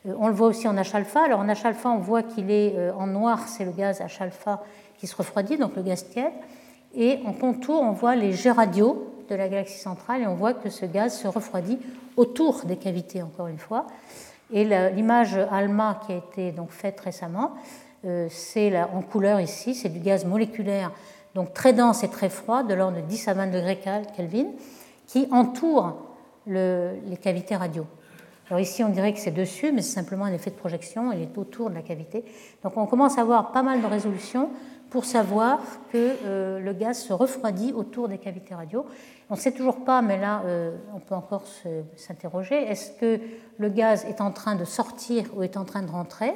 Euh, 0.08 0.14
on 0.18 0.28
le 0.28 0.34
voit 0.34 0.48
aussi 0.48 0.68
en 0.68 0.76
H-alpha. 0.76 1.24
Alors 1.26 1.42
en 1.42 1.48
H-alpha, 1.48 1.90
on 1.90 2.00
voit 2.00 2.24
qu'il 2.24 2.50
est 2.50 2.74
euh, 2.76 2.94
en 2.94 3.06
noir, 3.06 3.48
c'est 3.48 3.66
le 3.66 3.72
gaz 3.72 4.00
H-alpha 4.00 4.62
qui 4.98 5.08
se 5.08 5.16
refroidit, 5.16 5.58
donc 5.58 5.76
le 5.76 5.84
gaz 5.84 6.08
tiède. 6.10 6.34
Et 6.96 7.20
en 7.26 7.34
contour, 7.34 7.82
on 7.82 7.92
voit 7.92 8.16
les 8.16 8.34
jets 8.34 8.52
radiaux 8.52 9.12
de 9.30 9.36
la 9.36 9.50
galaxie 9.50 9.80
centrale 9.80 10.22
et 10.22 10.28
on 10.28 10.36
voit 10.36 10.54
que 10.54 10.70
ce 10.70 10.86
gaz 10.86 11.20
se 11.20 11.28
refroidit 11.28 11.80
autour 12.16 12.66
des 12.66 12.78
cavités, 12.78 13.22
encore 13.22 13.48
une 13.48 13.58
fois. 13.58 13.88
Et 14.54 14.64
l'image 14.64 15.38
ALMA 15.52 16.00
qui 16.06 16.14
a 16.14 16.18
été 16.18 16.52
donc 16.52 16.72
faite 16.72 17.00
récemment, 17.00 17.54
euh, 18.06 18.28
c'est 18.30 18.80
en 18.80 19.02
couleur 19.02 19.42
ici, 19.42 19.74
c'est 19.74 19.90
du 19.90 20.00
gaz 20.00 20.26
moléculaire, 20.26 20.92
donc 21.34 21.54
très 21.54 21.74
dense 21.74 22.04
et 22.04 22.10
très 22.10 22.30
froid, 22.30 22.64
de 22.64 22.74
l'ordre 22.74 22.98
de 22.98 23.02
10 23.02 23.28
à 23.28 23.34
20 23.34 23.48
degrés 23.48 23.80
Kelvin, 24.16 24.52
qui 25.08 25.28
entoure 25.32 25.96
les 26.48 27.18
cavités 27.22 27.56
radio. 27.56 27.86
Alors 28.50 28.60
ici, 28.60 28.84
on 28.84 28.90
dirait 28.90 29.12
que 29.12 29.20
c'est 29.20 29.32
dessus, 29.32 29.72
mais 29.72 29.82
c'est 29.82 29.96
simplement 29.96 30.26
un 30.26 30.34
effet 30.34 30.52
de 30.52 30.56
projection, 30.56 31.12
il 31.12 31.22
est 31.24 31.38
autour 31.38 31.72
de 31.72 31.76
la 31.76 31.82
cavité. 31.82 32.24
Donc 32.64 32.78
on 32.78 32.86
commence 32.86 33.18
à 33.18 33.22
avoir 33.22 33.52
pas 33.52 33.64
mal 33.64 33.82
de 33.82 33.88
résolution 33.88 34.50
pour 34.96 35.04
savoir 35.04 35.60
que 35.92 36.16
euh, 36.24 36.58
le 36.62 36.72
gaz 36.72 37.00
se 37.00 37.12
refroidit 37.12 37.74
autour 37.74 38.08
des 38.08 38.18
cavités 38.18 38.56
radio. 38.56 38.86
On 39.30 39.34
ne 39.34 39.40
sait 39.40 39.52
toujours 39.52 39.84
pas, 39.84 40.02
mais 40.02 40.18
là, 40.18 40.42
euh, 40.46 40.74
on 40.96 41.02
peut 41.02 41.16
encore 41.16 41.44
s'interroger, 41.98 42.56
est-ce 42.56 42.94
que 42.94 43.20
le 43.58 43.68
gaz 43.68 44.06
est 44.06 44.22
en 44.22 44.32
train 44.32 44.56
de 44.56 44.64
sortir 44.64 45.26
ou 45.36 45.44
est 45.44 45.58
en 45.58 45.66
train 45.66 45.82
de 45.82 45.92
rentrer? 45.92 46.34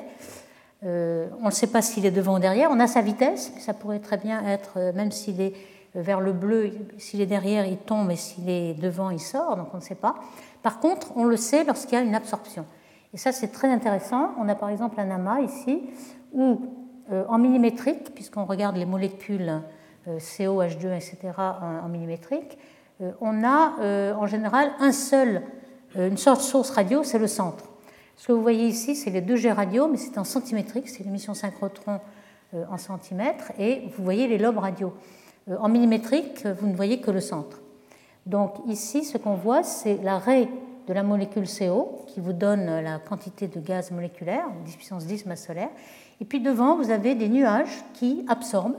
Euh, 0.84 1.30
On 1.42 1.46
ne 1.46 1.52
sait 1.52 1.68
pas 1.68 1.82
s'il 1.82 2.06
est 2.06 2.12
devant 2.12 2.36
ou 2.36 2.40
derrière. 2.40 2.70
On 2.70 2.82
a 2.82 2.88
sa 2.88 3.00
vitesse, 3.00 3.54
ça 3.60 3.74
pourrait 3.74 4.00
très 4.00 4.18
bien 4.18 4.46
être, 4.46 4.92
même 4.94 5.14
s'il 5.14 5.40
est 5.40 5.54
vers 5.96 6.20
le 6.20 6.34
bleu, 6.34 6.72
s'il 6.98 7.22
est 7.22 7.28
derrière, 7.28 7.66
il 7.66 7.78
tombe, 7.78 8.12
et 8.12 8.18
s'il 8.18 8.50
est 8.50 8.74
devant, 8.74 9.10
il 9.10 9.22
sort, 9.22 9.56
donc 9.56 9.70
on 9.74 9.78
ne 9.78 9.82
sait 9.82 9.96
pas. 9.96 10.16
Par 10.64 10.82
contre, 10.82 11.14
on 11.16 11.24
le 11.24 11.38
sait 11.38 11.64
lorsqu'il 11.64 11.94
y 11.94 12.02
a 12.02 12.04
une 12.04 12.14
absorption. 12.14 12.66
Et 13.14 13.18
ça, 13.18 13.32
c'est 13.32 13.54
très 13.54 13.70
intéressant. 13.70 14.32
On 14.38 14.50
a 14.50 14.56
par 14.56 14.68
exemple 14.68 15.00
un 15.00 15.10
amas 15.12 15.40
ici, 15.40 15.82
où 16.34 16.79
en 17.28 17.38
millimétrique, 17.38 18.14
puisqu'on 18.14 18.46
regarde 18.46 18.78
les 18.78 18.86
molécules 18.86 19.62
euh, 20.08 20.20
CO, 20.20 20.62
H2, 20.62 20.96
etc. 20.96 21.18
en, 21.38 21.88
millimétrique, 21.90 22.58
euh, 23.02 23.12
on 23.22 23.44
a 23.44 24.14
en 24.16 24.28
général 24.28 24.72
un 24.80 24.92
seul, 24.92 25.42
une 25.96 26.18
sorte 26.18 26.40
de 26.40 26.46
source 26.46 26.70
radio, 26.72 27.04
c'est 27.04 27.20
le 27.20 27.28
centre. 27.28 27.66
Ce 28.16 28.28
que 28.28 28.32
vous 28.32 28.42
voyez 28.42 28.68
ici, 28.68 28.96
c'est 28.96 29.10
les 29.10 29.22
deux 29.22 29.38
G 29.38 29.52
radio, 29.52 29.88
mais 29.88 29.98
c'est 29.98 30.18
en 30.18 30.24
centimétrique, 30.24 30.90
c'est 30.90 31.04
l'émission 31.04 31.34
synchrotron 31.34 32.00
en 32.54 32.78
centimètres, 32.78 33.52
et 33.58 33.84
vous 33.96 34.04
voyez 34.04 34.28
les 34.28 34.38
lobes 34.38 34.58
radio. 34.58 34.94
En 35.60 35.70
millimétrique, 35.70 36.46
vous 36.46 36.68
ne 36.68 36.76
voyez 36.76 37.00
que 37.00 37.12
le 37.12 37.22
centre. 37.22 37.62
Donc 38.26 38.56
ici, 38.68 39.06
ce 39.06 39.18
qu'on 39.18 39.36
voit, 39.36 39.64
c'est 39.64 39.98
l'arrêt 40.04 40.50
de 40.90 40.94
la 40.96 41.04
molécule 41.04 41.46
CO 41.48 42.04
qui 42.08 42.20
vous 42.20 42.34
donne 42.34 42.82
la 42.82 42.98
quantité 42.98 43.48
de 43.48 43.60
gaz 43.60 43.92
moléculaire, 43.92 44.46
10 44.66 44.76
puissance 44.76 45.06
10 45.06 45.28
masse 45.28 45.46
solaire. 45.46 45.70
Et 46.20 46.26
puis 46.26 46.40
devant, 46.40 46.76
vous 46.76 46.90
avez 46.90 47.14
des 47.14 47.30
nuages 47.30 47.84
qui 47.94 48.26
absorbent 48.28 48.78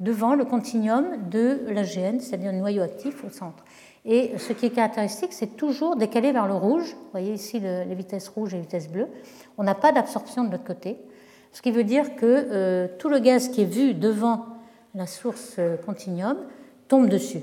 devant 0.00 0.34
le 0.34 0.46
continuum 0.46 1.28
de 1.30 1.60
l'AGN, 1.68 2.20
c'est-à-dire 2.20 2.52
le 2.52 2.58
noyau 2.58 2.82
actif 2.82 3.22
au 3.22 3.28
centre. 3.28 3.64
Et 4.06 4.32
ce 4.38 4.54
qui 4.54 4.64
est 4.64 4.70
caractéristique, 4.70 5.34
c'est 5.34 5.58
toujours 5.58 5.96
décalé 5.96 6.32
vers 6.32 6.46
le 6.46 6.54
rouge. 6.54 6.94
Vous 6.94 7.10
voyez 7.12 7.34
ici 7.34 7.60
les 7.60 7.94
vitesses 7.94 8.28
rouges 8.28 8.54
et 8.54 8.56
les 8.56 8.62
vitesses 8.62 8.88
bleues. 8.88 9.08
On 9.58 9.62
n'a 9.62 9.74
pas 9.74 9.92
d'absorption 9.92 10.44
de 10.44 10.52
l'autre 10.52 10.64
côté. 10.64 10.96
Ce 11.52 11.60
qui 11.60 11.70
veut 11.70 11.84
dire 11.84 12.16
que 12.16 12.24
euh, 12.24 12.88
tout 12.98 13.10
le 13.10 13.18
gaz 13.18 13.48
qui 13.48 13.60
est 13.60 13.66
vu 13.66 13.92
devant 13.92 14.46
la 14.94 15.06
source 15.06 15.56
euh, 15.58 15.76
continuum 15.76 16.38
tombe 16.88 17.10
dessus. 17.10 17.42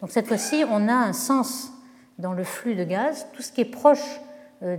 Donc 0.00 0.10
cette 0.10 0.26
fois-ci, 0.26 0.64
on 0.68 0.88
a 0.88 0.94
un 0.94 1.12
sens 1.12 1.70
dans 2.20 2.32
le 2.32 2.44
flux 2.44 2.74
de 2.74 2.84
gaz, 2.84 3.26
tout 3.32 3.42
ce 3.42 3.50
qui 3.52 3.62
est 3.62 3.70
proche 3.70 4.20
euh, 4.62 4.76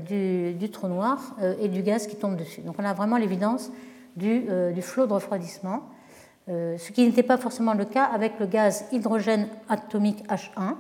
du, 0.54 0.70
trou 0.70 0.88
noir 0.88 1.36
euh, 1.42 1.56
et 1.60 1.68
du 1.68 1.82
gaz 1.82 2.06
qui 2.06 2.16
tombe 2.16 2.36
dessus. 2.36 2.62
Donc 2.62 2.76
on 2.78 2.86
a 2.86 2.94
vraiment 2.94 3.18
l'évidence 3.18 3.72
du, 4.16 4.46
euh, 4.48 4.80
flot 4.80 5.08
de 5.08 5.14
refroidissement, 5.14 5.82
ce 6.48 6.92
qui 6.92 7.06
n'était 7.06 7.24
pas 7.24 7.38
forcément 7.38 7.74
le 7.74 7.86
cas 7.86 8.04
avec 8.04 8.38
le 8.40 8.46
gaz 8.46 8.84
hydrogène 8.92 9.48
atomique 9.70 10.24
H1. 10.28 10.76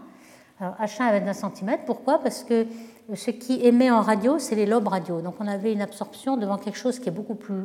H1 0.60 1.04
avec 1.04 1.24
un 1.24 1.34
centimètre, 1.34 1.86
pourquoi? 1.86 2.20
Parce 2.20 2.44
que 2.44 2.66
ce 3.14 3.32
qui 3.32 3.66
émet 3.66 3.90
en 3.90 4.02
radio, 4.02 4.38
c'est 4.38 4.56
les 4.56 4.66
lobes 4.66 4.88
radio. 4.88 5.22
Donc 5.22 5.36
on 5.40 5.48
avait 5.48 5.72
une 5.72 5.82
absorption 5.82 6.36
devant 6.36 6.58
quelque 6.58 6.78
chose 6.78 7.00
qui 7.00 7.08
est 7.08 7.14
beaucoup 7.14 7.36
plus 7.36 7.64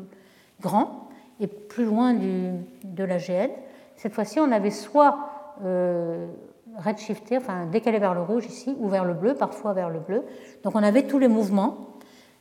grand 0.61 1.09
et 1.41 1.49
plus 1.49 1.85
loin 1.85 2.15
du, 2.15 2.53
de 2.85 3.03
l'AGN. 3.03 3.51
Cette 3.97 4.15
fois-ci, 4.15 4.39
on 4.39 4.53
avait 4.53 4.71
soit 4.71 5.19
redshifté, 6.79 7.39
enfin 7.39 7.67
décalé 7.67 7.99
vers 7.99 8.15
le 8.15 8.23
rouge 8.23 8.47
ici, 8.47 8.75
ou 8.79 8.89
vers 8.89 9.05
le 9.05 9.15
bleu, 9.15 9.35
parfois 9.35 9.73
vers 9.73 9.91
le 9.91 10.01
bleu. 10.01 10.23
Donc 10.63 10.75
on 10.75 10.83
avait 10.83 11.07
tous 11.07 11.19
les 11.19 11.29
mouvements 11.29 11.97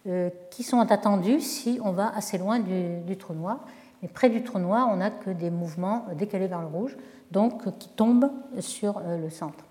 euh, 0.07 0.29
qui 0.51 0.63
sont 0.63 0.79
attendus 0.79 1.41
si 1.41 1.79
on 1.83 1.91
va 1.91 2.11
assez 2.15 2.37
loin 2.37 2.59
du, 2.59 3.17
trou 3.17 3.33
noir. 3.33 3.59
Mais 4.01 4.07
près 4.07 4.29
du 4.29 4.43
trou 4.43 4.59
noir, 4.59 4.87
on 4.91 4.97
n'a 4.97 5.09
que 5.09 5.29
des 5.29 5.49
mouvements 5.49 6.05
décalés 6.15 6.47
vers 6.47 6.61
le 6.61 6.67
rouge, 6.67 6.95
donc 7.31 7.77
qui 7.79 7.89
tombent 7.89 8.29
sur 8.59 8.97
euh, 8.97 9.17
le 9.17 9.29
centre. 9.29 9.63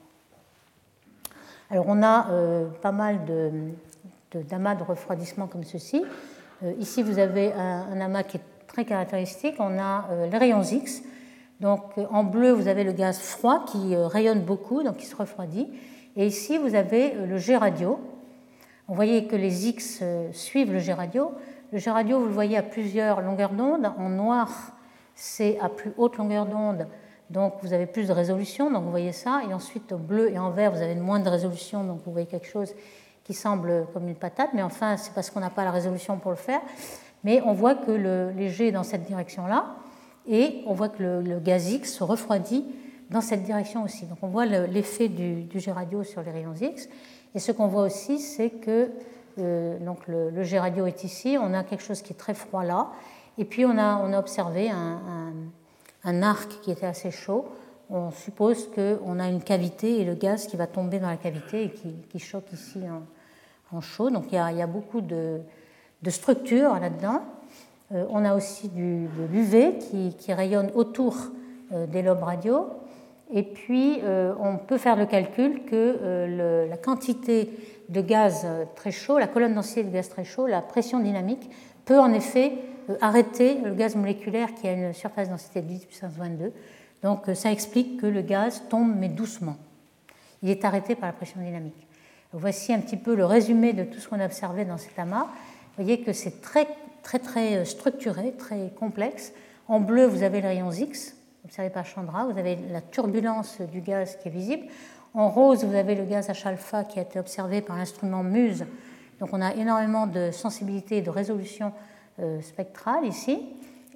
Alors 1.70 1.84
on 1.88 2.02
a 2.02 2.30
euh, 2.30 2.66
pas 2.82 2.92
mal 2.92 3.20
d'amas 4.32 4.74
de, 4.74 4.80
de, 4.80 4.84
refroidissement 4.84 5.46
comme 5.46 5.64
ceci. 5.64 6.04
ici, 6.78 7.02
vous 7.02 7.18
avez 7.18 7.52
un, 7.52 8.00
amas 8.00 8.22
qui 8.24 8.38
est 8.38 8.44
très 8.66 8.84
caractéristique. 8.84 9.56
On 9.58 9.78
a 9.78 10.08
les 10.30 10.38
rayons 10.38 10.62
X 10.62 11.02
donc 11.64 11.80
en 12.10 12.24
bleu, 12.24 12.52
vous 12.52 12.68
avez 12.68 12.84
le 12.84 12.92
gaz 12.92 13.18
froid 13.18 13.64
qui 13.64 13.94
euh, 13.94 14.06
rayonne 14.06 14.42
beaucoup, 14.42 14.82
donc 14.82 14.98
qui 14.98 15.06
se 15.06 15.16
refroidit. 15.16 15.66
Et 16.14 16.26
ici, 16.26 16.58
vous 16.58 16.74
avez 16.74 17.14
euh, 17.14 17.24
le 17.24 17.38
G 17.38 17.56
radio. 17.56 17.98
Vous 18.86 18.94
voyez 18.94 19.26
que 19.26 19.34
les 19.34 19.66
X 19.66 20.00
euh, 20.02 20.28
suivent 20.32 20.74
le 20.74 20.78
G 20.78 20.92
radio. 20.92 21.32
Le 21.72 21.78
G 21.78 21.90
radio, 21.90 22.18
vous 22.18 22.26
le 22.26 22.32
voyez 22.32 22.58
à 22.58 22.62
plusieurs 22.62 23.22
longueurs 23.22 23.54
d'onde. 23.54 23.90
En 23.96 24.10
noir, 24.10 24.50
c'est 25.14 25.58
à 25.58 25.70
plus 25.70 25.94
haute 25.96 26.18
longueur 26.18 26.44
d'onde, 26.44 26.86
donc 27.30 27.54
vous 27.62 27.72
avez 27.72 27.86
plus 27.86 28.08
de 28.08 28.12
résolution, 28.12 28.70
donc 28.70 28.84
vous 28.84 28.90
voyez 28.90 29.12
ça. 29.12 29.40
Et 29.48 29.54
ensuite, 29.54 29.90
en 29.90 29.96
bleu 29.96 30.30
et 30.30 30.38
en 30.38 30.50
vert, 30.50 30.70
vous 30.70 30.82
avez 30.82 30.96
moins 30.96 31.20
de 31.20 31.30
résolution, 31.30 31.82
donc 31.82 32.02
vous 32.04 32.12
voyez 32.12 32.26
quelque 32.26 32.46
chose 32.46 32.74
qui 33.24 33.32
semble 33.32 33.86
comme 33.94 34.06
une 34.06 34.16
patate. 34.16 34.50
Mais 34.52 34.62
enfin, 34.62 34.98
c'est 34.98 35.14
parce 35.14 35.30
qu'on 35.30 35.40
n'a 35.40 35.48
pas 35.48 35.64
la 35.64 35.70
résolution 35.70 36.18
pour 36.18 36.30
le 36.30 36.36
faire. 36.36 36.60
Mais 37.22 37.40
on 37.40 37.54
voit 37.54 37.74
que 37.74 37.90
le, 37.90 38.32
les 38.32 38.50
G 38.50 38.70
dans 38.70 38.82
cette 38.82 39.04
direction-là 39.04 39.76
et 40.28 40.62
on 40.66 40.74
voit 40.74 40.88
que 40.88 41.02
le, 41.02 41.38
gaz 41.38 41.70
X 41.70 41.94
se 41.94 42.04
refroidit 42.04 42.64
dans 43.10 43.20
cette 43.20 43.42
direction 43.42 43.82
aussi. 43.84 44.06
Donc 44.06 44.18
on 44.22 44.28
voit 44.28 44.46
l'effet 44.46 45.08
du, 45.08 45.42
du 45.42 45.60
G 45.60 45.70
radio 45.70 46.02
sur 46.02 46.22
les 46.22 46.30
rayons 46.30 46.54
X. 46.54 46.88
Et 47.34 47.38
ce 47.38 47.52
qu'on 47.52 47.66
voit 47.66 47.82
aussi, 47.82 48.18
c'est 48.18 48.50
que 48.50 48.90
euh, 49.38 49.78
donc 49.78 50.06
le, 50.06 50.30
le, 50.30 50.42
G 50.44 50.58
radio 50.58 50.86
est 50.86 51.04
ici, 51.04 51.36
on 51.40 51.52
a 51.54 51.64
quelque 51.64 51.82
chose 51.82 52.02
qui 52.02 52.12
est 52.12 52.16
très 52.16 52.34
froid 52.34 52.62
là, 52.62 52.92
et 53.36 53.44
puis 53.44 53.64
on 53.66 53.76
a, 53.76 53.96
on 53.96 54.12
a 54.12 54.18
observé 54.18 54.70
un, 54.70 56.22
arc 56.22 56.60
qui 56.62 56.70
était 56.70 56.86
assez 56.86 57.10
chaud. 57.10 57.46
On 57.90 58.10
suppose 58.10 58.70
qu'on 58.70 59.18
a 59.18 59.28
une 59.28 59.42
cavité 59.42 60.00
et 60.00 60.04
le 60.04 60.14
gaz 60.14 60.46
qui 60.46 60.56
va 60.56 60.66
tomber 60.66 61.00
dans 61.00 61.08
la 61.08 61.16
cavité 61.16 61.64
et 61.64 61.70
qui, 61.70 62.18
choque 62.18 62.52
ici 62.52 62.80
en, 63.72 63.80
chaud. 63.80 64.10
Donc 64.10 64.26
il 64.30 64.36
y 64.36 64.38
a, 64.38 64.52
il 64.52 64.58
y 64.58 64.62
a 64.62 64.66
beaucoup 64.68 65.00
de 65.00 65.40
structures 66.08 66.78
là-dedans. 66.78 67.22
Euh, 67.92 68.06
on 68.10 68.24
a 68.24 68.34
aussi 68.34 68.68
du, 68.68 69.06
de 69.06 69.26
l'UV 69.30 69.78
qui, 69.78 70.32
rayonne 70.32 70.70
autour 70.74 71.16
euh, 71.72 71.86
des 71.86 72.02
lobes 72.02 72.22
radio. 72.22 72.66
Et 73.32 73.42
puis, 73.42 74.00
euh, 74.02 74.34
on 74.40 74.56
peut 74.56 74.78
faire 74.78 74.96
le 74.96 75.06
calcul 75.06 75.64
que 75.64 76.66
la 76.68 76.76
quantité 76.76 77.50
de 77.88 78.00
gaz 78.00 78.46
très 78.76 78.90
chaud, 78.90 79.18
la 79.18 79.26
colonne 79.26 79.54
densité 79.54 79.82
de 79.82 79.90
gaz 79.90 80.08
très 80.08 80.24
chaud, 80.24 80.46
la 80.46 80.62
pression 80.62 81.00
dynamique, 81.00 81.50
peut 81.84 81.98
en 81.98 82.12
effet 82.12 82.52
arrêter 83.00 83.58
le 83.64 83.74
gaz 83.74 83.96
moléculaire 83.96 84.54
qui 84.54 84.68
a 84.68 84.72
une 84.72 84.92
surface 84.92 85.28
densité 85.28 85.62
de 85.62 85.68
10 85.68 85.86
puissance 85.86 86.12
22. 86.12 86.52
Donc, 87.02 87.24
ça 87.34 87.50
explique 87.50 88.00
que 88.00 88.06
le 88.06 88.22
gaz 88.22 88.62
tombe, 88.68 88.94
mais 88.96 89.08
doucement. 89.08 89.56
Il 90.42 90.50
est 90.50 90.64
arrêté 90.64 90.94
par 90.94 91.08
la 91.08 91.12
pression 91.12 91.40
dynamique. 91.40 91.86
Voici 92.32 92.72
un 92.72 92.80
petit 92.80 92.96
peu 92.96 93.14
le 93.14 93.24
résumé 93.24 93.72
de 93.72 93.84
tout 93.84 93.98
ce 93.98 94.08
qu'on 94.08 94.20
a 94.20 94.26
observé 94.26 94.64
dans 94.64 94.78
cet 94.78 94.98
amas. 94.98 95.28
Vous 95.76 95.84
voyez 95.84 96.00
que 96.00 96.12
c'est 96.12 96.40
très 96.40 96.66
très 97.04 97.20
très 97.20 97.64
structuré, 97.64 98.32
très 98.32 98.72
complexe. 98.76 99.32
En 99.68 99.78
bleu, 99.78 100.06
vous 100.06 100.24
avez 100.24 100.40
les 100.40 100.48
rayons 100.48 100.72
X, 100.72 101.14
observé 101.44 101.70
par 101.70 101.86
Chandra. 101.86 102.24
Vous 102.24 102.38
avez 102.38 102.58
la 102.72 102.80
turbulence 102.80 103.60
du 103.60 103.80
gaz 103.80 104.18
qui 104.20 104.28
est 104.28 104.32
visible. 104.32 104.66
En 105.14 105.28
rose, 105.28 105.64
vous 105.64 105.76
avez 105.76 105.94
le 105.94 106.04
gaz 106.04 106.28
H-alpha 106.28 106.82
qui 106.82 106.98
a 106.98 107.02
été 107.02 107.20
observé 107.20 107.60
par 107.60 107.76
l'instrument 107.76 108.24
MUSE. 108.24 108.64
Donc 109.20 109.28
on 109.32 109.40
a 109.40 109.54
énormément 109.54 110.08
de 110.08 110.32
sensibilité 110.32 110.96
et 110.96 111.02
de 111.02 111.10
résolution 111.10 111.72
euh, 112.18 112.40
spectrale 112.40 113.06
ici. 113.06 113.38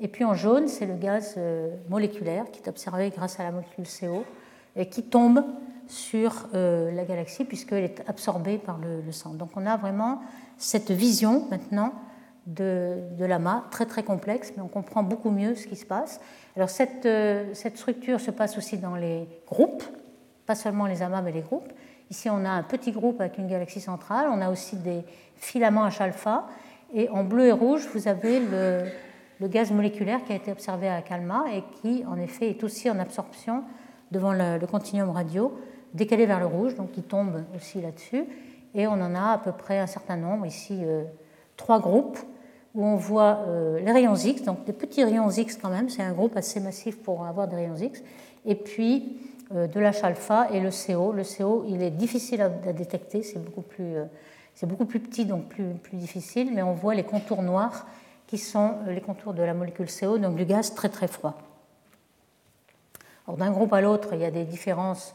Et 0.00 0.06
puis 0.06 0.24
en 0.24 0.34
jaune, 0.34 0.68
c'est 0.68 0.86
le 0.86 0.94
gaz 0.94 1.34
euh, 1.36 1.74
moléculaire 1.88 2.44
qui 2.52 2.62
est 2.62 2.68
observé 2.68 3.10
grâce 3.10 3.40
à 3.40 3.42
la 3.42 3.50
molécule 3.50 3.84
CO 3.84 4.24
et 4.76 4.88
qui 4.88 5.02
tombe 5.02 5.42
sur 5.88 6.46
euh, 6.54 6.92
la 6.92 7.04
galaxie 7.04 7.44
puisqu'elle 7.44 7.84
est 7.84 8.02
absorbée 8.06 8.58
par 8.58 8.78
le, 8.78 9.10
sang. 9.10 9.34
Donc 9.34 9.50
on 9.56 9.66
a 9.66 9.76
vraiment 9.76 10.20
cette 10.56 10.90
vision 10.90 11.46
maintenant 11.50 11.92
de, 12.48 12.96
de 13.18 13.24
l'amas, 13.26 13.64
très 13.70 13.84
très 13.84 14.02
complexe, 14.02 14.52
mais 14.56 14.62
on 14.62 14.68
comprend 14.68 15.02
beaucoup 15.02 15.30
mieux 15.30 15.54
ce 15.54 15.66
qui 15.66 15.76
se 15.76 15.84
passe. 15.84 16.20
Alors 16.56 16.70
cette, 16.70 17.06
euh, 17.06 17.52
cette 17.52 17.76
structure 17.76 18.20
se 18.20 18.30
passe 18.30 18.56
aussi 18.56 18.78
dans 18.78 18.96
les 18.96 19.28
groupes, 19.46 19.84
pas 20.46 20.54
seulement 20.54 20.86
les 20.86 21.02
amas, 21.02 21.20
mais 21.20 21.30
les 21.30 21.42
groupes. 21.42 21.70
Ici, 22.10 22.30
on 22.30 22.44
a 22.46 22.50
un 22.50 22.62
petit 22.62 22.90
groupe 22.90 23.20
avec 23.20 23.36
une 23.36 23.48
galaxie 23.48 23.82
centrale, 23.82 24.28
on 24.32 24.40
a 24.40 24.50
aussi 24.50 24.76
des 24.76 25.04
filaments 25.36 25.86
H-alpha, 25.86 26.46
et 26.94 27.10
en 27.10 27.22
bleu 27.22 27.46
et 27.46 27.52
rouge, 27.52 27.86
vous 27.92 28.08
avez 28.08 28.40
le, 28.40 29.46
gaz 29.46 29.70
moléculaire 29.70 30.24
qui 30.24 30.32
a 30.32 30.36
été 30.36 30.50
observé 30.50 30.88
à 30.88 31.02
Calma 31.02 31.44
et 31.52 31.62
qui, 31.82 32.02
en 32.06 32.18
effet, 32.18 32.48
est 32.48 32.64
aussi 32.64 32.90
en 32.90 32.98
absorption 32.98 33.62
devant 34.10 34.32
le, 34.32 34.64
continuum 34.66 35.10
radio, 35.10 35.52
décalé 35.92 36.24
vers 36.24 36.40
le 36.40 36.46
rouge, 36.46 36.74
donc 36.76 36.92
qui 36.92 37.02
tombe 37.02 37.44
aussi 37.54 37.82
là-dessus. 37.82 38.24
Et 38.74 38.86
on 38.86 38.92
en 38.92 39.14
a 39.14 39.32
à 39.32 39.38
peu 39.38 39.52
près 39.52 39.78
un 39.78 39.86
certain 39.86 40.16
nombre, 40.16 40.46
ici 40.46 40.80
euh, 40.82 41.04
trois 41.58 41.78
groupes, 41.78 42.18
où 42.74 42.84
on 42.84 42.96
voit 42.96 43.44
euh, 43.48 43.80
les 43.80 43.92
rayons 43.92 44.14
X, 44.14 44.42
donc 44.42 44.64
des 44.64 44.72
petits 44.72 45.04
rayons 45.04 45.30
X 45.30 45.56
quand 45.56 45.70
même, 45.70 45.88
c'est 45.88 46.02
un 46.02 46.12
groupe 46.12 46.36
assez 46.36 46.60
massif 46.60 46.98
pour 46.98 47.24
avoir 47.24 47.48
des 47.48 47.56
rayons 47.56 47.76
X, 47.76 48.02
et 48.44 48.54
puis 48.54 49.18
euh, 49.54 49.66
de 49.66 49.80
l'H-alpha 49.80 50.48
et 50.52 50.60
le 50.60 50.70
CO. 50.70 51.12
Le 51.12 51.22
CO, 51.24 51.64
il 51.68 51.82
est 51.82 51.90
difficile 51.90 52.42
à, 52.42 52.48
détecter, 52.48 53.22
c'est 53.22 53.42
beaucoup, 53.42 53.62
plus, 53.62 53.96
c'est 54.54 54.66
beaucoup 54.66 54.86
plus 54.86 55.00
petit, 55.00 55.24
donc 55.24 55.46
plus, 55.46 55.74
plus 55.82 55.96
difficile, 55.96 56.50
mais 56.54 56.62
on 56.62 56.74
voit 56.74 56.94
les 56.94 57.04
contours 57.04 57.42
noirs 57.42 57.86
qui 58.26 58.38
sont 58.38 58.74
les 58.86 59.00
contours 59.00 59.32
de 59.32 59.42
la 59.42 59.54
molécule 59.54 59.88
CO, 59.88 60.18
donc 60.18 60.36
du 60.36 60.44
gaz 60.44 60.74
très 60.74 60.88
très 60.88 61.08
froid 61.08 61.38
d'un 63.36 63.50
groupe 63.50 63.72
à 63.72 63.80
l'autre, 63.80 64.10
il 64.12 64.20
y 64.20 64.24
a 64.24 64.30
des 64.30 64.44
différences 64.44 65.14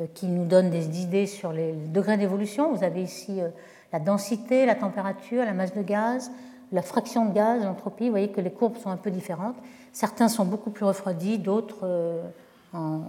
euh, 0.00 0.06
qui 0.12 0.26
nous 0.26 0.44
donnent 0.44 0.70
des 0.70 1.00
idées 1.00 1.26
sur 1.26 1.52
les 1.52 1.72
degrés 1.72 2.16
d'évolution. 2.16 2.74
Vous 2.74 2.84
avez 2.84 3.02
ici 3.02 3.40
euh, 3.40 3.48
la 3.92 4.00
densité, 4.00 4.66
la 4.66 4.74
température, 4.74 5.44
la 5.44 5.54
masse 5.54 5.74
de 5.74 5.82
gaz, 5.82 6.30
la 6.72 6.82
fraction 6.82 7.26
de 7.26 7.34
gaz, 7.34 7.62
l'entropie. 7.62 8.04
Vous 8.04 8.10
voyez 8.10 8.30
que 8.30 8.40
les 8.40 8.50
courbes 8.50 8.76
sont 8.76 8.90
un 8.90 8.96
peu 8.96 9.10
différentes. 9.10 9.56
Certains 9.92 10.28
sont 10.28 10.44
beaucoup 10.44 10.70
plus 10.70 10.84
refroidis, 10.84 11.38
d'autres 11.38 11.84
euh, 11.84 12.22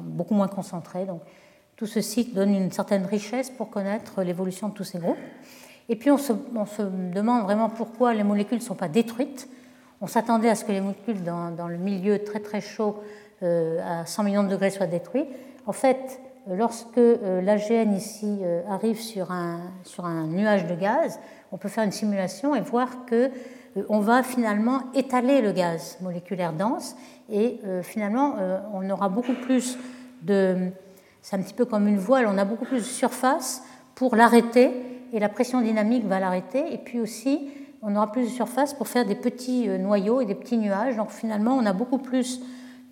beaucoup 0.03 0.36
moins 0.36 0.47
concentrés. 0.47 1.06
Donc, 1.06 1.22
tout 1.76 1.88
ceci 1.88 2.26
donne 2.26 2.53
une 2.53 2.72
certaine 2.72 3.06
richesse 3.06 3.49
pour 3.49 3.70
connaître 3.70 4.22
l'évolution 4.22 4.70
de 4.70 4.74
tous 4.74 4.84
ces 4.84 4.99
groupes. 4.99 5.18
Et 5.89 5.95
puis 5.95 6.10
on 6.10 6.18
se, 6.18 6.34
demande 7.14 7.43
vraiment 7.43 7.70
pourquoi 7.70 8.14
les 8.14 8.24
molécules 8.24 8.60
ne 8.60 8.64
sont 8.64 8.76
pas 8.76 8.88
détruites. 8.88 9.49
On 10.01 10.08
s'attendait 10.08 10.49
à 10.49 10.56
ce 10.56 10.64
que 10.64 10.72
les 10.72 10.82
molécules 10.82 11.24
dans, 11.24 11.68
le 11.68 11.78
milieu 11.78 12.24
très 12.24 12.39
très 12.39 12.62
chaud 12.62 13.03
euh, 13.43 14.01
à 14.01 14.06
100 14.06 14.24
millions 14.24 14.43
de 14.43 14.49
degrés 14.49 14.70
soit 14.70 14.88
détruit. 14.88 15.26
En 15.66 15.74
fait, 15.74 16.20
lorsque 16.47 16.97
euh, 16.97 17.41
l'AGN 17.41 17.93
ici 17.93 18.41
arrive 18.70 18.99
sur 18.99 19.32
un, 19.32 19.62
sur 19.84 20.06
un 20.06 20.28
nuage 20.28 20.68
de 20.68 20.76
gaz, 20.76 21.20
on 21.51 21.57
peut 21.57 21.69
faire 21.69 21.83
une 21.83 21.91
simulation 21.91 22.55
et 22.55 22.61
voir 22.61 23.05
que 23.05 23.31
on 23.89 23.99
va 23.99 24.23
finalement 24.23 24.83
étaler 24.93 25.41
le 25.41 25.51
gaz 25.51 25.97
moléculaire 26.01 26.53
dense 26.53 26.95
et 27.29 27.59
finalement 27.83 28.35
on 28.73 28.89
aura 28.89 29.09
beaucoup 29.09 29.33
plus 29.33 29.77
de 30.21 30.69
c'est 31.21 31.35
un 31.35 31.41
petit 31.41 31.53
peu 31.53 31.65
comme 31.65 31.85
une 31.87 31.97
voile, 31.97 32.25
on 32.29 32.37
a 32.37 32.45
beaucoup 32.45 32.63
plus 32.63 32.77
de 32.77 32.83
surface 32.83 33.63
pour 33.95 34.15
l'arrêter 34.15 34.71
et 35.11 35.19
la 35.19 35.27
pression 35.27 35.59
dynamique 35.59 36.05
va 36.05 36.21
l'arrêter 36.21 36.73
et 36.73 36.77
puis 36.77 37.01
aussi 37.01 37.49
on 37.81 37.93
aura 37.97 38.13
plus 38.13 38.23
de 38.23 38.29
surface 38.29 38.73
pour 38.73 38.87
faire 38.87 39.05
des 39.05 39.15
petits 39.15 39.67
noyaux 39.67 40.21
et 40.21 40.25
des 40.25 40.35
petits 40.35 40.57
nuages. 40.57 40.95
Donc 40.95 41.09
finalement 41.09 41.57
on 41.57 41.65
a 41.65 41.73
beaucoup 41.73 41.97
plus 41.97 42.41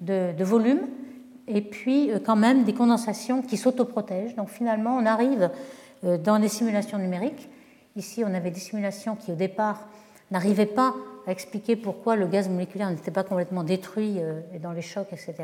de, 0.04 0.44
volume 0.44 0.82
et 1.48 1.62
puis 1.62 2.12
euh, 2.12 2.20
quand 2.24 2.36
même 2.36 2.64
des 2.64 2.74
condensations 2.74 3.42
qui 3.42 3.58
s'autoprotègent. 3.58 4.36
Donc 4.36 4.50
finalement, 4.50 4.96
on 4.96 5.06
arrive 5.06 5.50
euh, 6.04 6.18
dans 6.18 6.40
des 6.40 6.48
simulations 6.48 6.98
numériques. 6.98 7.50
Ici, 7.96 8.24
on 8.26 8.34
avait 8.34 8.52
des 8.52 8.60
simulations 8.60 9.16
qui 9.16 9.32
au 9.32 9.36
départ 9.36 9.88
n'arrivaient 10.32 10.66
pas 10.66 10.96
à 11.28 11.32
expliquer 11.32 11.76
pourquoi 11.76 12.16
le 12.16 12.28
gaz 12.28 12.50
moléculaire 12.50 12.90
n'était 12.90 13.12
pas 13.12 13.24
complètement 13.24 13.64
détruit 13.64 14.16
euh, 14.18 14.42
dans 14.62 14.72
les 14.72 14.82
chocs, 14.82 15.12
etc. 15.12 15.36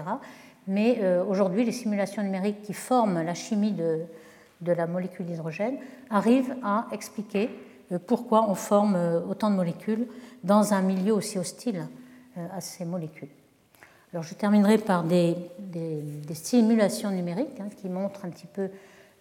Mais 0.68 1.02
aujourd'hui, 1.28 1.66
les 1.66 1.72
simulations 1.72 2.22
numériques 2.22 2.62
qui 2.62 2.74
forment 2.74 3.24
la 3.24 3.34
chimie 3.34 3.72
de, 3.72 4.06
la 4.62 4.86
molécule 4.86 5.26
d'hydrogène 5.26 5.80
arrivent 6.12 6.56
à 6.62 6.86
expliquer 6.92 7.50
pourquoi 8.06 8.48
on 8.48 8.54
forme 8.54 8.96
autant 9.28 9.50
de 9.50 9.56
molécules 9.56 10.06
dans 10.44 10.76
un 10.76 10.84
milieu 10.84 11.14
aussi 11.14 11.40
hostile 11.40 11.88
à 12.54 12.62
ces 12.62 12.86
molécules. 12.86 13.30
Alors 14.12 14.24
je 14.24 14.34
terminerai 14.34 14.80
par 14.80 15.04
des, 15.04 15.36
simulations 16.34 17.12
numériques 17.12 17.60
hein, 17.60 17.70
qui 17.78 17.90
montrent 17.90 18.26
un 18.26 18.30
petit 18.30 18.48
peu 18.48 18.70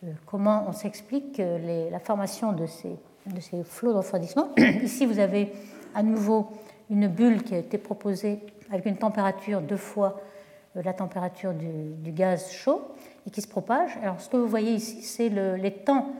euh, 0.04 0.12
comment 0.24 0.64
on 0.66 0.72
s'explique 0.72 1.40
euh, 1.40 1.90
la 1.90 2.00
formation 2.00 2.52
de 2.52 2.66
ces, 2.66 2.96
de 3.26 3.40
ces 3.40 3.62
flots 3.64 3.92
de 3.92 3.98
refroidissement. 3.98 4.50
Ici, 4.82 5.06
vous 5.06 5.18
avez 5.18 5.52
à 5.94 6.02
nouveau 6.02 6.48
une 6.90 7.08
bulle 7.08 7.42
qui 7.42 7.54
a 7.54 7.58
été 7.58 7.78
proposée 7.78 8.40
avec 8.70 8.86
une 8.86 8.96
température 8.96 9.60
deux 9.60 9.76
fois 9.76 10.20
euh, 10.76 10.82
la 10.82 10.92
température 10.92 11.52
du, 11.54 12.12
gaz 12.12 12.50
chaud 12.50 12.82
et 13.26 13.30
qui 13.30 13.40
se 13.40 13.48
propage. 13.48 13.90
Alors 14.02 14.20
ce 14.20 14.28
que 14.28 14.36
vous 14.36 14.48
voyez 14.48 14.72
ici, 14.72 15.02
c'est 15.02 15.28
le, 15.28 15.56
les 15.56 15.72
temps 15.72 16.12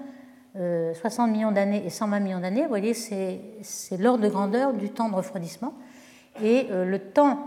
60 0.54 1.30
millions 1.30 1.52
d'années 1.52 1.84
et 1.86 1.90
120 1.90 2.18
millions 2.18 2.40
d'années. 2.40 2.62
Vous 2.62 2.68
voyez, 2.68 2.92
c'est 2.92 3.38
l'ordre 3.96 4.24
de 4.24 4.28
grandeur 4.28 4.72
du 4.72 4.90
temps 4.90 5.08
de 5.08 5.14
refroidissement. 5.14 5.72
Et 6.42 6.66
le 6.70 6.98
temps 6.98 7.38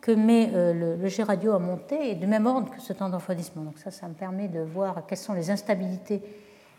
que 0.00 0.12
met 0.12 0.50
euh, 0.54 0.96
le, 0.96 1.08
G 1.08 1.22
radio 1.22 1.52
à 1.52 1.58
monter 1.58 2.12
est 2.12 2.14
de 2.14 2.26
même 2.26 2.46
ordre 2.46 2.70
que 2.70 2.80
ce 2.80 2.92
temps 2.92 3.08
d'enfroidissement. 3.08 3.62
Donc 3.62 3.78
ça, 3.78 3.90
ça 3.90 4.08
me 4.08 4.14
permet 4.14 4.48
de 4.48 4.60
voir 4.60 5.04
quelles 5.06 5.18
sont 5.18 5.34
les 5.34 5.50
instabilités 5.50 6.22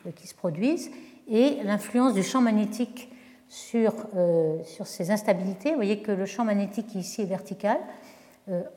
euh, 0.05 0.11
qui 0.11 0.27
se 0.27 0.34
produisent 0.34 0.91
et 1.30 1.63
l'influence 1.63 2.13
du 2.13 2.23
champ 2.23 2.41
magnétique 2.41 3.11
sur, 3.47 3.93
euh, 4.15 4.63
sur 4.63 4.88
ces 4.88 5.11
instabilités. 5.11 5.69
Vous 5.69 5.75
voyez 5.75 6.01
que 6.01 6.11
le 6.11 6.25
champ 6.25 6.43
magnétique 6.43 6.95
ici 6.95 7.21
est 7.21 7.25
vertical, 7.25 7.77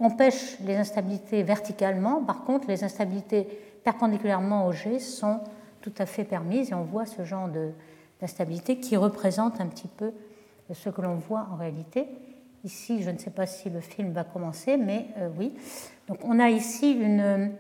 empêche 0.01 0.59
les 0.61 0.77
instabilités 0.77 1.43
verticalement. 1.43 2.23
Par 2.23 2.45
contre, 2.45 2.69
les 2.69 2.85
instabilités 2.85 3.49
perpendiculairement 3.85 4.67
au 4.67 4.73
G 4.73 4.99
sont 4.99 5.41
tout 5.81 5.95
à 5.97 6.05
fait 6.05 6.25
permises 6.25 6.71
et 6.71 6.75
on 6.75 6.85
voit 6.85 7.07
ce 7.07 7.25
genre 7.25 7.49
d'instabilité 8.21 8.77
qui 8.77 8.99
représente 8.99 9.63
un 9.63 9.67
petit 9.67 9.89
peu 9.89 10.13
ce 10.73 10.89
que 10.89 11.01
l'on 11.01 11.17
voit 11.17 11.49
en 11.53 11.57
réalité. 11.57 12.07
Ici, 12.65 13.03
je 13.03 13.11
ne 13.11 13.19
sais 13.19 13.31
pas 13.31 13.47
si 13.47 13.71
le 13.71 13.81
film 13.81 14.13
va 14.13 14.25
commencer, 14.25 14.77
mais 14.77 15.07
euh, 15.19 15.29
oui. 15.37 15.53
Donc, 16.09 16.19
on 16.25 16.39
a 16.39 16.49
ici 16.49 16.93
une, 16.93 17.53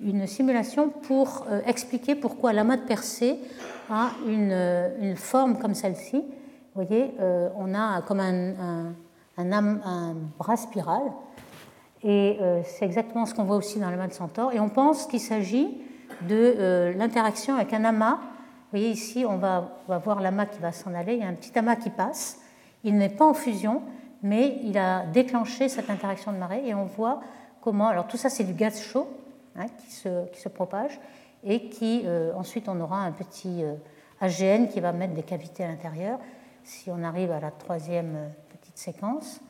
une 0.00 0.26
simulation 0.26 0.88
pour 0.88 1.46
euh, 1.48 1.60
expliquer 1.66 2.14
pourquoi 2.14 2.52
l'amas 2.52 2.76
de 2.76 2.82
Persée 2.82 3.38
a 3.90 4.10
une, 4.26 4.52
une 5.00 5.16
forme 5.16 5.58
comme 5.58 5.74
celle-ci. 5.74 6.16
Vous 6.16 6.84
voyez, 6.84 7.14
euh, 7.20 7.48
on 7.56 7.74
a 7.74 8.02
comme 8.02 8.20
un, 8.20 8.94
bras 10.38 10.56
spiral, 10.56 11.02
et 12.04 12.38
c'est 12.64 12.84
exactement 12.84 13.26
ce 13.26 13.34
qu'on 13.34 13.42
voit 13.44 13.56
aussi 13.56 13.80
dans 13.80 13.90
l'amas 13.90 14.06
de 14.06 14.12
Centaure. 14.12 14.52
Et 14.52 14.60
on 14.60 14.68
pense 14.68 15.06
qu'il 15.06 15.20
s'agit 15.20 15.68
de 16.28 16.92
l'interaction 16.96 17.54
avec 17.54 17.72
un 17.72 17.84
amas. 17.84 18.14
Vous 18.14 18.78
voyez 18.78 18.90
ici, 18.90 19.24
on 19.28 19.36
va 19.36 19.80
voir 20.04 20.20
l'amas 20.20 20.46
qui 20.46 20.60
va 20.60 20.70
s'en 20.70 20.94
aller. 20.94 21.14
Il 21.14 21.20
y 21.20 21.24
a 21.24 21.28
un 21.28 21.34
petit 21.34 21.56
amas 21.58 21.74
qui 21.74 21.90
passe. 21.90 22.40
Il 22.84 22.96
n'est 22.96 23.08
pas 23.08 23.26
en 23.26 23.34
fusion, 23.34 23.82
mais 24.22 24.58
il 24.62 24.78
a 24.78 25.06
déclenché 25.06 25.68
cette 25.68 25.90
interaction 25.90 26.32
de 26.32 26.38
marée 26.38 26.62
et 26.66 26.74
on 26.74 26.84
voit 26.84 27.20
comment. 27.60 27.88
Alors 27.88 28.06
tout 28.06 28.16
ça, 28.16 28.28
c'est 28.28 28.44
du 28.44 28.52
gaz 28.52 28.80
chaud 28.80 29.08
hein, 29.58 29.66
qui, 29.78 29.90
se, 29.90 30.26
qui, 30.26 30.40
se, 30.40 30.48
propage 30.48 30.98
et 31.44 31.68
qui 31.68 32.02
euh, 32.04 32.32
ensuite 32.34 32.68
on 32.68 32.80
aura 32.80 33.00
un 33.00 33.12
petit 33.12 33.62
euh, 33.62 33.74
AGN 34.20 34.68
qui 34.68 34.80
va 34.80 34.92
mettre 34.92 35.14
des 35.14 35.22
cavités 35.22 35.64
à 35.64 35.68
l'intérieur. 35.68 36.18
Si 36.64 36.90
on 36.90 37.02
arrive 37.02 37.30
à 37.30 37.40
la 37.40 37.50
troisième 37.50 38.16
euh, 38.16 38.28
petite 38.50 38.78
séquence, 38.78 39.40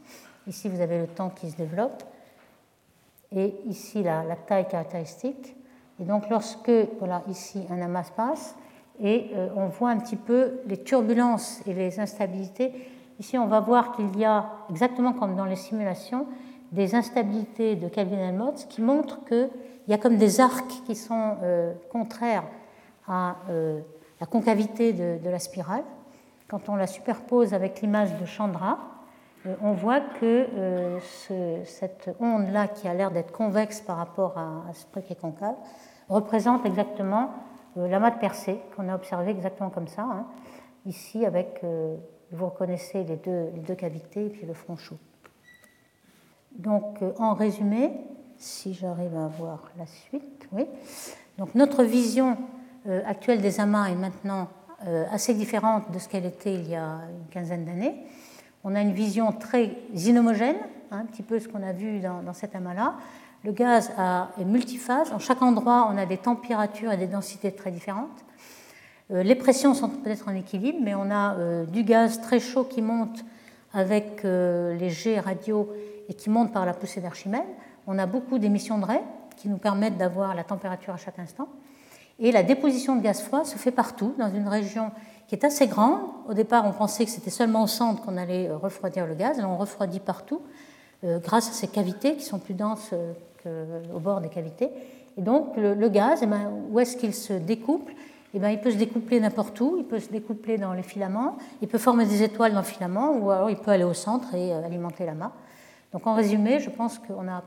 ici 0.46 0.68
vous 0.68 0.80
avez 0.80 0.98
le 0.98 1.06
temps 1.06 1.30
qui 1.30 1.50
se 1.50 1.56
développe 1.56 2.02
et 3.32 3.54
ici 3.66 4.02
la, 4.02 4.24
taille 4.46 4.66
caractéristique. 4.68 5.54
Et 6.00 6.04
donc 6.04 6.30
lorsque, 6.30 6.70
voilà, 6.98 7.22
ici 7.28 7.64
un 7.70 7.80
amas 7.82 8.11
passe 8.14 8.54
et 9.00 9.30
on 9.54 9.66
voit 9.68 9.90
un 9.90 9.98
petit 9.98 10.16
peu 10.16 10.61
les 10.66 10.82
turbulences 10.82 11.61
et 11.66 11.72
les 11.72 12.00
instabilités 12.00 12.72
Ici, 13.18 13.36
on 13.36 13.46
va 13.46 13.59
voir 13.61 13.92
qu'il 13.92 14.16
y 14.16 14.24
a, 14.24 14.46
exactement 14.70 15.12
comme 15.12 15.34
dans 15.34 15.44
les 15.44 15.56
simulations, 15.56 16.26
des 16.70 16.94
instabilités 16.94 17.74
de 17.74 17.88
Kelvin-Helmholtz 17.88 18.66
qui 18.66 18.80
montrent 18.80 19.24
qu'il 19.89 19.97
y 19.97 19.99
a 19.99 20.03
comme 20.03 20.18
des 20.18 20.39
arcs 20.39 20.82
qui 20.84 20.95
sont 20.95 21.39
euh, 21.43 21.72
contraires 21.91 22.45
à 23.07 23.36
euh, 23.49 23.80
la 24.20 24.26
concavité 24.26 24.93
de, 24.93 25.30
la 25.30 25.39
spirale. 25.39 25.82
Quand 26.47 26.68
on 26.68 26.76
la 26.76 26.86
superpose 26.86 27.55
avec 27.55 27.80
l'image 27.80 28.14
de 28.20 28.26
Chandra, 28.26 28.80
euh, 29.47 29.55
on 29.62 29.72
voit 29.72 30.01
que 30.01 30.47
cette 31.64 32.11
onde-là, 32.20 32.68
qui 32.68 32.86
a 32.86 32.93
l'air 32.93 33.11
d'être 33.11 33.32
convexe 33.32 33.80
par 33.80 33.97
rapport 33.97 34.36
à, 34.36 34.74
ce 34.74 34.84
truc 34.93 35.07
qui 35.07 35.14
est 35.14 35.20
concave, 35.20 35.55
représente 36.11 36.66
exactement 36.66 37.30
l'amas 37.74 38.11
de 38.11 38.18
Persée 38.18 38.61
qu'on 38.76 38.91
a 38.91 38.95
observé 38.95 39.30
exactement 39.30 39.70
comme 39.70 39.89
ça, 39.89 40.03
hein. 40.03 40.26
ici 40.84 41.24
avec, 41.24 41.64
vous 42.30 42.45
reconnaissez 42.45 43.05
les 43.05 43.16
deux, 43.16 43.53
les 43.55 43.61
deux 43.61 43.74
cavités 43.74 44.26
et 44.26 44.28
puis 44.28 44.45
le 44.45 44.53
front 44.53 44.76
chaud. 44.76 44.99
Donc 46.59 47.03
en 47.18 47.32
résumé, 47.32 47.93
si 48.39 48.74
j'arrive 48.74 49.16
à 49.16 49.26
voir 49.26 49.70
la 49.78 49.86
suite, 49.86 50.49
oui. 50.53 50.66
Donc 51.39 51.55
notre 51.55 51.84
vision 51.84 52.36
actuelle 53.07 53.41
des 53.41 53.61
amas 53.61 53.89
est 53.89 53.95
maintenant 53.95 54.49
assez 55.12 55.34
différente 55.34 55.91
de 55.93 55.99
ce 55.99 56.09
qu'elle 56.09 56.24
était 56.24 56.55
il 56.55 56.68
y 56.68 56.74
a 56.74 57.01
une 57.11 57.28
quinzaine 57.30 57.64
d'années 57.64 58.07
on 58.64 58.74
a 58.74 58.80
une 58.80 58.93
vision 58.93 59.32
très 59.32 59.76
inhomogène, 59.95 60.57
hein, 60.91 61.01
un 61.01 61.05
petit 61.07 61.22
peu 61.22 61.39
ce 61.39 61.49
qu'on 61.49 61.62
a 61.62 61.72
vu 61.72 62.01
dans, 62.01 62.32
cet 62.32 62.55
amas-là. 62.55 62.95
Le 63.45 63.53
gaz 63.53 63.93
est 64.39 64.45
multiphase. 64.45 65.12
En 65.12 65.18
chaque 65.18 65.43
endroit, 65.43 65.89
on 65.93 65.97
a 65.97 66.07
des 66.07 66.18
températures 66.18 66.93
et 66.93 66.97
des 66.97 67.07
densités 67.07 67.53
très 67.53 67.70
différentes. 67.70 68.24
Euh, 69.11 69.22
les 69.22 69.36
pressions 69.36 69.74
sont 69.74 69.89
peut-être 69.89 70.28
en 70.28 70.34
équilibre, 70.34 70.78
mais 70.82 70.95
on 70.95 71.11
a 71.11 71.34
euh, 71.36 71.64
du 71.64 71.84
gaz 71.84 72.20
très 72.20 72.41
chaud 72.41 72.64
qui 72.64 72.82
monte 72.82 73.24
avec 73.72 74.24
euh, 74.24 74.74
les 74.74 74.91
jets 74.91 75.20
radiaux 75.20 75.72
et 76.09 76.14
qui 76.14 76.30
monte 76.30 76.53
par 76.53 76.66
la 76.66 76.74
poussée 76.74 77.01
d'Archimède. 77.01 77.43
On 77.91 77.99
a 77.99 78.05
beaucoup 78.05 78.39
d'émissions 78.39 78.78
de 78.78 78.84
raies 78.84 79.03
qui 79.39 79.49
nous 79.49 79.57
permettent 79.57 79.97
d'avoir 79.97 80.34
la 80.34 80.45
température 80.45 80.93
à 80.93 80.99
chaque 80.99 81.18
instant. 81.18 81.49
Et 82.18 82.32
la 82.32 82.43
déposition 82.43 82.97
de 82.97 83.01
gaz 83.01 83.22
froid 83.22 83.45
se 83.45 83.57
fait 83.57 83.70
partout, 83.70 84.14
dans 84.18 84.28
une 84.28 84.47
région 84.47 84.91
qui 85.26 85.34
est 85.34 85.45
assez 85.45 85.66
grande. 85.68 86.01
Au 86.28 86.34
départ, 86.34 86.66
on 86.66 86.72
pensait 86.72 87.07
que 87.07 87.11
c'était 87.11 87.30
seulement 87.30 87.62
au 87.62 87.66
centre 87.66 88.05
qu'on 88.05 88.18
allait 88.18 88.49
euh, 88.49 88.59
refroidir 88.59 89.07
le 89.07 89.14
gaz. 89.14 89.39
Là, 89.39 89.49
on 89.49 89.57
refroidit 89.57 90.01
partout 90.01 90.43
euh, 91.03 91.18
grâce 91.18 91.49
à 91.49 91.53
ces 91.53 91.66
cavités 91.66 92.16
qui 92.16 92.24
sont 92.24 92.39
plus 92.39 92.53
denses 92.53 92.91
euh, 92.93 93.14
qu'au 93.91 94.01
bord 94.01 94.20
des 94.20 94.28
cavités. 94.28 94.68
Et 95.16 95.22
donc, 95.22 95.57
le, 95.57 95.89
gaz, 95.89 96.20
eh 96.22 96.26
ben, 96.26 96.51
où 96.70 96.78
est-ce 96.78 96.95
qu'il 96.95 97.14
se 97.14 97.32
découple? 97.32 97.95
Eh 98.34 98.39
ben, 98.39 98.51
Il 98.51 98.61
peut 98.61 98.70
se 98.70 98.76
découpler 98.76 99.18
n'importe 99.18 99.59
où. 99.62 99.76
Il 99.78 99.84
peut 99.84 99.99
se 99.99 100.11
découpler 100.11 100.59
dans 100.59 100.74
les 100.74 100.82
filaments. 100.82 101.39
Il 101.62 101.68
peut 101.68 101.78
former 101.78 102.05
des 102.05 102.22
étoiles 102.22 102.53
dans 102.53 102.61
le 102.61 102.66
filament 102.66 103.16
ou 103.16 103.30
alors 103.30 103.49
il 103.49 103.57
peut 103.57 103.70
aller 103.70 103.84
au 103.84 103.95
centre 103.95 104.34
et 104.34 104.53
alimenter 104.53 105.07
l'amas. 105.07 105.32
Donc, 105.93 106.07
en 106.07 106.12
résumé, 106.12 106.61
je 106.61 106.68
pense 106.68 106.99
qu'on 106.99 107.26
a 107.28 107.43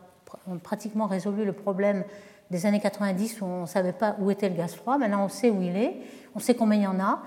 pratiquement 0.63 1.07
résolu 1.07 1.45
le 1.45 1.53
problème 1.53 2.03
des 2.49 2.65
années 2.65 2.79
90 2.79 3.41
où 3.41 3.45
on 3.45 3.61
ne 3.61 3.65
savait 3.65 3.93
pas 3.93 4.15
où 4.19 4.29
était 4.29 4.49
le 4.49 4.55
gaz 4.55 4.75
froid. 4.75 4.97
Maintenant, 4.97 5.25
on 5.25 5.29
sait 5.29 5.49
où 5.49 5.61
il 5.61 5.75
est. 5.75 5.95
On 6.35 6.39
sait 6.39 6.53
combien 6.53 6.77
il 6.77 6.83
y 6.83 6.87
en 6.87 6.99
a. 6.99 7.21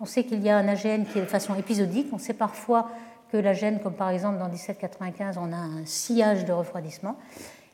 On 0.00 0.04
sait 0.04 0.24
qu'il 0.24 0.42
y 0.42 0.50
a 0.50 0.58
un 0.58 0.68
AGN 0.68 1.04
qui 1.04 1.18
est 1.18 1.22
de 1.22 1.26
façon 1.26 1.54
épisodique. 1.54 2.08
On 2.12 2.18
sait 2.18 2.34
parfois 2.34 2.90
que 3.32 3.38
l'AGN, 3.38 3.78
comme 3.82 3.94
par 3.94 4.10
exemple 4.10 4.38
dans 4.38 4.48
1795, 4.48 5.38
on 5.38 5.52
a 5.52 5.56
un 5.56 5.86
sillage 5.86 6.44
de 6.44 6.52
refroidissement. 6.52 7.16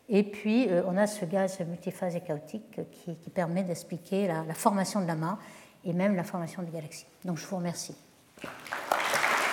Et 0.09 0.22
puis, 0.22 0.68
euh, 0.68 0.83
on 0.87 0.97
a 0.97 1.07
ce 1.07 1.24
gaz 1.24 1.59
multiphase 1.61 2.16
et 2.16 2.20
chaotique 2.20 2.80
qui, 2.93 3.30
permet 3.30 3.62
d'expliquer 3.62 4.28
la, 4.28 4.45
la, 4.45 4.55
formation 4.55 5.01
de 5.01 5.07
l'amas 5.07 5.39
et 5.85 5.93
même 5.93 6.14
la 6.16 6.24
formation 6.24 6.62
des 6.62 6.70
galaxies. 6.70 7.07
Donc, 7.24 7.39
je 7.39 7.47
vous 7.47 7.57
remercie. 7.57 7.97